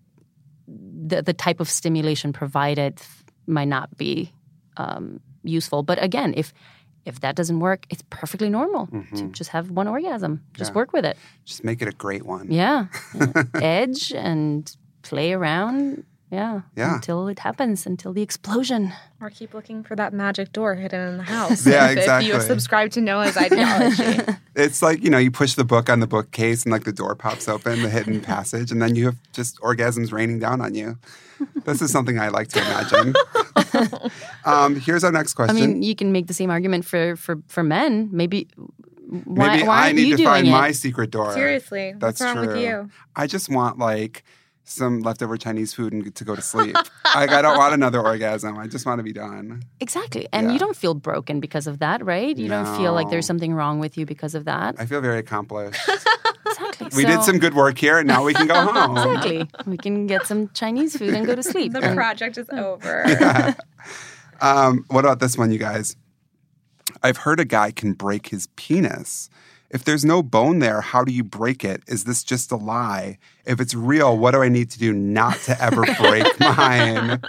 the 0.67 1.21
the 1.21 1.33
type 1.33 1.59
of 1.59 1.69
stimulation 1.69 2.33
provided 2.33 3.01
might 3.47 3.67
not 3.67 3.95
be 3.97 4.33
um, 4.77 5.19
useful. 5.43 5.83
But 5.83 6.01
again, 6.01 6.33
if 6.35 6.53
if 7.05 7.19
that 7.19 7.35
doesn't 7.35 7.59
work, 7.59 7.85
it's 7.89 8.03
perfectly 8.09 8.49
normal 8.49 8.87
mm-hmm. 8.87 9.15
to 9.15 9.27
just 9.27 9.49
have 9.49 9.69
one 9.69 9.87
orgasm. 9.87 10.41
Just 10.53 10.71
yeah. 10.71 10.75
work 10.75 10.93
with 10.93 11.05
it. 11.05 11.17
Just 11.43 11.63
make 11.63 11.81
it 11.81 11.87
a 11.87 11.91
great 11.91 12.25
one. 12.25 12.49
Yeah. 12.49 12.87
Edge 13.61 14.13
and 14.13 14.73
play 15.03 15.33
around. 15.33 16.05
Yeah. 16.31 16.61
Yeah. 16.75 16.95
Until 16.95 17.27
it 17.27 17.37
happens, 17.37 17.85
until 17.85 18.11
the 18.11 18.23
explosion. 18.23 18.91
Or 19.21 19.29
keep 19.29 19.53
looking 19.53 19.83
for 19.83 19.95
that 19.95 20.13
magic 20.13 20.51
door 20.51 20.73
hidden 20.73 21.09
in 21.09 21.17
the 21.17 21.23
house. 21.23 21.67
yeah, 21.67 21.89
exactly. 21.91 22.31
If 22.31 22.35
you 22.35 22.41
subscribe 22.41 22.89
to 22.91 23.01
Noah's 23.01 23.37
ideology. 23.37 24.33
it's 24.55 24.81
like, 24.81 25.03
you 25.03 25.11
know, 25.11 25.19
you 25.19 25.29
push 25.29 25.53
the 25.53 25.63
book 25.63 25.91
on 25.91 25.99
the 25.99 26.07
bookcase 26.07 26.63
and 26.63 26.71
like 26.71 26.85
the 26.85 26.91
door 26.91 27.13
pops 27.13 27.47
open, 27.47 27.83
the 27.83 27.89
hidden 27.89 28.19
passage, 28.33 28.71
and 28.71 28.81
then 28.81 28.95
you 28.95 29.05
have 29.05 29.17
just 29.31 29.59
orgasms 29.59 30.11
raining 30.11 30.39
down 30.39 30.59
on 30.59 30.73
you. 30.73 30.97
This 31.65 31.83
is 31.83 31.91
something 31.91 32.17
I 32.17 32.29
like 32.29 32.47
to 32.49 32.59
imagine. 32.61 33.13
um, 34.45 34.75
here's 34.79 35.03
our 35.03 35.11
next 35.11 35.35
question. 35.35 35.55
I 35.55 35.67
mean, 35.67 35.83
you 35.83 35.95
can 35.95 36.11
make 36.11 36.25
the 36.25 36.33
same 36.33 36.49
argument 36.49 36.85
for 36.85 37.15
for 37.15 37.43
for 37.47 37.63
men. 37.63 38.09
Maybe 38.11 38.47
why, 39.25 39.57
Maybe 39.57 39.67
why 39.67 39.87
I 39.87 39.91
need 39.91 40.17
to 40.17 40.23
find 40.23 40.47
it? 40.47 40.51
my 40.51 40.71
secret 40.71 41.11
door. 41.11 41.33
Seriously, 41.33 41.93
that's 41.97 42.19
what's 42.19 42.21
wrong 42.21 42.45
true. 42.45 42.55
with 42.55 42.63
you? 42.63 42.89
I 43.15 43.27
just 43.27 43.49
want 43.49 43.77
like 43.77 44.23
some 44.63 44.99
leftover 45.01 45.37
Chinese 45.37 45.73
food 45.73 45.93
and 45.93 46.15
to 46.15 46.23
go 46.23 46.35
to 46.35 46.41
sleep. 46.41 46.75
like 47.15 47.31
I 47.31 47.41
don't 47.41 47.57
want 47.57 47.73
another 47.73 48.01
orgasm. 48.01 48.57
I 48.57 48.67
just 48.67 48.85
want 48.85 48.99
to 48.99 49.03
be 49.03 49.13
done. 49.13 49.63
Exactly. 49.79 50.27
And 50.31 50.47
yeah. 50.47 50.53
you 50.53 50.59
don't 50.59 50.75
feel 50.75 50.93
broken 50.93 51.39
because 51.39 51.67
of 51.67 51.79
that, 51.79 52.03
right? 52.05 52.35
You 52.35 52.47
no. 52.47 52.63
don't 52.63 52.77
feel 52.77 52.93
like 52.93 53.09
there's 53.09 53.25
something 53.25 53.53
wrong 53.53 53.79
with 53.79 53.97
you 53.97 54.05
because 54.05 54.35
of 54.35 54.45
that. 54.45 54.75
I 54.79 54.85
feel 54.85 55.01
very 55.01 55.19
accomplished. 55.19 55.79
exactly. 56.45 56.87
We 56.95 57.03
so, 57.03 57.07
did 57.07 57.23
some 57.23 57.39
good 57.39 57.53
work 57.53 57.77
here 57.77 57.99
and 57.99 58.07
now 58.07 58.23
we 58.23 58.33
can 58.33 58.47
go 58.47 58.55
home. 58.71 58.97
exactly. 58.97 59.49
We 59.65 59.77
can 59.77 60.07
get 60.07 60.25
some 60.25 60.49
Chinese 60.49 60.97
food 60.97 61.13
and 61.13 61.25
go 61.25 61.35
to 61.35 61.43
sleep. 61.43 61.73
the 61.73 61.81
project 61.93 62.37
is 62.37 62.49
over. 62.49 63.03
Yeah. 63.07 63.53
Um, 64.41 64.85
what 64.89 65.05
about 65.05 65.19
this 65.19 65.37
one, 65.37 65.51
you 65.51 65.59
guys? 65.59 65.95
I've 67.01 67.17
heard 67.17 67.39
a 67.39 67.45
guy 67.45 67.71
can 67.71 67.93
break 67.93 68.27
his 68.27 68.47
penis. 68.55 69.29
If 69.73 69.85
there's 69.85 70.05
no 70.05 70.21
bone 70.21 70.59
there, 70.59 70.81
how 70.81 71.03
do 71.03 71.11
you 71.11 71.23
break 71.23 71.65
it? 71.65 71.81
Is 71.87 72.03
this 72.03 72.23
just 72.23 72.51
a 72.51 72.55
lie? 72.55 73.17
If 73.45 73.59
it's 73.59 73.73
real, 73.73 74.15
what 74.15 74.31
do 74.31 74.43
I 74.43 74.47
need 74.47 74.69
to 74.69 74.79
do 74.79 74.93
not 74.93 75.39
to 75.41 75.59
ever 75.59 75.81
break 75.99 76.39
mine? 76.39 77.19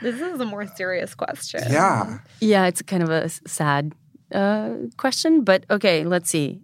This 0.00 0.20
is 0.20 0.40
a 0.40 0.46
more 0.46 0.64
serious 0.68 1.16
question. 1.16 1.64
Yeah. 1.68 2.20
Yeah, 2.40 2.66
it's 2.66 2.82
kind 2.82 3.02
of 3.02 3.10
a 3.10 3.28
sad 3.28 3.92
uh, 4.32 4.74
question, 4.96 5.42
but 5.42 5.64
okay, 5.70 6.04
let's 6.04 6.30
see. 6.30 6.60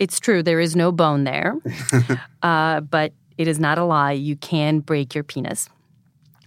It's 0.00 0.18
true, 0.18 0.42
there 0.42 0.58
is 0.58 0.74
no 0.74 0.90
bone 0.90 1.22
there, 1.22 1.54
uh, 2.42 2.80
but 2.80 3.12
it 3.38 3.46
is 3.46 3.60
not 3.60 3.78
a 3.78 3.84
lie. 3.84 4.10
You 4.10 4.34
can 4.34 4.80
break 4.80 5.14
your 5.14 5.22
penis. 5.22 5.68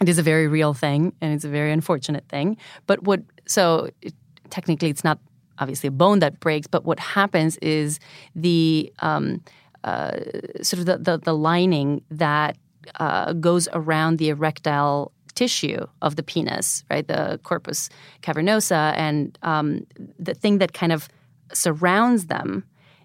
It 0.02 0.10
is 0.10 0.20
a 0.20 0.24
very 0.24 0.50
real 0.50 0.74
thing, 0.74 1.14
and 1.22 1.34
it's 1.34 1.46
a 1.46 1.50
very 1.50 1.72
unfortunate 1.72 2.28
thing. 2.28 2.58
But 2.88 3.04
what, 3.04 3.22
so 3.48 3.90
it, 4.02 4.14
technically, 4.50 4.90
it's 4.90 5.06
not 5.06 5.18
obviously 5.60 5.88
a 5.88 5.92
bone 5.92 6.20
that 6.20 6.40
breaks, 6.40 6.68
but 6.68 6.86
what 6.86 7.00
happens 7.00 7.58
is 7.58 8.00
the 8.36 8.92
um, 9.00 9.42
uh, 9.84 10.18
sort 10.62 10.80
of 10.80 10.86
the, 10.86 10.98
the, 10.98 11.18
the 11.18 11.34
lining 11.34 12.02
that 12.12 12.58
uh, 13.00 13.34
goes 13.34 13.68
around 13.74 14.18
the 14.18 14.30
erectile 14.30 15.12
tissue 15.36 15.86
of 16.02 16.16
the 16.16 16.24
penis, 16.24 16.84
right? 16.90 17.08
The 17.08 17.40
corpus 17.44 17.90
cavernosa, 18.22 18.94
and 18.98 19.38
um, 19.44 19.86
the 20.18 20.34
thing 20.34 20.58
that 20.58 20.74
kind 20.74 20.92
of 20.92 21.08
surrounds 21.54 22.26
them, 22.26 22.64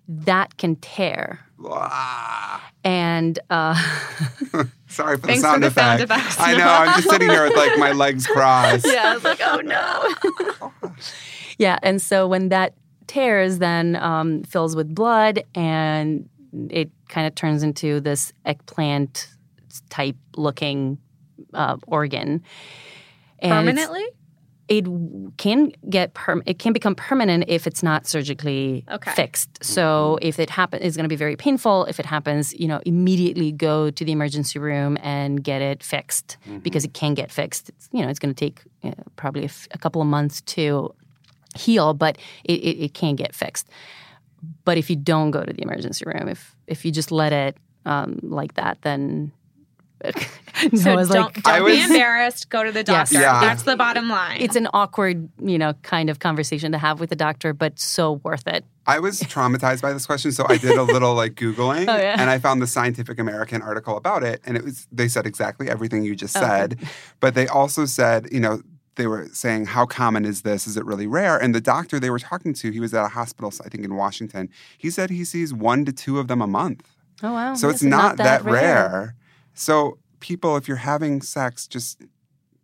that 0.09 0.57
can 0.57 0.77
tear. 0.77 1.41
And 2.83 3.39
uh, 3.51 3.75
sorry 4.89 5.19
for 5.19 5.27
the, 5.29 5.37
sound, 5.37 5.55
for 5.55 5.61
the 5.61 5.67
effect. 5.69 5.77
sound 5.77 6.01
effects. 6.01 6.41
I 6.41 6.57
know. 6.57 6.67
I'm 6.67 6.97
just 6.97 7.11
sitting 7.11 7.31
here 7.31 7.45
with 7.45 7.57
like 7.57 7.79
my 7.79 7.93
legs 7.93 8.27
crossed. 8.35 8.87
Yeah, 8.87 9.11
I 9.11 9.15
was 9.15 9.25
like, 9.25 9.41
oh 9.43 9.61
no. 9.61 10.91
Yeah, 11.63 11.79
and 11.83 12.03
so 12.03 12.27
when 12.27 12.49
that 12.49 12.75
tears, 13.07 13.59
then 13.59 13.97
um, 13.97 14.43
fills 14.43 14.75
with 14.75 14.93
blood, 14.93 15.45
and 15.55 16.29
it 16.71 16.91
kind 17.09 17.27
of 17.27 17.35
turns 17.35 17.63
into 17.63 18.01
this 18.01 18.33
eggplant 18.45 19.29
type 19.89 20.17
looking 20.37 20.99
uh, 21.55 21.77
organ. 21.87 22.43
And 23.39 23.53
Permanently? 23.53 24.05
It 24.69 24.87
can 25.37 25.73
get 25.91 26.15
perm- 26.15 26.43
it 26.47 26.59
can 26.59 26.73
become 26.73 26.95
permanent 26.95 27.45
if 27.49 27.67
it's 27.67 27.83
not 27.83 28.07
surgically 28.07 28.85
okay. 28.91 29.13
fixed. 29.13 29.63
So 29.63 30.19
if 30.23 30.39
it 30.39 30.49
happens, 30.49 30.83
it's 30.85 30.97
going 30.97 31.05
to 31.05 31.09
be 31.09 31.17
very 31.17 31.37
painful. 31.37 31.85
If 31.87 32.01
it 32.01 32.07
happens, 32.07 32.55
you 32.55 32.69
know, 32.69 32.81
immediately 32.87 33.53
go 33.53 33.91
to 33.91 34.05
the 34.05 34.13
emergency 34.13 34.59
room 34.59 34.97
and 35.03 35.45
get 35.45 35.61
it 35.61 35.83
fixed 35.83 36.39
mm-hmm. 36.47 36.59
because 36.59 36.85
it 36.85 36.95
can 36.95 37.13
get 37.15 37.31
fixed. 37.31 37.69
It's, 37.69 37.89
you 37.93 38.03
know, 38.03 38.09
it's 38.09 38.19
going 38.19 38.35
to 38.35 38.39
take 38.39 38.63
uh, 38.83 38.93
probably 39.17 39.43
a, 39.43 39.47
f- 39.47 39.69
a 39.73 39.79
couple 39.79 40.01
of 40.01 40.09
months 40.09 40.41
to 40.43 40.95
heal, 41.57 41.95
but 41.95 42.19
it, 42.45 42.61
it, 42.61 42.85
it, 42.85 42.95
can 42.95 43.17
get 43.17 43.35
fixed. 43.35 43.69
But 44.65 44.79
if 44.79 44.91
you 44.91 44.97
don't 44.97 45.31
go 45.31 45.45
to 45.45 45.53
the 45.53 45.63
emergency 45.63 46.05
room, 46.07 46.29
if 46.29 46.57
if 46.67 46.85
you 46.85 46.91
just 46.93 47.13
let 47.13 47.33
it 47.33 47.57
um, 47.85 48.19
like 48.23 48.55
that, 48.55 48.83
then 48.83 49.33
so 50.75 50.97
don't, 50.97 51.09
like, 51.09 51.43
don't 51.43 51.63
was, 51.65 51.77
be 51.77 51.83
embarrassed. 51.83 52.51
Go 52.51 52.63
to 52.63 52.73
the 52.73 52.83
doctor. 52.83 53.15
Yes. 53.15 53.23
Yeah. 53.23 53.41
That's 53.41 53.63
the 53.63 53.77
bottom 53.77 54.09
line. 54.09 54.41
It's 54.41 54.57
an 54.57 54.69
awkward, 54.75 55.29
you 55.41 55.59
know, 55.59 55.73
kind 55.83 56.11
of 56.11 56.19
conversation 56.19 56.73
to 56.73 56.79
have 56.79 57.01
with 57.01 57.11
the 57.11 57.17
doctor, 57.17 57.53
but 57.53 57.79
so 57.79 58.13
worth 58.25 58.47
it. 58.47 58.65
I 58.87 58.99
was 58.99 59.21
traumatized 59.21 59.81
by 59.81 59.93
this 59.93 60.07
question, 60.07 60.33
so 60.33 60.45
I 60.49 60.57
did 60.57 60.77
a 60.77 60.83
little 60.83 61.15
like 61.15 61.35
googling, 61.35 61.87
oh, 61.89 61.97
yeah? 61.97 62.17
and 62.19 62.29
I 62.29 62.39
found 62.39 62.61
the 62.61 62.67
Scientific 62.67 63.19
American 63.21 63.63
article 63.63 63.97
about 63.97 64.25
it, 64.25 64.41
and 64.45 64.57
it 64.57 64.65
was 64.65 64.89
they 64.91 65.07
said 65.07 65.25
exactly 65.25 65.71
everything 65.71 66.03
you 66.03 66.17
just 66.17 66.35
said, 66.35 66.75
okay. 66.75 66.91
but 67.21 67.35
they 67.35 67.47
also 67.47 67.85
said, 67.85 68.29
you 68.33 68.41
know, 68.41 68.61
they 68.97 69.07
were 69.07 69.29
saying, 69.33 69.67
How 69.67 69.87
common 69.87 70.25
is 70.25 70.43
this? 70.43 70.67
Is 70.67 70.77
it 70.77 70.85
really 70.85 71.07
rare? 71.07 71.39
And 71.39 71.55
the 71.55 71.61
doctor 71.61 71.99
they 71.99 72.11
were 72.11 72.19
talking 72.19 72.55
to, 72.55 72.71
he 72.71 72.81
was 72.81 72.93
at 72.95 73.05
a 73.05 73.09
hospital, 73.09 73.53
I 73.65 73.69
think 73.69 73.85
in 73.85 73.95
Washington. 73.95 74.49
He 74.79 74.91
said 74.91 75.11
he 75.11 75.25
sees 75.25 75.53
one 75.53 75.85
to 75.85 75.93
two 75.93 76.19
of 76.19 76.29
them 76.29 76.43
a 76.43 76.47
month. 76.47 76.89
Oh, 77.23 77.33
wow. 77.33 77.55
So 77.55 77.69
it's 77.69 77.83
not, 77.83 78.03
not, 78.03 78.17
that, 78.19 78.45
that 78.45 78.51
rare. 78.51 78.53
rare. 78.53 79.15
So, 79.55 79.99
people, 80.21 80.57
if 80.57 80.67
you're 80.67 80.79
having 80.79 81.21
sex, 81.21 81.67
just 81.67 82.03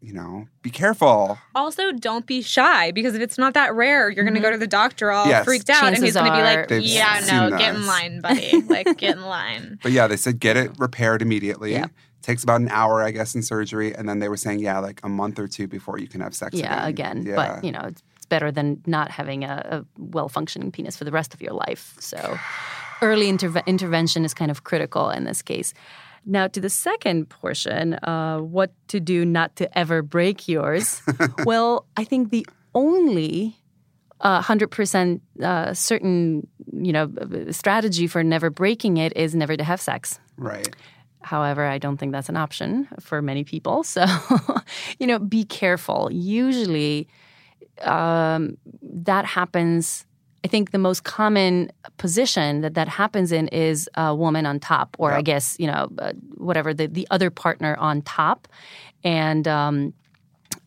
you 0.01 0.13
know, 0.13 0.47
be 0.63 0.71
careful. 0.71 1.39
Also, 1.55 1.91
don't 1.93 2.27
be 2.27 2.41
shy 2.41 2.93
because 2.93 3.15
if 3.15 3.21
it's 3.21 3.37
not 3.37 3.55
that 3.55 3.75
rare, 3.75 4.09
you're 4.09 4.25
going 4.25 4.35
to 4.35 4.41
go 4.41 4.47
mm-hmm. 4.47 4.55
to 4.55 4.59
the 4.59 4.67
doctor 4.67 5.11
all 5.11 5.27
yes. 5.27 5.45
freaked 5.45 5.69
out, 5.69 5.81
Chances 5.81 5.99
and 5.99 6.05
he's 6.05 6.15
going 6.15 6.31
to 6.31 6.37
be 6.37 6.43
like, 6.43 6.85
"Yeah, 6.85 7.21
no, 7.29 7.57
get 7.59 7.75
in 7.75 7.87
line, 7.87 8.21
buddy. 8.21 8.63
like, 8.63 8.97
get 8.97 9.17
in 9.17 9.23
line." 9.23 9.79
But 9.89 9.93
yeah, 9.93 10.07
they 10.07 10.17
said 10.17 10.41
get 10.41 10.57
it 10.57 10.73
repaired 10.79 11.23
immediately. 11.23 11.73
Yeah. 11.73 11.87
Takes 12.23 12.43
about 12.43 12.61
an 12.61 12.69
hour, 12.69 13.03
I 13.03 13.11
guess, 13.11 13.35
in 13.35 13.43
surgery, 13.43 13.95
and 13.95 14.09
then 14.09 14.19
they 14.19 14.29
were 14.29 14.37
saying, 14.37 14.61
yeah, 14.61 14.79
like 14.81 15.01
a 15.03 15.09
month 15.09 15.39
or 15.39 15.47
two 15.49 15.67
before 15.67 15.99
you 15.99 16.09
can 16.09 16.21
have 16.21 16.35
sex. 16.35 16.55
Yeah, 16.55 16.87
again, 16.87 17.19
again. 17.19 17.27
Yeah. 17.27 17.37
but 17.37 17.65
you 17.65 17.73
know, 17.73 17.83
it's 17.85 18.03
better 18.29 18.51
than 18.51 18.83
not 18.87 19.11
having 19.11 19.45
a, 19.45 19.67
a 19.71 19.85
well 19.99 20.29
functioning 20.29 20.71
penis 20.71 20.97
for 20.97 21.05
the 21.05 21.11
rest 21.11 21.35
of 21.35 21.41
your 21.41 21.53
life. 21.53 21.97
So, 22.01 22.39
early 23.03 23.31
interve- 23.33 23.67
intervention 23.67 24.25
is 24.25 24.35
kind 24.35 24.51
of 24.51 24.65
critical 24.65 25.11
in 25.11 25.25
this 25.25 25.43
case. 25.43 25.75
Now, 26.25 26.47
to 26.49 26.61
the 26.61 26.71
second 26.71 27.29
portion, 27.29 27.95
uh, 27.95 28.39
what 28.39 28.73
to 28.89 29.01
do 29.01 29.25
not 29.25 29.57
to 29.57 29.79
ever 29.79 30.03
break 30.03 30.49
yours. 30.49 31.03
well, 31.45 31.87
I 31.97 32.05
think 32.05 32.31
the 32.31 32.47
only 32.75 33.57
uh, 34.21 34.43
100% 34.43 35.21
uh, 35.43 35.75
certain, 35.75 36.47
you 36.73 36.93
know, 36.93 37.11
strategy 37.51 38.07
for 38.07 38.23
never 38.25 38.51
breaking 38.51 38.97
it 38.97 39.17
is 39.17 39.35
never 39.35 39.57
to 39.57 39.65
have 39.65 39.81
sex. 39.81 40.19
Right. 40.37 40.75
However, 41.21 41.65
I 41.65 41.79
don't 41.79 41.97
think 41.97 42.13
that's 42.13 42.29
an 42.29 42.37
option 42.37 42.89
for 43.01 43.21
many 43.23 43.45
people. 43.45 43.85
So, 43.85 44.07
you 44.99 45.07
know, 45.07 45.19
be 45.19 45.45
careful. 45.45 46.09
Usually, 46.13 47.09
um, 47.83 48.57
that 48.83 49.25
happens 49.25 50.07
I 50.45 50.49
think 50.49 50.71
the 50.71 50.79
most 50.79 51.05
common 51.05 51.71
position 51.97 52.61
that 52.61 52.75
that 52.75 52.89
happens 52.89 53.33
in 53.33 53.49
is 53.49 53.89
a 53.95 54.15
woman 54.15 54.47
on 54.47 54.61
top, 54.61 54.97
or 54.99 55.11
yep. 55.11 55.19
I 55.19 55.23
guess 55.23 55.57
you 55.59 55.67
know 55.67 55.91
uh, 55.99 56.13
whatever 56.37 56.73
the 56.73 56.87
the 56.87 57.07
other 57.11 57.31
partner 57.31 57.77
on 57.77 58.03
top, 58.03 58.47
and 59.03 59.49
um, 59.49 59.93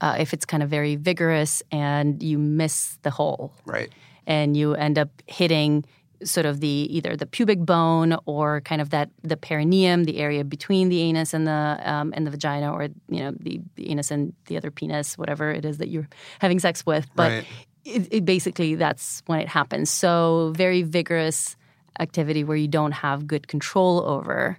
uh, 0.01 0.17
if 0.19 0.33
it's 0.33 0.45
kind 0.45 0.61
of 0.61 0.69
very 0.69 0.95
vigorous 0.97 1.63
and 1.71 2.21
you 2.21 2.37
miss 2.37 2.97
the 3.03 3.11
hole, 3.11 3.53
right, 3.65 3.89
and 4.27 4.57
you 4.57 4.75
end 4.75 4.99
up 4.99 5.09
hitting 5.27 5.85
sort 6.23 6.45
of 6.45 6.59
the 6.59 6.87
either 6.89 7.15
the 7.15 7.25
pubic 7.25 7.59
bone 7.59 8.15
or 8.25 8.61
kind 8.61 8.81
of 8.81 8.89
that 8.89 9.09
the 9.23 9.37
perineum, 9.37 10.03
the 10.03 10.17
area 10.17 10.43
between 10.43 10.89
the 10.89 11.01
anus 11.01 11.33
and 11.33 11.47
the 11.47 11.79
um, 11.83 12.13
and 12.13 12.27
the 12.27 12.31
vagina, 12.31 12.73
or 12.73 12.89
you 13.07 13.19
know 13.19 13.33
the, 13.39 13.61
the 13.75 13.89
anus 13.89 14.11
and 14.11 14.33
the 14.47 14.57
other 14.57 14.69
penis, 14.69 15.17
whatever 15.17 15.49
it 15.49 15.63
is 15.63 15.77
that 15.77 15.87
you're 15.87 16.09
having 16.39 16.59
sex 16.59 16.85
with. 16.85 17.07
But 17.15 17.31
right 17.31 17.45
it, 17.85 18.07
it 18.11 18.25
basically 18.25 18.75
that's 18.75 19.23
when 19.25 19.39
it 19.39 19.47
happens. 19.47 19.89
So 19.89 20.53
very 20.55 20.81
vigorous 20.83 21.55
activity 21.99 22.43
where 22.43 22.57
you 22.57 22.67
don't 22.67 22.93
have 22.93 23.27
good 23.27 23.47
control 23.47 24.01
over 24.01 24.57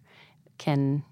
can 0.59 1.03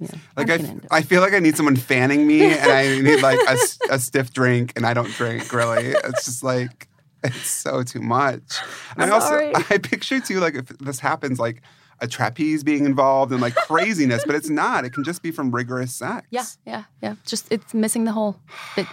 yeah, 0.00 0.10
like 0.36 0.48
I, 0.48 0.76
I 0.92 1.02
feel 1.02 1.20
like 1.20 1.32
I 1.32 1.40
need 1.40 1.56
someone 1.56 1.74
fanning 1.74 2.24
me, 2.24 2.44
and 2.44 2.70
I 2.70 3.00
need 3.00 3.20
like 3.20 3.40
a, 3.48 3.56
a, 3.94 3.98
stiff 3.98 4.32
drink, 4.32 4.72
and 4.76 4.86
I 4.86 4.94
don't 4.94 5.10
drink 5.10 5.52
really. 5.52 5.86
It's 5.86 6.24
just 6.24 6.44
like 6.44 6.86
it's 7.24 7.48
so 7.48 7.82
too 7.82 8.00
much. 8.00 8.60
And 8.92 9.02
I'm 9.02 9.10
I 9.10 9.14
also 9.14 9.26
sorry. 9.26 9.52
I 9.70 9.78
picture 9.78 10.20
too 10.20 10.38
like 10.38 10.54
if 10.54 10.68
this 10.78 11.00
happens 11.00 11.40
like 11.40 11.62
a 12.00 12.08
trapeze 12.08 12.62
being 12.64 12.84
involved 12.84 13.32
and 13.32 13.40
like 13.40 13.54
craziness, 13.66 14.24
but 14.24 14.34
it's 14.34 14.48
not. 14.48 14.84
It 14.84 14.92
can 14.92 15.04
just 15.04 15.22
be 15.22 15.30
from 15.30 15.50
rigorous 15.50 15.94
sex. 15.94 16.26
Yeah, 16.30 16.44
yeah, 16.66 16.84
yeah. 17.02 17.16
Just 17.26 17.50
it's 17.50 17.74
missing 17.74 18.04
the 18.04 18.12
hole. 18.12 18.36
It, 18.76 18.86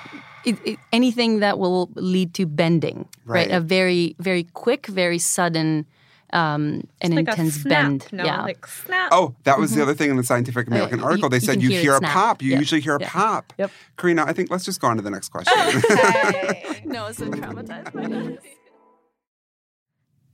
it, 0.46 0.58
it, 0.65 0.80
anything 0.91 1.39
that 1.39 1.58
will 1.60 1.89
lead 1.96 2.34
to 2.36 2.46
bending, 2.46 3.08
right? 3.26 3.48
right? 3.48 3.52
A 3.52 3.60
very, 3.60 4.15
very 4.20 4.44
quick, 4.44 4.86
very 4.88 5.18
sudden, 5.18 5.86
um, 6.34 6.88
an 7.02 7.15
like 7.15 7.28
intense 7.30 7.63
bend. 7.63 8.08
No, 8.12 8.26
yeah. 8.26 8.44
like 8.44 8.65
snap. 8.68 9.10
Oh, 9.12 9.36
that 9.44 9.58
was 9.58 9.72
mm-hmm. 9.72 9.80
the 9.80 9.84
other 9.84 9.94
thing 9.94 10.10
in 10.10 10.18
the 10.18 10.24
Scientific 10.24 10.68
American 10.68 11.02
article. 11.02 11.30
They 11.30 11.39
said 11.39 11.62
you 11.62 11.70
hear, 11.70 11.82
hear 11.82 11.96
a 11.96 12.02
pop. 12.02 12.41
You 12.41 12.52
yeah. 12.52 12.60
usually 12.60 12.82
hear 12.82 12.96
a 12.96 13.00
yeah. 13.00 13.10
pop. 13.10 13.54
Yep. 13.58 13.72
Carina, 13.96 14.26
I 14.26 14.34
think 14.34 14.52
let's 14.52 14.65
just 14.65 14.82
go 14.82 14.88
on 14.88 14.98
to 14.98 15.04
the 15.04 15.12
next 15.12 15.30
question. 15.30 15.54
Okay. 15.58 16.82
no, 16.86 17.12
so 17.12 17.26
traumatized 17.26 17.94
by 17.94 18.08
this. 18.08 18.55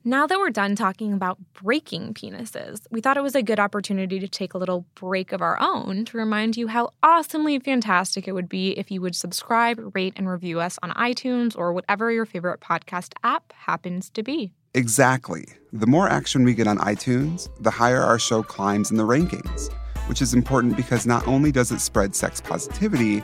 Now 0.04 0.26
that 0.26 0.40
we're 0.40 0.50
done 0.50 0.76
talking 0.76 1.14
about 1.14 1.38
breaking 1.54 2.16
penises, 2.16 2.80
we 2.90 3.02
thought 3.02 3.18
it 3.18 3.24
was 3.24 3.36
a 3.36 3.44
good 3.44 3.60
opportunity 3.60 4.20
to 4.20 4.28
take 4.28 4.56
a 4.56 4.58
little 4.58 4.84
break 4.96 5.32
of 5.32 5.44
our 5.44 5.62
own 5.62 6.06
to 6.06 6.18
remind 6.18 6.58
you 6.58 6.66
how 6.66 6.94
awesomely 7.04 7.60
fantastic 7.60 8.28
it 8.28 8.32
would 8.32 8.50
be 8.50 8.72
if 8.80 8.90
you 8.90 9.00
would 9.00 9.16
subscribe, 9.16 9.92
rate, 9.94 10.14
and 10.16 10.28
review 10.28 10.60
us 10.60 10.80
on 10.82 10.90
iTunes 10.94 11.56
or 11.56 11.72
whatever 11.72 12.12
your 12.12 12.26
favorite 12.26 12.62
podcast 12.62 13.14
app 13.24 13.54
happens 13.54 14.10
to 14.10 14.24
be. 14.24 14.52
Exactly. 14.74 15.46
The 15.72 15.86
more 15.86 16.10
action 16.10 16.44
we 16.46 16.56
get 16.56 16.66
on 16.66 16.80
iTunes, 16.80 17.50
the 17.60 17.70
higher 17.70 18.02
our 18.02 18.18
show 18.18 18.42
climbs 18.42 18.90
in 18.90 18.98
the 18.98 19.06
rankings, 19.06 19.72
which 20.10 20.20
is 20.20 20.34
important 20.34 20.78
because 20.78 21.06
not 21.06 21.28
only 21.28 21.52
does 21.52 21.72
it 21.72 21.80
spread 21.80 22.16
sex 22.16 22.42
positivity, 22.42 23.22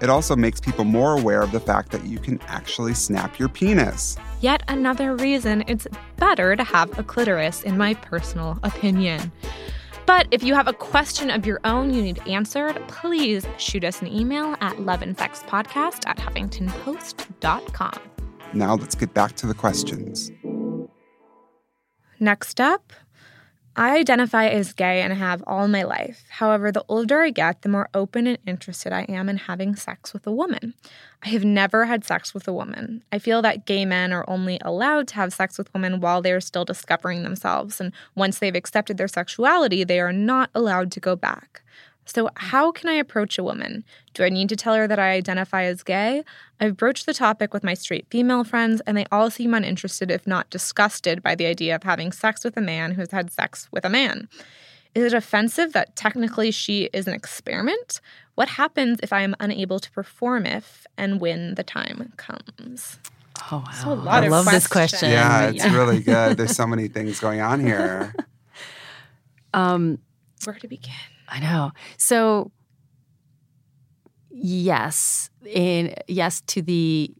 it 0.00 0.10
also 0.10 0.34
makes 0.34 0.60
people 0.60 0.84
more 0.84 1.18
aware 1.18 1.42
of 1.42 1.52
the 1.52 1.60
fact 1.60 1.92
that 1.92 2.04
you 2.04 2.18
can 2.18 2.40
actually 2.48 2.94
snap 2.94 3.38
your 3.38 3.48
penis. 3.48 4.16
Yet 4.40 4.62
another 4.68 5.14
reason 5.14 5.64
it's 5.66 5.86
better 6.16 6.56
to 6.56 6.64
have 6.64 6.98
a 6.98 7.02
clitoris, 7.02 7.62
in 7.62 7.78
my 7.78 7.94
personal 7.94 8.58
opinion. 8.62 9.30
But 10.06 10.26
if 10.30 10.42
you 10.42 10.54
have 10.54 10.68
a 10.68 10.72
question 10.72 11.30
of 11.30 11.46
your 11.46 11.60
own 11.64 11.94
you 11.94 12.02
need 12.02 12.20
answered, 12.26 12.82
please 12.88 13.46
shoot 13.58 13.84
us 13.84 14.02
an 14.02 14.08
email 14.08 14.56
at 14.60 14.76
loveandsexpodcast 14.76 16.06
at 16.06 16.18
huffingtonpost.com. 16.18 18.00
Now 18.52 18.74
let's 18.74 18.94
get 18.94 19.14
back 19.14 19.36
to 19.36 19.46
the 19.46 19.54
questions. 19.54 20.30
Next 22.18 22.60
up, 22.60 22.92
I 23.74 23.96
identify 23.96 24.48
as 24.48 24.74
gay 24.74 25.00
and 25.00 25.14
have 25.14 25.42
all 25.46 25.66
my 25.66 25.82
life. 25.82 26.24
However, 26.28 26.70
the 26.70 26.84
older 26.88 27.22
I 27.22 27.30
get, 27.30 27.62
the 27.62 27.70
more 27.70 27.88
open 27.94 28.26
and 28.26 28.36
interested 28.46 28.92
I 28.92 29.02
am 29.08 29.30
in 29.30 29.38
having 29.38 29.76
sex 29.76 30.12
with 30.12 30.26
a 30.26 30.32
woman. 30.32 30.74
I 31.22 31.30
have 31.30 31.44
never 31.44 31.86
had 31.86 32.04
sex 32.04 32.34
with 32.34 32.46
a 32.46 32.52
woman. 32.52 33.02
I 33.10 33.18
feel 33.18 33.40
that 33.42 33.64
gay 33.64 33.86
men 33.86 34.12
are 34.12 34.28
only 34.28 34.58
allowed 34.62 35.08
to 35.08 35.14
have 35.14 35.32
sex 35.32 35.56
with 35.56 35.72
women 35.72 36.00
while 36.00 36.20
they 36.20 36.32
are 36.32 36.40
still 36.40 36.66
discovering 36.66 37.22
themselves, 37.22 37.80
and 37.80 37.92
once 38.14 38.38
they've 38.38 38.54
accepted 38.54 38.98
their 38.98 39.08
sexuality, 39.08 39.84
they 39.84 40.00
are 40.00 40.12
not 40.12 40.50
allowed 40.54 40.92
to 40.92 41.00
go 41.00 41.16
back. 41.16 41.61
So, 42.04 42.28
how 42.34 42.72
can 42.72 42.88
I 42.88 42.94
approach 42.94 43.38
a 43.38 43.44
woman? 43.44 43.84
Do 44.14 44.24
I 44.24 44.28
need 44.28 44.48
to 44.48 44.56
tell 44.56 44.74
her 44.74 44.86
that 44.88 44.98
I 44.98 45.12
identify 45.12 45.64
as 45.64 45.82
gay? 45.82 46.24
I've 46.60 46.76
broached 46.76 47.06
the 47.06 47.14
topic 47.14 47.54
with 47.54 47.62
my 47.62 47.74
straight 47.74 48.06
female 48.10 48.44
friends, 48.44 48.82
and 48.86 48.96
they 48.96 49.06
all 49.12 49.30
seem 49.30 49.54
uninterested, 49.54 50.10
if 50.10 50.26
not 50.26 50.50
disgusted, 50.50 51.22
by 51.22 51.34
the 51.34 51.46
idea 51.46 51.74
of 51.74 51.84
having 51.84 52.12
sex 52.12 52.44
with 52.44 52.56
a 52.56 52.60
man 52.60 52.92
who's 52.92 53.12
had 53.12 53.30
sex 53.30 53.68
with 53.70 53.84
a 53.84 53.88
man. 53.88 54.28
Is 54.94 55.04
it 55.04 55.16
offensive 55.16 55.72
that 55.72 55.96
technically 55.96 56.50
she 56.50 56.90
is 56.92 57.06
an 57.06 57.14
experiment? 57.14 58.00
What 58.34 58.48
happens 58.48 58.98
if 59.02 59.12
I 59.12 59.22
am 59.22 59.34
unable 59.40 59.78
to 59.78 59.90
perform 59.90 60.44
if 60.44 60.86
and 60.98 61.20
when 61.20 61.54
the 61.54 61.62
time 61.62 62.12
comes? 62.16 62.98
Oh, 63.50 63.64
wow. 63.66 63.72
So 63.72 64.08
I 64.08 64.28
love 64.28 64.44
questions. 64.44 64.52
this 64.52 64.66
question. 64.66 65.10
Yeah, 65.10 65.48
it's 65.48 65.64
yeah. 65.64 65.74
really 65.74 66.00
good. 66.00 66.36
There's 66.36 66.54
so 66.54 66.66
many 66.66 66.88
things 66.96 67.20
going 67.20 67.40
on 67.40 67.60
here. 67.60 68.14
Um, 69.54 69.98
Where 70.44 70.56
to 70.56 70.68
begin? 70.68 70.92
I 71.32 71.40
know. 71.40 71.72
So 71.96 72.52
yes, 74.30 75.30
in 75.46 75.94
yes 76.06 76.42
to 76.48 76.60
the 76.60 77.14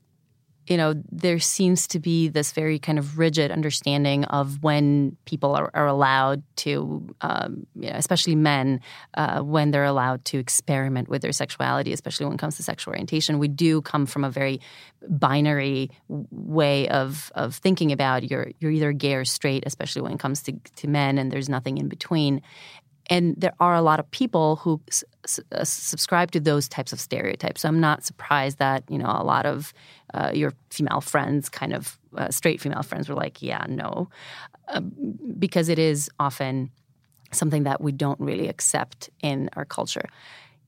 you 0.68 0.76
know, 0.76 0.94
there 1.10 1.40
seems 1.40 1.88
to 1.88 1.98
be 1.98 2.28
this 2.28 2.52
very 2.52 2.78
kind 2.78 2.98
of 2.98 3.18
rigid 3.18 3.50
understanding 3.50 4.24
of 4.26 4.62
when 4.62 5.16
people 5.24 5.56
are, 5.56 5.70
are 5.74 5.88
allowed 5.88 6.42
to, 6.54 7.04
um, 7.20 7.66
you 7.74 7.90
know, 7.90 7.96
especially 7.96 8.36
men, 8.36 8.80
uh, 9.14 9.40
when 9.40 9.72
they're 9.72 9.84
allowed 9.84 10.24
to 10.26 10.38
experiment 10.38 11.08
with 11.08 11.20
their 11.20 11.32
sexuality, 11.32 11.92
especially 11.92 12.26
when 12.26 12.36
it 12.36 12.38
comes 12.38 12.56
to 12.56 12.62
sexual 12.62 12.92
orientation. 12.92 13.40
We 13.40 13.48
do 13.48 13.82
come 13.82 14.06
from 14.06 14.22
a 14.22 14.30
very 14.30 14.60
binary 15.08 15.90
way 16.08 16.88
of 16.88 17.32
of 17.34 17.56
thinking 17.56 17.90
about 17.90 18.30
you're 18.30 18.52
you're 18.60 18.70
either 18.70 18.92
gay 18.92 19.14
or 19.14 19.24
straight, 19.24 19.64
especially 19.66 20.02
when 20.02 20.12
it 20.12 20.20
comes 20.20 20.42
to 20.44 20.52
to 20.76 20.86
men, 20.86 21.18
and 21.18 21.32
there's 21.32 21.48
nothing 21.48 21.78
in 21.78 21.88
between. 21.88 22.40
And 23.12 23.34
there 23.36 23.52
are 23.60 23.74
a 23.74 23.82
lot 23.82 24.00
of 24.00 24.10
people 24.10 24.56
who 24.56 24.80
s- 24.88 25.04
uh, 25.52 25.64
subscribe 25.64 26.30
to 26.30 26.40
those 26.40 26.66
types 26.76 26.92
of 26.94 27.00
stereotypes. 27.08 27.60
So 27.60 27.68
I'm 27.68 27.80
not 27.80 28.04
surprised 28.04 28.56
that 28.58 28.80
you 28.88 28.98
know 29.02 29.12
a 29.22 29.24
lot 29.34 29.44
of 29.44 29.74
uh, 30.14 30.30
your 30.32 30.52
female 30.70 31.02
friends, 31.02 31.48
kind 31.60 31.72
of 31.74 31.98
uh, 32.16 32.30
straight 32.30 32.60
female 32.60 32.82
friends, 32.82 33.08
were 33.08 33.14
like, 33.24 33.42
"Yeah, 33.42 33.64
no," 33.68 34.08
uh, 34.68 34.80
because 35.38 35.68
it 35.68 35.78
is 35.78 36.08
often 36.18 36.70
something 37.32 37.64
that 37.64 37.80
we 37.80 37.92
don't 37.92 38.20
really 38.20 38.48
accept 38.48 39.10
in 39.22 39.50
our 39.56 39.66
culture. 39.66 40.06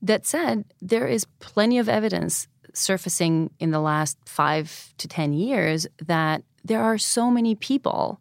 That 0.01 0.25
said, 0.25 0.65
there 0.81 1.07
is 1.07 1.25
plenty 1.39 1.79
of 1.79 1.89
evidence 1.89 2.47
surfacing 2.73 3.49
in 3.59 3.71
the 3.71 3.79
last 3.79 4.17
five 4.25 4.93
to 4.99 5.07
ten 5.07 5.33
years 5.33 5.87
that 6.05 6.43
there 6.63 6.81
are 6.83 6.97
so 6.99 7.31
many 7.31 7.55
people 7.55 8.19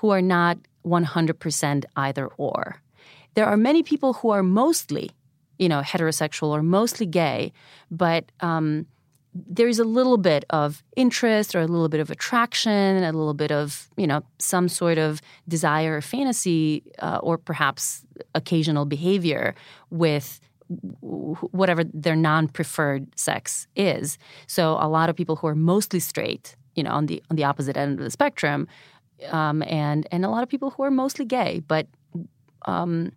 who 0.00 0.10
are 0.10 0.22
not 0.22 0.56
100% 0.84 1.84
either 1.96 2.26
or 2.38 2.80
there 3.36 3.46
are 3.46 3.56
many 3.56 3.82
people 3.82 4.14
who 4.14 4.30
are 4.30 4.42
mostly, 4.42 5.10
you 5.58 5.68
know, 5.68 5.82
heterosexual 5.82 6.48
or 6.48 6.62
mostly 6.62 7.06
gay, 7.06 7.52
but 7.90 8.32
um, 8.40 8.86
there's 9.34 9.78
a 9.78 9.84
little 9.84 10.16
bit 10.16 10.44
of 10.48 10.82
interest 10.96 11.54
or 11.54 11.60
a 11.60 11.66
little 11.66 11.90
bit 11.90 12.00
of 12.00 12.10
attraction, 12.10 13.04
a 13.04 13.12
little 13.12 13.34
bit 13.34 13.52
of, 13.52 13.88
you 13.98 14.06
know, 14.06 14.22
some 14.38 14.68
sort 14.68 14.96
of 14.96 15.20
desire 15.46 15.98
or 15.98 16.00
fantasy, 16.00 16.82
uh, 17.00 17.18
or 17.22 17.36
perhaps 17.36 18.04
occasional 18.34 18.86
behavior 18.86 19.54
with 19.90 20.40
whatever 21.00 21.84
their 21.84 22.16
non-preferred 22.16 23.06
sex 23.18 23.68
is. 23.76 24.18
So 24.46 24.78
a 24.80 24.88
lot 24.88 25.10
of 25.10 25.14
people 25.14 25.36
who 25.36 25.46
are 25.46 25.54
mostly 25.54 26.00
straight, 26.00 26.56
you 26.74 26.82
know, 26.82 26.90
on 26.90 27.06
the 27.06 27.22
on 27.30 27.36
the 27.36 27.44
opposite 27.44 27.76
end 27.76 27.98
of 27.98 28.04
the 28.04 28.10
spectrum, 28.10 28.66
um, 29.30 29.62
and 29.62 30.08
and 30.10 30.24
a 30.24 30.28
lot 30.28 30.42
of 30.42 30.48
people 30.48 30.70
who 30.70 30.82
are 30.82 30.90
mostly 30.90 31.24
gay, 31.24 31.62
but 31.68 31.86
um, 32.66 33.12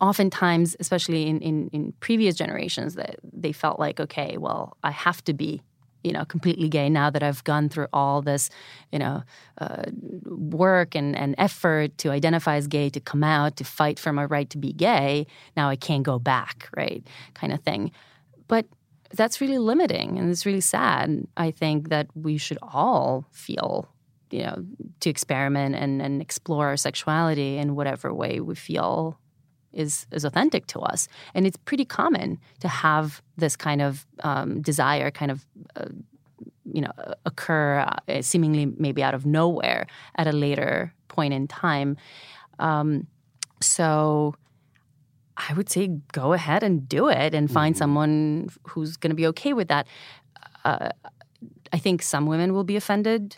oftentimes, 0.00 0.76
especially 0.80 1.26
in, 1.26 1.40
in, 1.40 1.68
in 1.72 1.92
previous 2.00 2.34
generations, 2.34 2.94
that 2.94 3.16
they 3.22 3.52
felt 3.52 3.78
like, 3.78 4.00
okay, 4.00 4.36
well, 4.36 4.76
I 4.82 4.90
have 4.90 5.22
to 5.24 5.34
be 5.34 5.62
you 6.06 6.12
know 6.12 6.24
completely 6.24 6.68
gay 6.68 6.88
now 6.88 7.10
that 7.10 7.22
i've 7.22 7.42
gone 7.42 7.68
through 7.68 7.88
all 7.92 8.22
this 8.22 8.48
you 8.92 8.98
know 8.98 9.22
uh, 9.58 9.82
work 10.24 10.94
and, 10.94 11.16
and 11.16 11.34
effort 11.36 11.98
to 11.98 12.10
identify 12.10 12.54
as 12.54 12.68
gay 12.68 12.88
to 12.88 13.00
come 13.00 13.24
out 13.24 13.56
to 13.56 13.64
fight 13.64 13.98
for 13.98 14.12
my 14.12 14.24
right 14.24 14.48
to 14.50 14.58
be 14.58 14.72
gay. 14.72 15.26
Now 15.56 15.68
i 15.68 15.74
can't 15.74 16.04
go 16.04 16.18
back 16.18 16.68
right 16.76 17.04
kind 17.34 17.52
of 17.52 17.60
thing. 17.60 17.90
But 18.46 18.66
that's 19.12 19.40
really 19.40 19.58
limiting 19.58 20.18
and 20.18 20.30
it's 20.30 20.46
really 20.46 20.60
sad. 20.60 21.26
I 21.36 21.50
think 21.50 21.88
that 21.88 22.06
we 22.14 22.38
should 22.38 22.58
all 22.62 23.24
feel 23.32 23.88
you 24.30 24.44
know 24.44 24.64
to 25.00 25.10
experiment 25.10 25.74
and, 25.74 26.00
and 26.00 26.22
explore 26.22 26.68
our 26.68 26.76
sexuality 26.76 27.58
in 27.58 27.74
whatever 27.74 28.14
way 28.14 28.40
we 28.40 28.54
feel 28.54 29.18
is 29.76 30.06
is 30.10 30.24
authentic 30.24 30.66
to 30.68 30.80
us, 30.80 31.08
and 31.34 31.46
it's 31.46 31.56
pretty 31.58 31.84
common 31.84 32.38
to 32.60 32.68
have 32.68 33.22
this 33.36 33.56
kind 33.56 33.82
of 33.82 34.06
um, 34.20 34.62
desire, 34.62 35.10
kind 35.10 35.30
of. 35.30 35.46
Uh, 35.76 35.86
you 36.72 36.80
know, 36.80 36.90
occur 37.24 37.78
uh, 38.08 38.20
seemingly 38.20 38.66
maybe 38.76 39.00
out 39.00 39.14
of 39.14 39.24
nowhere 39.24 39.86
at 40.16 40.26
a 40.26 40.32
later 40.32 40.92
point 41.06 41.32
in 41.32 41.46
time. 41.46 41.96
Um, 42.58 43.06
so, 43.60 44.34
I 45.36 45.54
would 45.54 45.70
say 45.70 45.88
go 46.12 46.32
ahead 46.32 46.62
and 46.62 46.88
do 46.88 47.08
it 47.08 47.34
and 47.34 47.50
find 47.50 47.74
mm-hmm. 47.74 47.78
someone 47.78 48.48
who's 48.68 48.96
going 48.96 49.10
to 49.10 49.16
be 49.16 49.28
okay 49.28 49.52
with 49.52 49.68
that. 49.68 49.86
Uh, 50.64 50.90
I 51.72 51.78
think 51.78 52.02
some 52.02 52.26
women 52.26 52.52
will 52.52 52.64
be 52.64 52.76
offended 52.76 53.36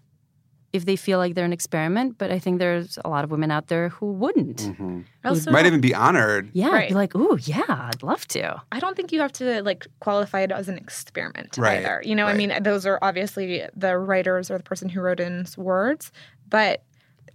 if 0.72 0.84
they 0.84 0.96
feel 0.96 1.18
like 1.18 1.34
they're 1.34 1.46
an 1.46 1.52
experiment, 1.52 2.18
but 2.18 2.30
I 2.30 2.38
think 2.38 2.58
there's 2.58 2.98
a 3.04 3.08
lot 3.08 3.24
of 3.24 3.30
women 3.30 3.50
out 3.50 3.68
there 3.68 3.88
who 3.88 4.12
wouldn't. 4.12 4.58
Mm-hmm. 4.58 5.00
Also, 5.24 5.50
might 5.50 5.66
even 5.66 5.80
be 5.80 5.94
honored. 5.94 6.50
Yeah, 6.52 6.68
right. 6.68 6.88
be 6.88 6.94
like, 6.94 7.14
"Ooh, 7.14 7.38
yeah, 7.42 7.62
I'd 7.68 8.02
love 8.02 8.26
to." 8.28 8.60
I 8.70 8.78
don't 8.78 8.94
think 8.94 9.10
you 9.10 9.20
have 9.20 9.32
to 9.32 9.62
like 9.62 9.86
qualify 10.00 10.40
it 10.40 10.52
as 10.52 10.68
an 10.68 10.76
experiment 10.76 11.56
right. 11.56 11.78
either. 11.78 12.02
You 12.04 12.14
know, 12.14 12.24
right. 12.24 12.34
I 12.34 12.36
mean, 12.36 12.62
those 12.62 12.84
are 12.84 12.98
obviously 13.00 13.64
the 13.74 13.96
writers 13.96 14.50
or 14.50 14.58
the 14.58 14.64
person 14.64 14.90
who 14.90 15.00
wrote 15.00 15.20
in's 15.20 15.56
words, 15.56 16.12
but 16.48 16.82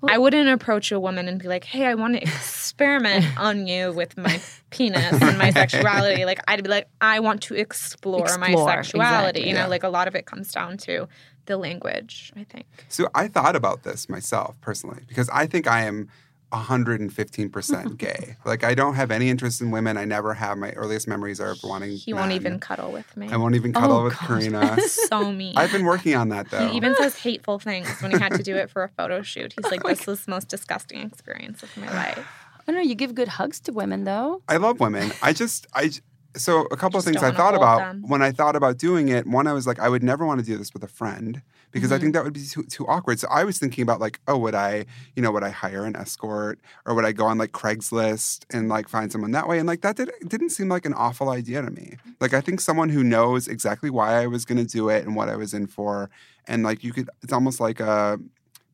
I 0.08 0.18
wouldn't 0.18 0.50
approach 0.50 0.92
a 0.92 1.00
woman 1.00 1.28
and 1.28 1.40
be 1.40 1.48
like, 1.48 1.64
"Hey, 1.64 1.86
I 1.86 1.96
want 1.96 2.16
to 2.16 2.22
experiment 2.22 3.26
on 3.38 3.68
you 3.68 3.94
with 3.94 4.18
my 4.18 4.40
penis 4.70 5.22
and 5.22 5.38
my 5.38 5.50
sexuality." 5.52 6.26
Like, 6.26 6.40
I'd 6.48 6.64
be 6.64 6.70
like, 6.70 6.88
"I 7.02 7.20
want 7.20 7.42
to 7.44 7.56
explore, 7.56 8.22
explore 8.22 8.40
my 8.40 8.74
sexuality." 8.74 9.40
Exactly, 9.40 9.48
you 9.48 9.54
know, 9.54 9.62
yeah. 9.62 9.68
like 9.68 9.84
a 9.84 9.90
lot 9.90 10.08
of 10.08 10.16
it 10.16 10.26
comes 10.26 10.52
down 10.52 10.78
to 10.80 11.08
the 11.46 11.58
language, 11.58 12.32
I 12.36 12.44
think. 12.44 12.66
So 12.90 13.10
I 13.14 13.28
thought 13.28 13.56
about 13.56 13.84
this 13.84 14.10
myself 14.10 14.60
personally 14.62 15.04
because 15.08 15.30
I 15.30 15.48
think 15.48 15.68
I 15.68 15.84
am 15.84 16.10
115% 16.54 17.98
gay. 17.98 18.38
like 18.46 18.64
I 18.64 18.76
don't 18.76 18.94
have 18.94 19.12
any 19.12 19.30
interest 19.30 19.60
in 19.62 19.72
women. 19.72 19.98
I 19.98 20.06
never 20.06 20.34
have. 20.34 20.58
My 20.58 20.72
earliest 20.72 21.08
memories 21.08 21.40
are 21.40 21.52
of 21.52 21.64
wanting 21.64 21.92
He 21.92 22.14
won't 22.14 22.32
even 22.32 22.60
cuddle 22.60 22.92
with 22.92 23.18
me. 23.18 23.30
I 23.30 23.38
won't 23.38 23.56
even 23.56 23.74
cuddle 23.74 23.98
oh, 23.98 24.04
with 24.06 24.14
God. 24.14 24.28
Carina. 24.28 24.80
so 24.88 25.32
mean. 25.32 25.58
I've 25.58 25.72
been 25.72 25.86
working 25.86 26.16
on 26.16 26.30
that 26.30 26.50
though. 26.52 26.68
He 26.68 26.78
even 26.78 26.96
says 26.96 27.16
hateful 27.18 27.60
things 27.60 27.90
when 28.02 28.12
he 28.12 28.20
had 28.20 28.34
to 28.34 28.44
do 28.44 28.56
it 28.56 28.70
for 28.70 28.84
a 28.84 28.90
photo 28.90 29.22
shoot. 29.22 29.54
He's 29.54 29.72
like, 29.72 29.84
this 29.84 30.06
was 30.06 30.26
the 30.26 30.32
most 30.32 30.48
disgusting 30.48 31.02
experience 31.02 31.64
of 31.64 31.76
my 31.78 31.92
life. 31.92 32.28
I 32.66 32.72
don't 32.72 32.76
know. 32.76 32.88
You 32.88 32.96
give 32.96 33.14
good 33.14 33.28
hugs 33.28 33.60
to 33.62 33.74
women, 33.74 34.06
though. 34.06 34.42
I 34.48 34.56
love 34.56 34.80
women. 34.80 35.12
I 35.22 35.34
just, 35.34 35.68
I, 35.74 35.92
so 36.36 36.62
a 36.72 36.78
couple 36.78 36.98
of 36.98 37.06
things 37.06 37.22
I 37.22 37.32
thought 37.32 37.56
about 37.56 37.80
them. 37.80 38.04
when 38.08 38.22
I 38.22 38.32
thought 38.32 38.56
about 38.56 38.78
doing 38.78 39.10
it. 39.10 39.28
One, 39.28 39.48
I 39.48 39.54
was 39.54 39.68
like, 39.68 39.80
I 39.80 39.90
would 39.90 40.04
never 40.04 40.26
want 40.26 40.40
to 40.40 40.46
do 40.46 40.58
this 40.58 40.74
with 40.74 40.84
a 40.84 40.88
friend 40.88 41.42
because 41.72 41.90
mm-hmm. 41.90 41.96
I 41.96 42.00
think 42.00 42.14
that 42.14 42.24
would 42.24 42.34
be 42.34 42.46
too, 42.46 42.64
too 42.64 42.88
awkward. 42.88 43.20
So 43.20 43.28
I 43.30 43.44
was 43.44 43.60
thinking 43.60 43.82
about 43.82 44.00
like, 44.00 44.20
oh, 44.28 44.38
would 44.38 44.56
I, 44.56 44.86
you 45.16 45.22
know, 45.22 45.32
would 45.32 45.44
I 45.44 45.50
hire 45.50 45.86
an 45.86 45.96
escort 45.96 46.60
or 46.86 46.96
would 46.96 47.06
I 47.06 47.12
go 47.12 47.26
on 47.26 47.38
like 47.38 47.52
Craigslist 47.52 48.46
and 48.52 48.70
like 48.70 48.90
find 48.90 49.12
someone 49.12 49.32
that 49.32 49.48
way? 49.48 49.60
And 49.60 49.68
like 49.68 49.82
that 49.82 49.96
did, 49.96 50.12
didn't 50.28 50.50
seem 50.50 50.70
like 50.70 50.86
an 50.86 50.94
awful 50.94 51.30
idea 51.30 51.62
to 51.62 51.70
me. 51.70 51.98
Like 52.20 52.34
I 52.34 52.42
think 52.42 52.62
someone 52.62 52.90
who 52.90 53.04
knows 53.04 53.48
exactly 53.48 53.90
why 53.90 54.22
I 54.22 54.28
was 54.28 54.46
going 54.46 54.64
to 54.64 54.72
do 54.72 54.90
it 54.90 55.06
and 55.06 55.16
what 55.16 55.30
I 55.30 55.36
was 55.36 55.54
in 55.54 55.68
for, 55.68 56.10
and 56.48 56.64
like 56.64 56.84
you 56.84 56.94
could, 56.94 57.10
it's 57.22 57.34
almost 57.34 57.60
like 57.60 57.80
a 57.80 58.20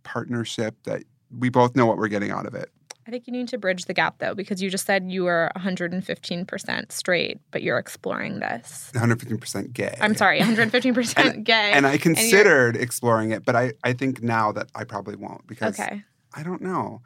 partnership 0.03 0.75
that 0.83 1.03
we 1.37 1.49
both 1.49 1.75
know 1.75 1.85
what 1.85 1.97
we're 1.97 2.07
getting 2.07 2.31
out 2.31 2.45
of 2.45 2.55
it. 2.55 2.71
I 3.09 3.11
think 3.11 3.25
you 3.25 3.33
need 3.33 3.47
to 3.47 3.57
bridge 3.57 3.85
the 3.85 3.93
gap 3.95 4.19
though, 4.19 4.35
because 4.35 4.61
you 4.61 4.69
just 4.69 4.85
said 4.85 5.11
you 5.11 5.23
were 5.23 5.49
115% 5.57 6.91
straight, 6.91 7.39
but 7.49 7.63
you're 7.63 7.79
exploring 7.79 8.39
this. 8.39 8.91
115% 8.93 9.73
gay. 9.73 9.97
I'm 9.99 10.13
sorry, 10.13 10.39
115% 10.39 11.17
and, 11.17 11.43
gay. 11.43 11.71
And 11.73 11.87
I 11.87 11.97
considered 11.97 12.75
and 12.75 12.83
exploring 12.83 13.31
it, 13.31 13.43
but 13.43 13.55
I, 13.55 13.73
I 13.83 13.93
think 13.93 14.21
now 14.21 14.51
that 14.51 14.69
I 14.75 14.83
probably 14.83 15.15
won't 15.15 15.47
because 15.47 15.79
okay. 15.79 16.03
I 16.35 16.43
don't 16.43 16.61
know. 16.61 17.01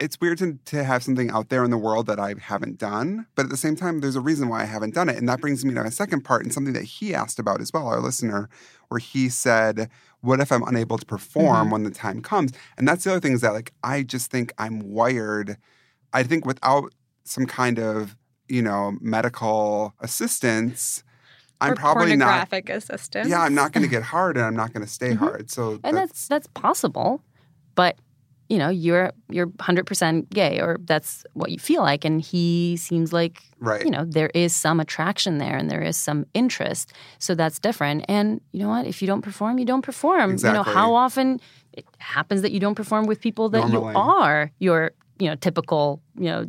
It's 0.00 0.20
weird 0.20 0.38
to, 0.38 0.58
to 0.64 0.82
have 0.82 1.04
something 1.04 1.30
out 1.30 1.48
there 1.48 1.62
in 1.62 1.70
the 1.70 1.78
world 1.78 2.06
that 2.06 2.18
I 2.18 2.34
haven't 2.40 2.78
done, 2.78 3.28
but 3.36 3.44
at 3.44 3.50
the 3.50 3.56
same 3.56 3.76
time, 3.76 4.00
there's 4.00 4.16
a 4.16 4.20
reason 4.20 4.48
why 4.48 4.62
I 4.62 4.64
haven't 4.64 4.94
done 4.94 5.08
it. 5.08 5.16
And 5.16 5.28
that 5.28 5.40
brings 5.40 5.64
me 5.64 5.72
to 5.74 5.84
my 5.84 5.90
second 5.90 6.22
part 6.22 6.42
and 6.42 6.52
something 6.52 6.74
that 6.74 6.82
he 6.82 7.14
asked 7.14 7.38
about 7.38 7.60
as 7.60 7.72
well, 7.72 7.86
our 7.86 8.00
listener, 8.00 8.48
where 8.88 8.98
he 8.98 9.28
said, 9.28 9.88
what 10.24 10.40
if 10.40 10.50
I'm 10.50 10.62
unable 10.62 10.98
to 10.98 11.06
perform 11.06 11.64
mm-hmm. 11.64 11.70
when 11.70 11.82
the 11.84 11.90
time 11.90 12.22
comes? 12.22 12.52
And 12.76 12.88
that's 12.88 13.04
the 13.04 13.12
other 13.12 13.20
thing 13.20 13.32
is 13.32 13.40
that 13.42 13.52
like 13.52 13.72
I 13.82 14.02
just 14.02 14.30
think 14.30 14.52
I'm 14.58 14.80
wired. 14.80 15.56
I 16.12 16.22
think 16.22 16.46
without 16.46 16.94
some 17.24 17.46
kind 17.46 17.78
of 17.78 18.16
you 18.48 18.62
know 18.62 18.96
medical 19.00 19.94
assistance. 20.00 21.02
I'm 21.60 21.72
or 21.72 21.76
probably 21.76 22.16
not 22.16 22.26
graphic 22.26 22.68
assistance. 22.68 23.28
Yeah, 23.28 23.40
I'm 23.40 23.54
not 23.54 23.72
going 23.72 23.84
to 23.84 23.90
get 23.90 24.02
hard, 24.14 24.36
and 24.36 24.44
I'm 24.44 24.56
not 24.56 24.72
going 24.72 24.84
to 24.84 24.90
stay 24.90 25.10
mm-hmm. 25.10 25.24
hard. 25.24 25.50
So 25.50 25.78
and 25.84 25.96
that's, 25.96 26.26
that's 26.26 26.28
that's 26.28 26.46
possible, 26.48 27.22
but 27.74 27.96
you 28.48 28.58
know 28.58 28.68
you're 28.68 29.12
you're 29.30 29.46
100% 29.46 30.30
gay 30.30 30.60
or 30.60 30.78
that's 30.84 31.24
what 31.32 31.50
you 31.50 31.58
feel 31.58 31.82
like 31.82 32.04
and 32.04 32.20
he 32.20 32.76
seems 32.76 33.12
like 33.12 33.42
right. 33.60 33.84
you 33.84 33.90
know 33.90 34.04
there 34.04 34.30
is 34.34 34.54
some 34.54 34.80
attraction 34.80 35.38
there 35.38 35.56
and 35.56 35.70
there 35.70 35.82
is 35.82 35.96
some 35.96 36.26
interest 36.34 36.92
so 37.18 37.34
that's 37.34 37.58
different 37.58 38.04
and 38.08 38.40
you 38.52 38.60
know 38.60 38.68
what 38.68 38.86
if 38.86 39.00
you 39.00 39.08
don't 39.08 39.22
perform 39.22 39.58
you 39.58 39.64
don't 39.64 39.82
perform 39.82 40.32
exactly. 40.32 40.58
you 40.58 40.64
know 40.64 40.72
how 40.72 40.94
often 40.94 41.40
it 41.72 41.86
happens 41.98 42.42
that 42.42 42.52
you 42.52 42.60
don't 42.60 42.74
perform 42.74 43.06
with 43.06 43.20
people 43.20 43.48
that 43.48 43.68
Normally. 43.68 43.92
you 43.92 43.98
are 43.98 44.50
your 44.58 44.92
you 45.18 45.28
know 45.28 45.36
typical 45.36 46.00
you 46.18 46.26
know 46.26 46.46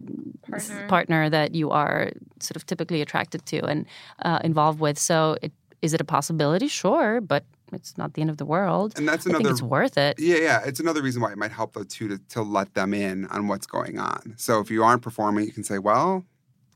partner. 0.49 0.87
partner 0.87 1.29
that 1.29 1.55
you 1.55 1.69
are 1.71 2.11
sort 2.39 2.55
of 2.55 2.65
typically 2.65 3.01
attracted 3.01 3.45
to 3.45 3.63
and 3.65 3.85
uh, 4.23 4.39
involved 4.43 4.79
with 4.79 4.97
so 4.97 5.37
it, 5.41 5.51
is 5.81 5.93
it 5.93 6.01
a 6.01 6.05
possibility 6.05 6.67
sure 6.67 7.21
but 7.21 7.45
it's 7.73 7.97
not 7.97 8.13
the 8.13 8.21
end 8.21 8.29
of 8.29 8.37
the 8.37 8.45
world. 8.45 8.93
And 8.97 9.07
that's 9.07 9.25
another. 9.25 9.49
it's 9.49 9.61
worth 9.61 9.97
it. 9.97 10.19
Yeah, 10.19 10.37
yeah. 10.37 10.61
It's 10.65 10.79
another 10.79 11.01
reason 11.01 11.21
why 11.21 11.31
it 11.31 11.37
might 11.37 11.51
help 11.51 11.73
though 11.73 11.83
too 11.83 12.07
to, 12.07 12.17
to 12.29 12.41
let 12.41 12.73
them 12.73 12.93
in 12.93 13.25
on 13.27 13.47
what's 13.47 13.65
going 13.65 13.99
on. 13.99 14.35
So 14.37 14.59
if 14.59 14.69
you 14.69 14.83
aren't 14.83 15.01
performing, 15.01 15.45
you 15.45 15.51
can 15.51 15.63
say, 15.63 15.79
well. 15.79 16.23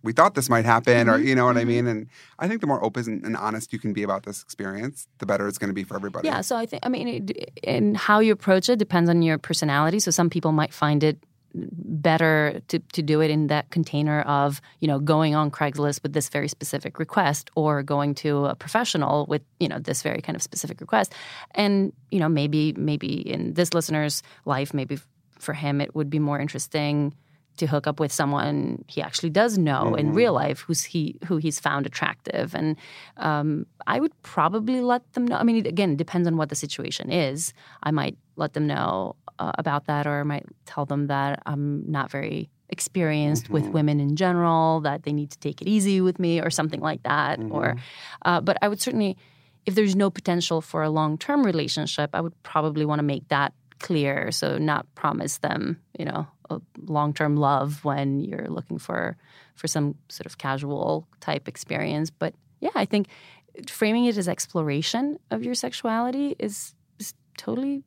We 0.02 0.14
thought 0.14 0.34
this 0.34 0.50
might 0.50 0.64
happen, 0.64 1.08
mm-hmm. 1.08 1.10
or 1.10 1.18
you 1.18 1.36
know 1.36 1.44
what 1.44 1.58
mm-hmm. 1.58 1.60
I 1.60 1.66
mean. 1.66 1.88
And 1.88 2.08
I 2.40 2.48
think 2.48 2.62
the 2.62 2.68
more 2.68 2.82
open 2.82 3.22
and 3.26 3.36
honest 3.36 3.74
you 3.74 3.80
can 3.80 3.92
be 3.92 4.02
about 4.02 4.24
this 4.24 4.42
experience, 4.42 5.10
the 5.18 5.26
better 5.26 5.46
it's 5.46 5.58
going 5.58 5.72
to 5.72 5.74
be 5.74 5.84
for 5.84 5.96
everybody. 5.98 6.26
Yeah. 6.26 6.40
So 6.40 6.56
I 6.56 6.66
think, 6.66 6.86
I 6.86 6.90
mean, 6.90 7.10
it, 7.10 7.52
and 7.66 7.98
how 7.98 8.20
you 8.20 8.32
approach 8.32 8.70
it 8.70 8.80
depends 8.80 9.10
on 9.10 9.22
your 9.22 9.38
personality. 9.38 10.00
So 10.00 10.10
some 10.10 10.30
people 10.30 10.54
might 10.54 10.74
find 10.74 11.04
it 11.04 11.22
better 11.54 12.62
to, 12.68 12.80
to 12.80 13.02
do 13.02 13.22
it 13.22 13.32
in 13.32 13.48
that 13.48 13.70
container 13.72 14.22
of 14.22 14.62
you 14.80 14.88
know 14.88 15.00
going 15.00 15.36
on 15.36 15.50
craigslist 15.50 16.04
with 16.04 16.14
this 16.14 16.30
very 16.30 16.48
specific 16.48 17.00
request 17.00 17.50
or 17.56 17.82
going 17.84 18.14
to 18.16 18.46
a 18.46 18.56
professional 18.56 19.26
with 19.28 19.42
you 19.60 19.68
know 19.68 19.80
this 19.80 20.02
very 20.02 20.22
kind 20.22 20.36
of 20.36 20.42
specific 20.42 20.80
request. 20.82 21.14
And 21.52 21.94
you 22.12 22.20
know 22.20 22.30
maybe 22.30 22.74
maybe 22.74 23.30
in 23.30 23.54
this 23.54 23.74
listener's 23.74 24.22
life 24.46 24.74
maybe 24.74 25.00
for 25.40 25.54
him 25.54 25.82
it 25.82 25.96
would 25.96 26.10
be 26.10 26.20
more 26.20 26.40
interesting 26.40 27.14
to 27.60 27.68
hook 27.68 27.88
up 27.88 28.00
with 28.00 28.12
someone 28.12 28.84
he 28.88 29.02
actually 29.02 29.30
does 29.30 29.58
know 29.58 29.86
mm-hmm. 29.86 30.00
in 30.00 30.14
real 30.14 30.34
life 30.34 30.62
who's 30.62 30.84
he 30.84 31.16
who 31.26 31.38
he's 31.38 31.60
found 31.60 31.86
attractive 31.86 32.56
and 32.56 32.76
um, 33.18 33.66
i 33.88 34.00
would 34.00 34.14
probably 34.24 34.82
let 34.82 35.02
them 35.14 35.26
know 35.26 35.38
i 35.38 35.44
mean 35.44 35.66
again 35.66 35.92
it 35.92 35.98
depends 35.98 36.28
on 36.28 36.38
what 36.38 36.50
the 36.50 36.56
situation 36.56 37.12
is 37.12 37.54
i 37.84 37.92
might 37.92 38.18
let 38.36 38.54
them 38.54 38.66
know 38.66 39.16
uh, 39.40 39.52
about 39.58 39.86
that, 39.86 40.06
or 40.06 40.20
I 40.20 40.24
might 40.24 40.46
tell 40.66 40.86
them 40.86 41.08
that 41.08 41.42
I'm 41.46 41.90
not 41.90 42.12
very 42.12 42.50
experienced 42.70 43.46
mm-hmm. 43.46 43.54
with 43.54 43.68
women 43.68 44.00
in 44.00 44.16
general, 44.16 44.82
that 44.82 45.04
they 45.04 45.14
need 45.14 45.32
to 45.32 45.40
take 45.40 45.62
it 45.62 45.68
easy 45.68 46.02
with 46.02 46.20
me, 46.20 46.42
or 46.42 46.50
something 46.50 46.82
like 46.82 47.04
that. 47.04 47.40
Mm-hmm. 47.40 47.52
Or, 47.52 47.76
uh, 48.24 48.42
but 48.42 48.58
I 48.62 48.68
would 48.68 48.82
certainly, 48.82 49.18
if 49.66 49.76
there's 49.76 49.96
no 49.96 50.10
potential 50.10 50.62
for 50.62 50.84
a 50.84 50.90
long 50.90 51.18
term 51.18 51.46
relationship, 51.46 52.12
I 52.14 52.22
would 52.22 52.42
probably 52.44 52.86
want 52.86 53.00
to 53.00 53.04
make 53.04 53.28
that 53.30 53.54
clear. 53.80 54.32
So 54.32 54.58
not 54.58 54.86
promise 54.96 55.38
them, 55.38 55.80
you 55.98 56.06
know, 56.06 56.28
long 56.86 57.14
term 57.14 57.38
love 57.38 57.84
when 57.84 58.20
you're 58.20 58.48
looking 58.48 58.78
for 58.78 59.18
for 59.56 59.68
some 59.68 59.96
sort 60.10 60.26
of 60.26 60.38
casual 60.38 61.08
type 61.20 61.48
experience. 61.48 62.10
But 62.10 62.34
yeah, 62.60 62.72
I 62.76 62.86
think 62.86 63.08
framing 63.68 64.06
it 64.06 64.18
as 64.18 64.28
exploration 64.28 65.20
of 65.32 65.44
your 65.44 65.56
sexuality 65.56 66.36
is, 66.40 66.74
is 67.00 67.14
totally 67.38 67.84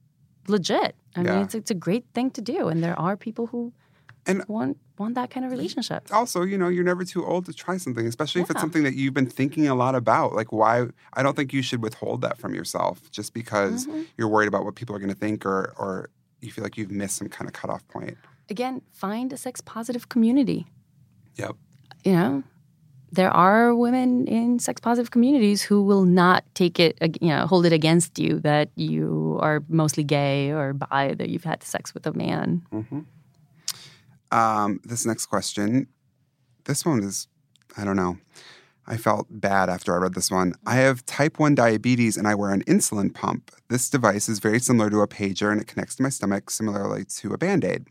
legit. 0.49 0.95
I 1.17 1.23
yeah. 1.23 1.33
mean, 1.33 1.43
it's, 1.43 1.55
it's 1.55 1.71
a 1.71 1.75
great 1.75 2.05
thing 2.15 2.31
to 2.33 2.41
do, 2.41 2.69
and 2.69 2.83
there 2.83 2.99
are 2.99 3.17
people 3.17 3.47
who 3.47 3.73
and 4.27 4.45
want 4.47 4.79
want 4.99 5.15
that 5.17 5.31
kind 5.31 5.45
of 5.45 5.51
relationship. 5.51 6.09
Also, 6.13 6.43
you 6.43 6.57
know, 6.57 6.69
you're 6.69 6.85
never 6.85 7.05
too 7.05 7.25
old 7.27 7.47
to 7.47 7.53
try 7.53 7.77
something, 7.77 8.07
especially 8.07 8.41
yeah. 8.41 8.45
if 8.45 8.51
it's 8.53 8.61
something 8.61 8.85
that 8.85 8.95
you've 8.95 9.15
been 9.15 9.29
thinking 9.29 9.67
a 9.67 9.75
lot 9.75 9.95
about. 9.95 10.35
Like, 10.35 10.53
why? 10.53 10.87
I 11.15 11.23
don't 11.23 11.35
think 11.35 11.53
you 11.53 11.63
should 11.63 11.83
withhold 11.83 12.21
that 12.23 12.39
from 12.39 12.55
yourself 12.55 13.11
just 13.11 13.35
because 13.35 13.87
mm-hmm. 13.87 14.03
you're 14.17 14.29
worried 14.29 14.49
about 14.49 14.65
what 14.65 14.75
people 14.75 14.95
are 14.95 14.99
going 14.99 15.11
to 15.11 15.19
think, 15.19 15.45
or 15.45 15.75
or 15.77 16.11
you 16.41 16.51
feel 16.51 16.65
like 16.65 16.77
you've 16.77 16.91
missed 16.91 17.17
some 17.17 17.29
kind 17.29 17.49
of 17.49 17.53
cutoff 17.53 17.87
point. 17.89 18.17
Again, 18.51 18.83
find 18.93 19.33
a 19.33 19.37
sex 19.37 19.61
positive 19.61 20.09
community. 20.09 20.67
Yep. 21.37 21.57
You 22.05 22.13
know, 22.13 22.43
there 23.13 23.31
are 23.31 23.75
women 23.75 24.27
in 24.27 24.59
sex 24.59 24.81
positive 24.81 25.11
communities 25.11 25.63
who 25.63 25.83
will 25.83 26.05
not 26.05 26.45
take 26.55 26.81
it, 26.81 26.97
you 27.21 27.29
know, 27.29 27.47
hold 27.47 27.67
it 27.67 27.73
against 27.73 28.19
you 28.19 28.41
that 28.41 28.71
you 28.75 29.39
are 29.43 29.63
mostly 29.69 30.03
gay 30.03 30.51
or 30.51 30.73
bi, 30.73 31.15
that 31.15 31.29
you've 31.29 31.45
had 31.45 31.63
sex 31.63 31.93
with 31.93 32.07
a 32.07 32.13
man. 32.15 32.63
Mm-hmm. 32.73 33.01
Um, 34.37 34.81
this 34.85 35.05
next 35.05 35.27
question, 35.27 35.89
this 36.65 36.87
one 36.87 37.03
is, 37.03 37.29
I 37.77 37.85
don't 37.85 37.97
know. 37.97 38.17
I 38.87 38.97
felt 38.97 39.27
bad 39.31 39.69
after 39.69 39.95
I 39.95 39.99
read 39.99 40.15
this 40.15 40.31
one. 40.31 40.55
I 40.67 40.77
have 40.77 41.05
type 41.07 41.39
1 41.39 41.55
diabetes 41.55 42.17
and 42.17 42.27
I 42.27 42.35
wear 42.35 42.51
an 42.51 42.65
insulin 42.65 43.15
pump. 43.15 43.53
This 43.69 43.89
device 43.89 44.29
is 44.29 44.39
very 44.39 44.59
similar 44.59 44.91
to 44.91 45.01
a 45.03 45.07
pager 45.07 45.53
and 45.53 45.61
it 45.61 45.67
connects 45.67 45.97
to 45.97 46.03
my 46.03 46.09
stomach 46.09 46.51
similarly 46.51 47.05
to 47.05 47.33
a 47.33 47.39
band 47.39 47.65
aid. 47.65 47.87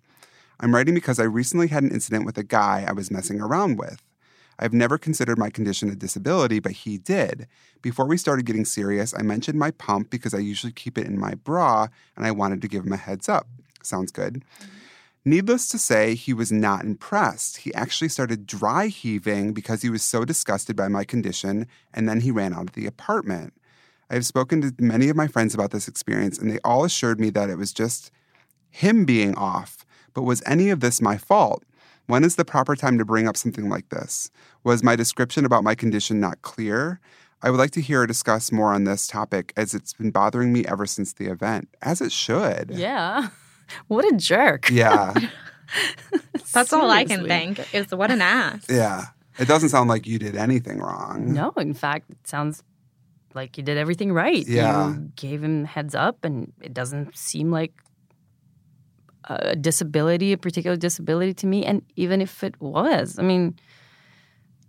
I'm 0.62 0.76
writing 0.76 0.94
because 0.94 1.20
I 1.20 1.24
recently 1.24 1.68
had 1.68 1.82
an 1.82 1.92
incident 1.92 2.26
with 2.26 2.38
a 2.38 2.44
guy 2.44 2.86
I 2.88 2.92
was 2.92 3.10
messing 3.10 3.42
around 3.42 3.80
with. 3.80 4.02
I've 4.60 4.74
never 4.74 5.00
considered 5.00 5.40
my 5.40 5.50
condition 5.50 5.90
a 5.90 5.96
disability, 5.96 6.60
but 6.60 6.74
he 6.74 7.00
did. 7.00 7.48
Before 7.82 8.06
we 8.06 8.16
started 8.16 8.46
getting 8.46 8.64
serious, 8.64 9.12
I 9.18 9.24
mentioned 9.24 9.58
my 9.58 9.72
pump 9.72 10.12
because 10.12 10.36
I 10.36 10.38
usually 10.38 10.72
keep 10.72 11.00
it 11.00 11.08
in 11.08 11.20
my 11.20 11.34
bra 11.34 11.88
and 12.16 12.28
I 12.28 12.32
wanted 12.32 12.62
to 12.62 12.68
give 12.68 12.86
him 12.86 12.94
a 12.94 12.98
heads 12.98 13.28
up. 13.28 13.48
Sounds 13.82 14.12
good. 14.12 14.44
Needless 15.26 15.68
to 15.70 15.80
say, 15.80 16.14
he 16.14 16.32
was 16.34 16.52
not 16.52 16.84
impressed. 16.84 17.58
He 17.58 17.74
actually 17.74 18.10
started 18.10 18.46
dry 18.46 18.88
heaving 18.88 19.54
because 19.54 19.82
he 19.82 19.90
was 19.90 20.04
so 20.04 20.26
disgusted 20.26 20.76
by 20.76 20.88
my 20.88 21.04
condition, 21.04 21.68
and 21.94 22.08
then 22.08 22.22
he 22.22 22.32
ran 22.32 22.54
out 22.54 22.70
of 22.70 22.74
the 22.74 22.88
apartment. 22.88 23.54
I 24.10 24.16
have 24.16 24.26
spoken 24.26 24.62
to 24.62 24.74
many 24.84 25.10
of 25.10 25.16
my 25.16 25.28
friends 25.28 25.54
about 25.54 25.72
this 25.72 25.88
experience, 25.88 26.40
and 26.40 26.52
they 26.52 26.60
all 26.64 26.84
assured 26.84 27.20
me 27.20 27.30
that 27.32 27.52
it 27.52 27.58
was 27.58 27.72
just 27.72 28.12
him 28.72 29.06
being 29.06 29.36
off. 29.36 29.86
But 30.14 30.24
was 30.24 30.42
any 30.46 30.70
of 30.70 30.80
this 30.80 31.02
my 31.02 31.18
fault? 31.18 31.64
When 32.08 32.24
is 32.24 32.36
the 32.36 32.46
proper 32.46 32.76
time 32.76 32.98
to 32.98 33.06
bring 33.06 33.28
up 33.28 33.38
something 33.38 33.70
like 33.70 33.90
this? 33.90 34.32
Was 34.64 34.84
my 34.84 34.96
description 34.96 35.46
about 35.46 35.64
my 35.64 35.76
condition 35.76 36.20
not 36.20 36.42
clear? 36.42 37.00
I 37.42 37.50
would 37.50 37.58
like 37.58 37.72
to 37.72 37.82
hear 37.82 38.02
or 38.02 38.08
discuss 38.08 38.52
more 38.52 38.74
on 38.74 38.84
this 38.84 39.08
topic 39.08 39.54
as 39.56 39.74
it's 39.74 39.94
been 39.94 40.12
bothering 40.12 40.54
me 40.54 40.66
ever 40.66 40.86
since 40.86 41.14
the 41.14 41.28
event, 41.28 41.70
as 41.82 42.02
it 42.02 42.12
should. 42.12 42.72
Yeah. 42.72 43.30
What 43.88 44.04
a 44.04 44.18
jerk. 44.18 44.70
Yeah. 44.70 45.14
That's 46.52 46.74
all 46.74 46.90
I 46.90 47.06
can 47.06 47.26
think 47.26 47.74
is 47.74 47.90
what 47.92 48.12
an 48.12 48.22
ass. 48.22 48.66
Yeah. 48.70 49.06
It 49.40 49.48
doesn't 49.48 49.70
sound 49.70 49.88
like 49.88 50.06
you 50.06 50.20
did 50.20 50.36
anything 50.36 50.80
wrong. 50.80 51.32
No, 51.34 51.52
in 51.56 51.74
fact, 51.74 52.10
it 52.10 52.28
sounds 52.28 52.64
like 53.34 53.58
you 53.58 53.64
did 53.64 53.78
everything 53.78 54.12
right. 54.12 54.46
Yeah. 54.46 54.90
You 54.90 55.12
gave 55.16 55.42
him 55.42 55.64
heads 55.64 55.96
up, 55.96 56.26
and 56.26 56.52
it 56.62 56.74
doesn't 56.74 57.16
seem 57.16 57.50
like 57.50 57.72
a 59.26 59.56
disability, 59.56 60.34
a 60.34 60.38
particular 60.38 60.78
disability 60.78 61.34
to 61.36 61.48
me. 61.48 61.66
And 61.66 61.82
even 61.96 62.22
if 62.22 62.44
it 62.44 62.60
was, 62.62 63.20
I 63.20 63.24
mean, 63.24 63.56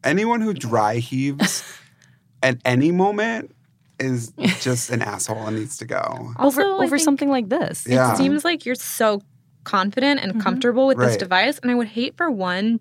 anyone 0.04 0.40
who 0.40 0.54
dry 0.54 0.96
heaves 0.96 1.64
at 2.42 2.58
any 2.64 2.90
moment 2.90 3.54
is 3.98 4.32
just 4.60 4.90
an 4.90 5.02
asshole 5.02 5.46
and 5.46 5.56
needs 5.56 5.76
to 5.78 5.84
go. 5.84 6.32
Also, 6.36 6.62
over 6.62 6.84
over 6.84 6.98
something 6.98 7.28
like 7.28 7.48
this. 7.48 7.86
Yeah. 7.88 8.12
It 8.12 8.16
seems 8.16 8.44
like 8.44 8.66
you're 8.66 8.74
so 8.74 9.22
confident 9.64 10.20
and 10.20 10.32
mm-hmm. 10.32 10.40
comfortable 10.40 10.86
with 10.86 10.98
right. 10.98 11.06
this 11.06 11.16
device. 11.16 11.58
And 11.58 11.70
I 11.70 11.74
would 11.74 11.88
hate 11.88 12.16
for 12.16 12.30
one 12.30 12.80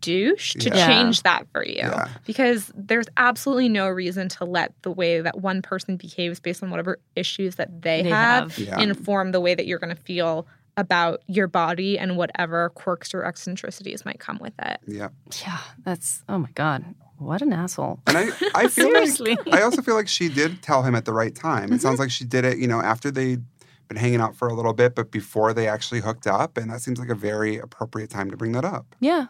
douche 0.00 0.54
to 0.54 0.68
yeah. 0.68 0.86
change 0.86 1.22
that 1.22 1.46
for 1.52 1.64
you 1.64 1.76
yeah. 1.76 2.08
because 2.26 2.70
there's 2.74 3.06
absolutely 3.16 3.68
no 3.68 3.88
reason 3.88 4.28
to 4.28 4.44
let 4.44 4.74
the 4.82 4.90
way 4.90 5.22
that 5.22 5.40
one 5.40 5.62
person 5.62 5.96
behaves 5.96 6.38
based 6.38 6.62
on 6.62 6.70
whatever 6.70 6.98
issues 7.16 7.56
that 7.56 7.80
they, 7.80 8.02
they 8.02 8.10
have, 8.10 8.54
have. 8.56 8.58
Yeah. 8.58 8.80
inform 8.80 9.32
the 9.32 9.40
way 9.40 9.54
that 9.54 9.66
you're 9.66 9.78
going 9.78 9.94
to 9.94 10.02
feel 10.02 10.46
about 10.76 11.22
your 11.26 11.46
body 11.46 11.98
and 11.98 12.16
whatever 12.16 12.70
quirks 12.70 13.12
or 13.14 13.24
eccentricities 13.24 14.04
might 14.04 14.18
come 14.18 14.38
with 14.40 14.54
it. 14.58 14.78
Yeah. 14.86 15.08
Yeah, 15.42 15.58
that's 15.84 16.22
oh 16.28 16.38
my 16.38 16.50
god. 16.54 16.84
What 17.18 17.42
an 17.42 17.52
asshole. 17.52 18.00
And 18.06 18.16
I, 18.16 18.22
I 18.54 18.68
feel 18.68 18.90
Seriously. 18.90 19.36
like 19.36 19.54
I 19.54 19.62
also 19.62 19.82
feel 19.82 19.94
like 19.94 20.08
she 20.08 20.30
did 20.30 20.62
tell 20.62 20.82
him 20.82 20.94
at 20.94 21.04
the 21.04 21.12
right 21.12 21.34
time. 21.34 21.64
Mm-hmm. 21.64 21.74
It 21.74 21.82
sounds 21.82 21.98
like 21.98 22.10
she 22.10 22.24
did 22.24 22.46
it, 22.46 22.56
you 22.56 22.66
know, 22.66 22.80
after 22.80 23.10
they'd 23.10 23.44
been 23.88 23.98
hanging 23.98 24.20
out 24.20 24.34
for 24.34 24.48
a 24.48 24.54
little 24.54 24.72
bit, 24.72 24.94
but 24.94 25.10
before 25.10 25.52
they 25.52 25.68
actually 25.68 26.00
hooked 26.00 26.26
up. 26.26 26.56
And 26.56 26.70
that 26.70 26.80
seems 26.80 26.98
like 26.98 27.10
a 27.10 27.14
very 27.14 27.58
appropriate 27.58 28.08
time 28.08 28.30
to 28.30 28.36
bring 28.38 28.52
that 28.52 28.64
up. 28.64 28.94
Yeah. 29.00 29.26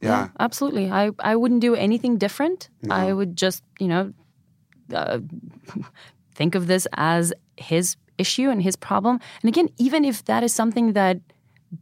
Yeah. 0.00 0.08
yeah 0.08 0.28
absolutely. 0.38 0.90
I, 0.90 1.10
I 1.18 1.34
wouldn't 1.34 1.60
do 1.60 1.74
anything 1.74 2.16
different. 2.16 2.68
No. 2.82 2.94
I 2.94 3.12
would 3.12 3.36
just, 3.36 3.64
you 3.80 3.88
know, 3.88 4.12
uh, 4.94 5.18
think 6.34 6.54
of 6.54 6.68
this 6.68 6.86
as 6.94 7.32
his 7.56 7.96
issue 8.20 8.48
and 8.50 8.62
his 8.62 8.76
problem. 8.76 9.18
And 9.42 9.48
again, 9.48 9.68
even 9.78 10.04
if 10.04 10.24
that 10.26 10.42
is 10.42 10.52
something 10.52 10.92
that 10.92 11.18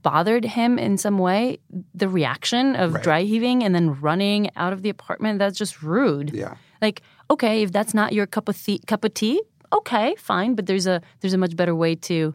bothered 0.03 0.44
him 0.44 0.79
in 0.79 0.98
some 0.98 1.18
way, 1.18 1.59
the 1.94 2.09
reaction 2.09 2.77
of 2.77 2.94
right. 2.94 3.03
dry 3.03 3.22
heaving 3.22 3.64
and 3.64 3.74
then 3.74 4.01
running 4.01 4.51
out 4.57 4.72
of 4.72 4.83
the 4.83 4.90
apartment, 4.90 5.38
that's 5.38 5.59
just 5.59 5.83
rude. 5.83 6.33
Yeah. 6.35 6.55
Like, 6.81 7.03
okay, 7.31 7.62
if 7.62 7.72
that's 7.72 7.94
not 7.94 8.12
your 8.12 8.27
cup 8.27 8.48
of 8.48 8.62
tea, 8.62 8.81
cup 8.87 9.05
of 9.05 9.14
tea, 9.14 9.42
okay, 9.72 10.14
fine, 10.16 10.55
but 10.55 10.66
there's 10.66 10.87
a 10.87 11.01
there's 11.20 11.35
a 11.35 11.38
much 11.38 11.57
better 11.57 11.74
way 11.74 11.94
to 11.94 12.35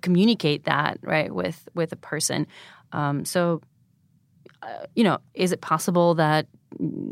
communicate 0.00 0.64
that, 0.64 0.98
right, 1.02 1.32
with 1.32 1.68
with 1.74 1.92
a 1.92 1.96
person. 1.96 2.46
Um, 2.92 3.24
so 3.24 3.60
uh, 4.64 4.86
you 4.94 5.04
know, 5.04 5.18
is 5.34 5.52
it 5.52 5.60
possible 5.60 6.14
that 6.14 6.46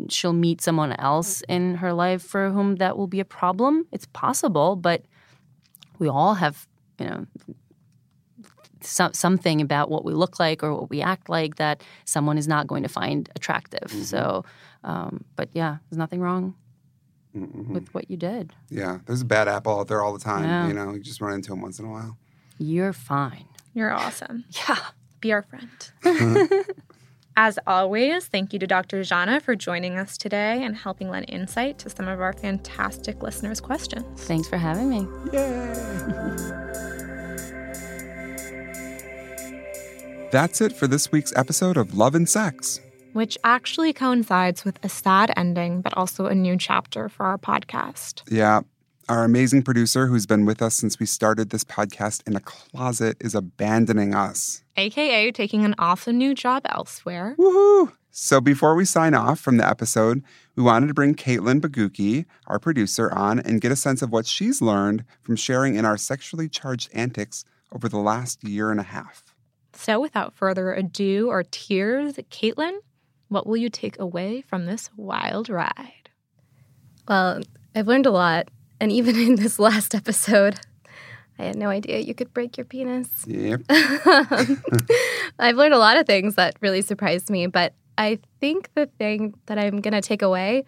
she'll 0.09 0.33
meet 0.33 0.61
someone 0.61 0.93
else 0.93 1.43
in 1.49 1.77
her 1.77 1.93
life 1.93 2.23
for 2.23 2.51
whom 2.51 2.77
that 2.77 2.97
will 2.97 3.07
be 3.07 3.21
a 3.21 3.25
problem? 3.25 3.87
It's 3.93 4.07
possible, 4.13 4.77
but 4.77 5.03
we 6.03 6.09
all 6.09 6.35
have, 6.35 6.67
you 6.99 7.07
know, 7.07 7.27
some, 8.81 9.15
something 9.15 9.61
about 9.61 9.88
what 9.88 10.05
we 10.05 10.12
look 10.12 10.41
like 10.41 10.65
or 10.65 10.75
what 10.75 10.91
we 10.91 11.01
act 11.01 11.29
like 11.29 11.55
that 11.57 11.81
someone 12.05 12.37
is 12.37 12.49
not 12.49 12.67
going 12.67 12.83
to 12.83 12.88
find 12.88 13.31
attractive. 13.37 13.88
Mm-hmm. 13.88 14.03
So, 14.03 14.45
um, 14.83 15.25
but 15.37 15.49
yeah, 15.53 15.77
there's 15.88 15.99
nothing 15.99 16.21
wrong 16.21 16.57
mm-hmm. 17.37 17.73
with 17.73 17.95
what 17.95 18.11
you 18.11 18.17
did. 18.17 18.53
Yeah, 18.69 18.99
there's 19.07 19.23
a 19.23 19.25
bad 19.25 19.47
apple 19.47 19.79
out 19.79 19.87
there 19.87 20.03
all 20.03 20.12
the 20.12 20.19
time. 20.19 20.43
Yeah. 20.43 20.67
You 20.67 20.75
know, 20.75 20.93
you 20.93 21.01
just 21.01 21.21
run 21.21 21.35
into 21.35 21.51
them 21.51 21.62
once 21.62 21.79
in 21.79 21.85
a 21.85 21.91
while. 21.91 22.19
You're 22.59 22.93
fine. 22.93 23.47
You're 23.73 23.93
awesome. 23.93 24.45
Yeah. 24.69 24.79
Be 25.21 25.31
our 25.33 25.43
friend. 25.43 25.71
As 27.37 27.59
always, 27.66 28.27
thank 28.27 28.53
you 28.53 28.59
to 28.59 28.66
Dr. 28.66 29.01
Zhana 29.01 29.40
for 29.40 29.57
joining 29.57 29.97
us 29.97 30.18
today 30.18 30.62
and 30.62 30.77
helping 30.77 31.09
lend 31.09 31.31
insight 31.31 31.79
to 31.79 31.88
some 31.88 32.07
of 32.07 32.21
our 32.21 32.35
fantastic 32.35 33.23
listeners' 33.23 33.61
questions. 33.61 34.05
Thanks 34.23 34.49
for 34.49 34.59
having 34.59 34.90
me. 34.90 35.07
Yay! 35.33 36.59
That's 40.31 40.61
it 40.62 40.73
for 40.73 40.87
this 40.87 41.12
week's 41.12 41.33
episode 41.37 41.77
of 41.77 41.95
Love 41.95 42.14
and 42.14 42.29
Sex. 42.29 42.81
Which 43.12 43.37
actually 43.45 43.92
coincides 43.92 44.64
with 44.64 44.79
a 44.83 44.88
sad 44.88 45.31
ending, 45.37 45.83
but 45.83 45.95
also 45.97 46.27
a 46.27 46.35
new 46.35 46.57
chapter 46.57 47.11
for 47.11 47.27
our 47.27 47.37
podcast. 47.37 48.23
Yeah. 48.31 48.62
Our 49.09 49.25
amazing 49.25 49.62
producer, 49.62 50.07
who's 50.07 50.27
been 50.27 50.47
with 50.47 50.62
us 50.62 50.77
since 50.77 51.01
we 51.01 51.07
started 51.07 51.51
this 51.51 51.65
podcast 51.65 52.27
in 52.27 52.37
a 52.37 52.40
closet, 52.40 53.17
is 53.21 53.35
abandoning 53.35 54.15
us. 54.15 54.63
AKA 54.77 55.33
taking 55.33 55.65
an 55.65 55.75
awesome 55.79 56.19
new 56.19 56.35
job 56.35 56.63
elsewhere. 56.67 57.35
Woohoo! 57.37 57.92
So 58.13 58.40
before 58.40 58.77
we 58.77 58.85
sign 58.85 59.15
off 59.15 59.40
from 59.40 59.57
the 59.57 59.69
episode, 59.69 60.23
we 60.55 60.63
wanted 60.63 60.87
to 60.87 60.94
bring 60.94 61.15
Caitlin 61.15 61.61
Baguki, 61.61 62.27
our 62.46 62.61
producer, 62.61 63.11
on 63.13 63.40
and 63.40 63.61
get 63.61 63.73
a 63.73 63.77
sense 63.77 64.03
of 64.03 64.11
what 64.11 64.27
she's 64.27 64.63
learned 64.63 65.05
from 65.21 65.35
sharing 65.35 65.75
in 65.75 65.85
our 65.85 65.96
sexually 65.96 66.48
charged 66.48 66.90
antics 66.92 67.44
over 67.73 67.88
the 67.88 67.98
last 67.98 68.44
year 68.44 68.71
and 68.71 68.79
a 68.79 68.85
half. 68.85 69.35
So, 69.73 69.98
without 69.98 70.35
further 70.35 70.73
ado 70.73 71.29
or 71.29 71.42
tears, 71.42 72.15
Caitlin, 72.31 72.79
what 73.29 73.46
will 73.46 73.57
you 73.57 73.71
take 73.71 73.98
away 73.98 74.42
from 74.42 74.67
this 74.67 74.90
wild 74.96 75.48
ride? 75.48 76.11
Well, 77.09 77.40
I've 77.75 77.88
learned 77.88 78.07
a 78.07 78.11
lot. 78.11 78.48
And 78.83 78.91
even 78.91 79.15
in 79.17 79.37
this 79.37 79.61
last 79.61 79.95
episode, 79.95 80.59
I 81.39 81.45
had 81.45 81.57
no 81.57 81.69
idea 81.69 82.01
you 82.01 82.15
could 82.15 82.35
break 82.35 82.59
your 82.59 82.65
penis. 82.65 83.25
Yep. 83.29 83.63
I've 85.39 85.57
learned 85.57 85.75
a 85.75 85.79
lot 85.79 85.97
of 85.97 86.07
things 86.07 86.35
that 86.35 86.57
really 86.61 86.83
surprised 86.83 87.31
me. 87.31 87.47
But 87.47 87.75
I 87.97 88.19
think 88.41 88.71
the 88.75 88.87
thing 88.87 89.35
that 89.47 89.57
I'm 89.57 89.81
going 89.81 89.95
to 89.95 90.01
take 90.01 90.21
away 90.21 90.65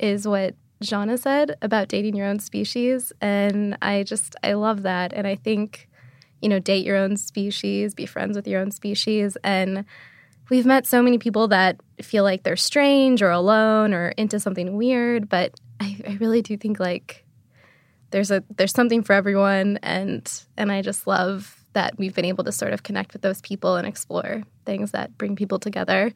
is 0.00 0.26
what 0.26 0.56
Zhana 0.82 1.16
said 1.16 1.56
about 1.62 1.86
dating 1.86 2.16
your 2.16 2.26
own 2.26 2.40
species. 2.40 3.12
And 3.20 3.78
I 3.80 4.02
just, 4.02 4.34
I 4.42 4.54
love 4.54 4.82
that. 4.82 5.12
And 5.12 5.24
I 5.24 5.36
think 5.36 5.88
you 6.44 6.50
know, 6.50 6.58
date 6.58 6.84
your 6.84 6.98
own 6.98 7.16
species, 7.16 7.94
be 7.94 8.04
friends 8.04 8.36
with 8.36 8.46
your 8.46 8.60
own 8.60 8.70
species. 8.70 9.38
And 9.42 9.86
we've 10.50 10.66
met 10.66 10.86
so 10.86 11.00
many 11.00 11.16
people 11.16 11.48
that 11.48 11.80
feel 12.02 12.22
like 12.22 12.42
they're 12.42 12.54
strange 12.54 13.22
or 13.22 13.30
alone 13.30 13.94
or 13.94 14.08
into 14.10 14.38
something 14.38 14.76
weird. 14.76 15.30
But 15.30 15.58
I, 15.80 15.96
I 16.06 16.18
really 16.20 16.42
do 16.42 16.58
think 16.58 16.78
like 16.78 17.23
there's 18.14 18.30
a 18.30 18.44
there's 18.56 18.72
something 18.72 19.02
for 19.02 19.12
everyone 19.12 19.76
and 19.82 20.44
and 20.56 20.70
I 20.70 20.82
just 20.82 21.04
love 21.08 21.64
that 21.72 21.98
we've 21.98 22.14
been 22.14 22.24
able 22.24 22.44
to 22.44 22.52
sort 22.52 22.72
of 22.72 22.84
connect 22.84 23.12
with 23.12 23.22
those 23.22 23.40
people 23.40 23.74
and 23.74 23.88
explore 23.88 24.44
things 24.64 24.92
that 24.92 25.18
bring 25.18 25.34
people 25.34 25.58
together 25.58 26.12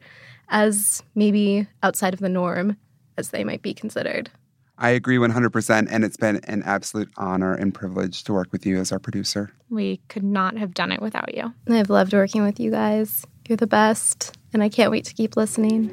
as 0.47 1.03
maybe 1.13 1.67
outside 1.83 2.13
of 2.13 2.21
the 2.21 2.29
norm 2.29 2.77
as 3.17 3.31
they 3.31 3.43
might 3.43 3.61
be 3.61 3.73
considered. 3.73 4.29
I 4.77 4.91
agree 4.91 5.17
100%. 5.17 5.87
And 5.91 6.05
it's 6.05 6.15
been 6.15 6.37
an 6.45 6.63
absolute 6.63 7.09
honor 7.17 7.53
and 7.53 7.73
privilege 7.73 8.23
to 8.23 8.31
work 8.31 8.47
with 8.53 8.65
you 8.65 8.77
as 8.77 8.93
our 8.93 8.99
producer. 8.99 9.51
We 9.69 9.99
could 10.07 10.23
not 10.23 10.57
have 10.57 10.73
done 10.73 10.93
it 10.93 11.01
without 11.01 11.35
you. 11.35 11.53
I've 11.69 11.89
loved 11.89 12.13
working 12.13 12.43
with 12.43 12.61
you 12.61 12.71
guys. 12.71 13.27
You're 13.49 13.57
the 13.57 13.67
best. 13.67 14.37
And 14.53 14.63
I 14.63 14.69
can't 14.69 14.89
wait 14.89 15.03
to 15.03 15.13
keep 15.13 15.35
listening. 15.35 15.91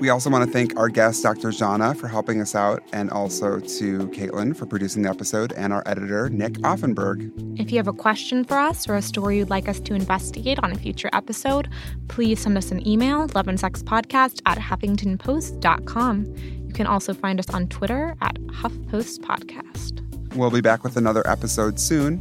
We 0.00 0.08
also 0.08 0.30
want 0.30 0.46
to 0.46 0.50
thank 0.50 0.78
our 0.78 0.88
guest, 0.88 1.22
Dr. 1.22 1.50
Zhana, 1.50 1.94
for 1.94 2.08
helping 2.08 2.40
us 2.40 2.54
out, 2.54 2.82
and 2.90 3.10
also 3.10 3.60
to 3.60 3.98
Caitlin 4.08 4.56
for 4.56 4.64
producing 4.64 5.02
the 5.02 5.10
episode, 5.10 5.52
and 5.52 5.74
our 5.74 5.82
editor, 5.84 6.30
Nick 6.30 6.54
Offenberg. 6.54 7.30
If 7.60 7.70
you 7.70 7.76
have 7.76 7.86
a 7.86 7.92
question 7.92 8.42
for 8.42 8.58
us 8.58 8.88
or 8.88 8.96
a 8.96 9.02
story 9.02 9.36
you'd 9.36 9.50
like 9.50 9.68
us 9.68 9.78
to 9.80 9.92
investigate 9.92 10.58
on 10.62 10.72
a 10.72 10.74
future 10.74 11.10
episode, 11.12 11.68
please 12.08 12.40
send 12.40 12.56
us 12.56 12.70
an 12.70 12.88
email, 12.88 13.28
loveandsexpodcast 13.28 14.40
at 14.46 14.56
huffingtonpost.com. 14.56 16.34
You 16.66 16.72
can 16.72 16.86
also 16.86 17.12
find 17.12 17.38
us 17.38 17.50
on 17.50 17.68
Twitter 17.68 18.16
at 18.22 18.36
HuffPostPodcast. 18.36 20.34
We'll 20.34 20.50
be 20.50 20.62
back 20.62 20.82
with 20.82 20.96
another 20.96 21.28
episode 21.28 21.78
soon. 21.78 22.20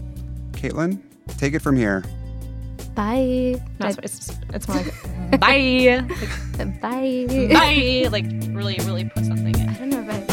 Caitlin, 0.51 1.01
take 1.37 1.53
it 1.53 1.61
from 1.61 1.77
here 1.77 2.03
bye. 2.95 3.61
Not 3.79 3.95
I. 4.03 4.29
It's 4.53 4.67
more 4.67 4.77
like 4.77 5.39
bye. 5.39 6.05
Like, 6.57 6.81
bye. 6.81 7.25
Bye. 7.53 8.07
Like 8.09 8.25
really, 8.55 8.77
really 8.85 9.05
put 9.05 9.25
something 9.25 9.57
in. 9.57 9.69
I 9.69 9.73
don't 9.73 9.89
know 9.89 10.01
if 10.01 10.09
I 10.09 10.28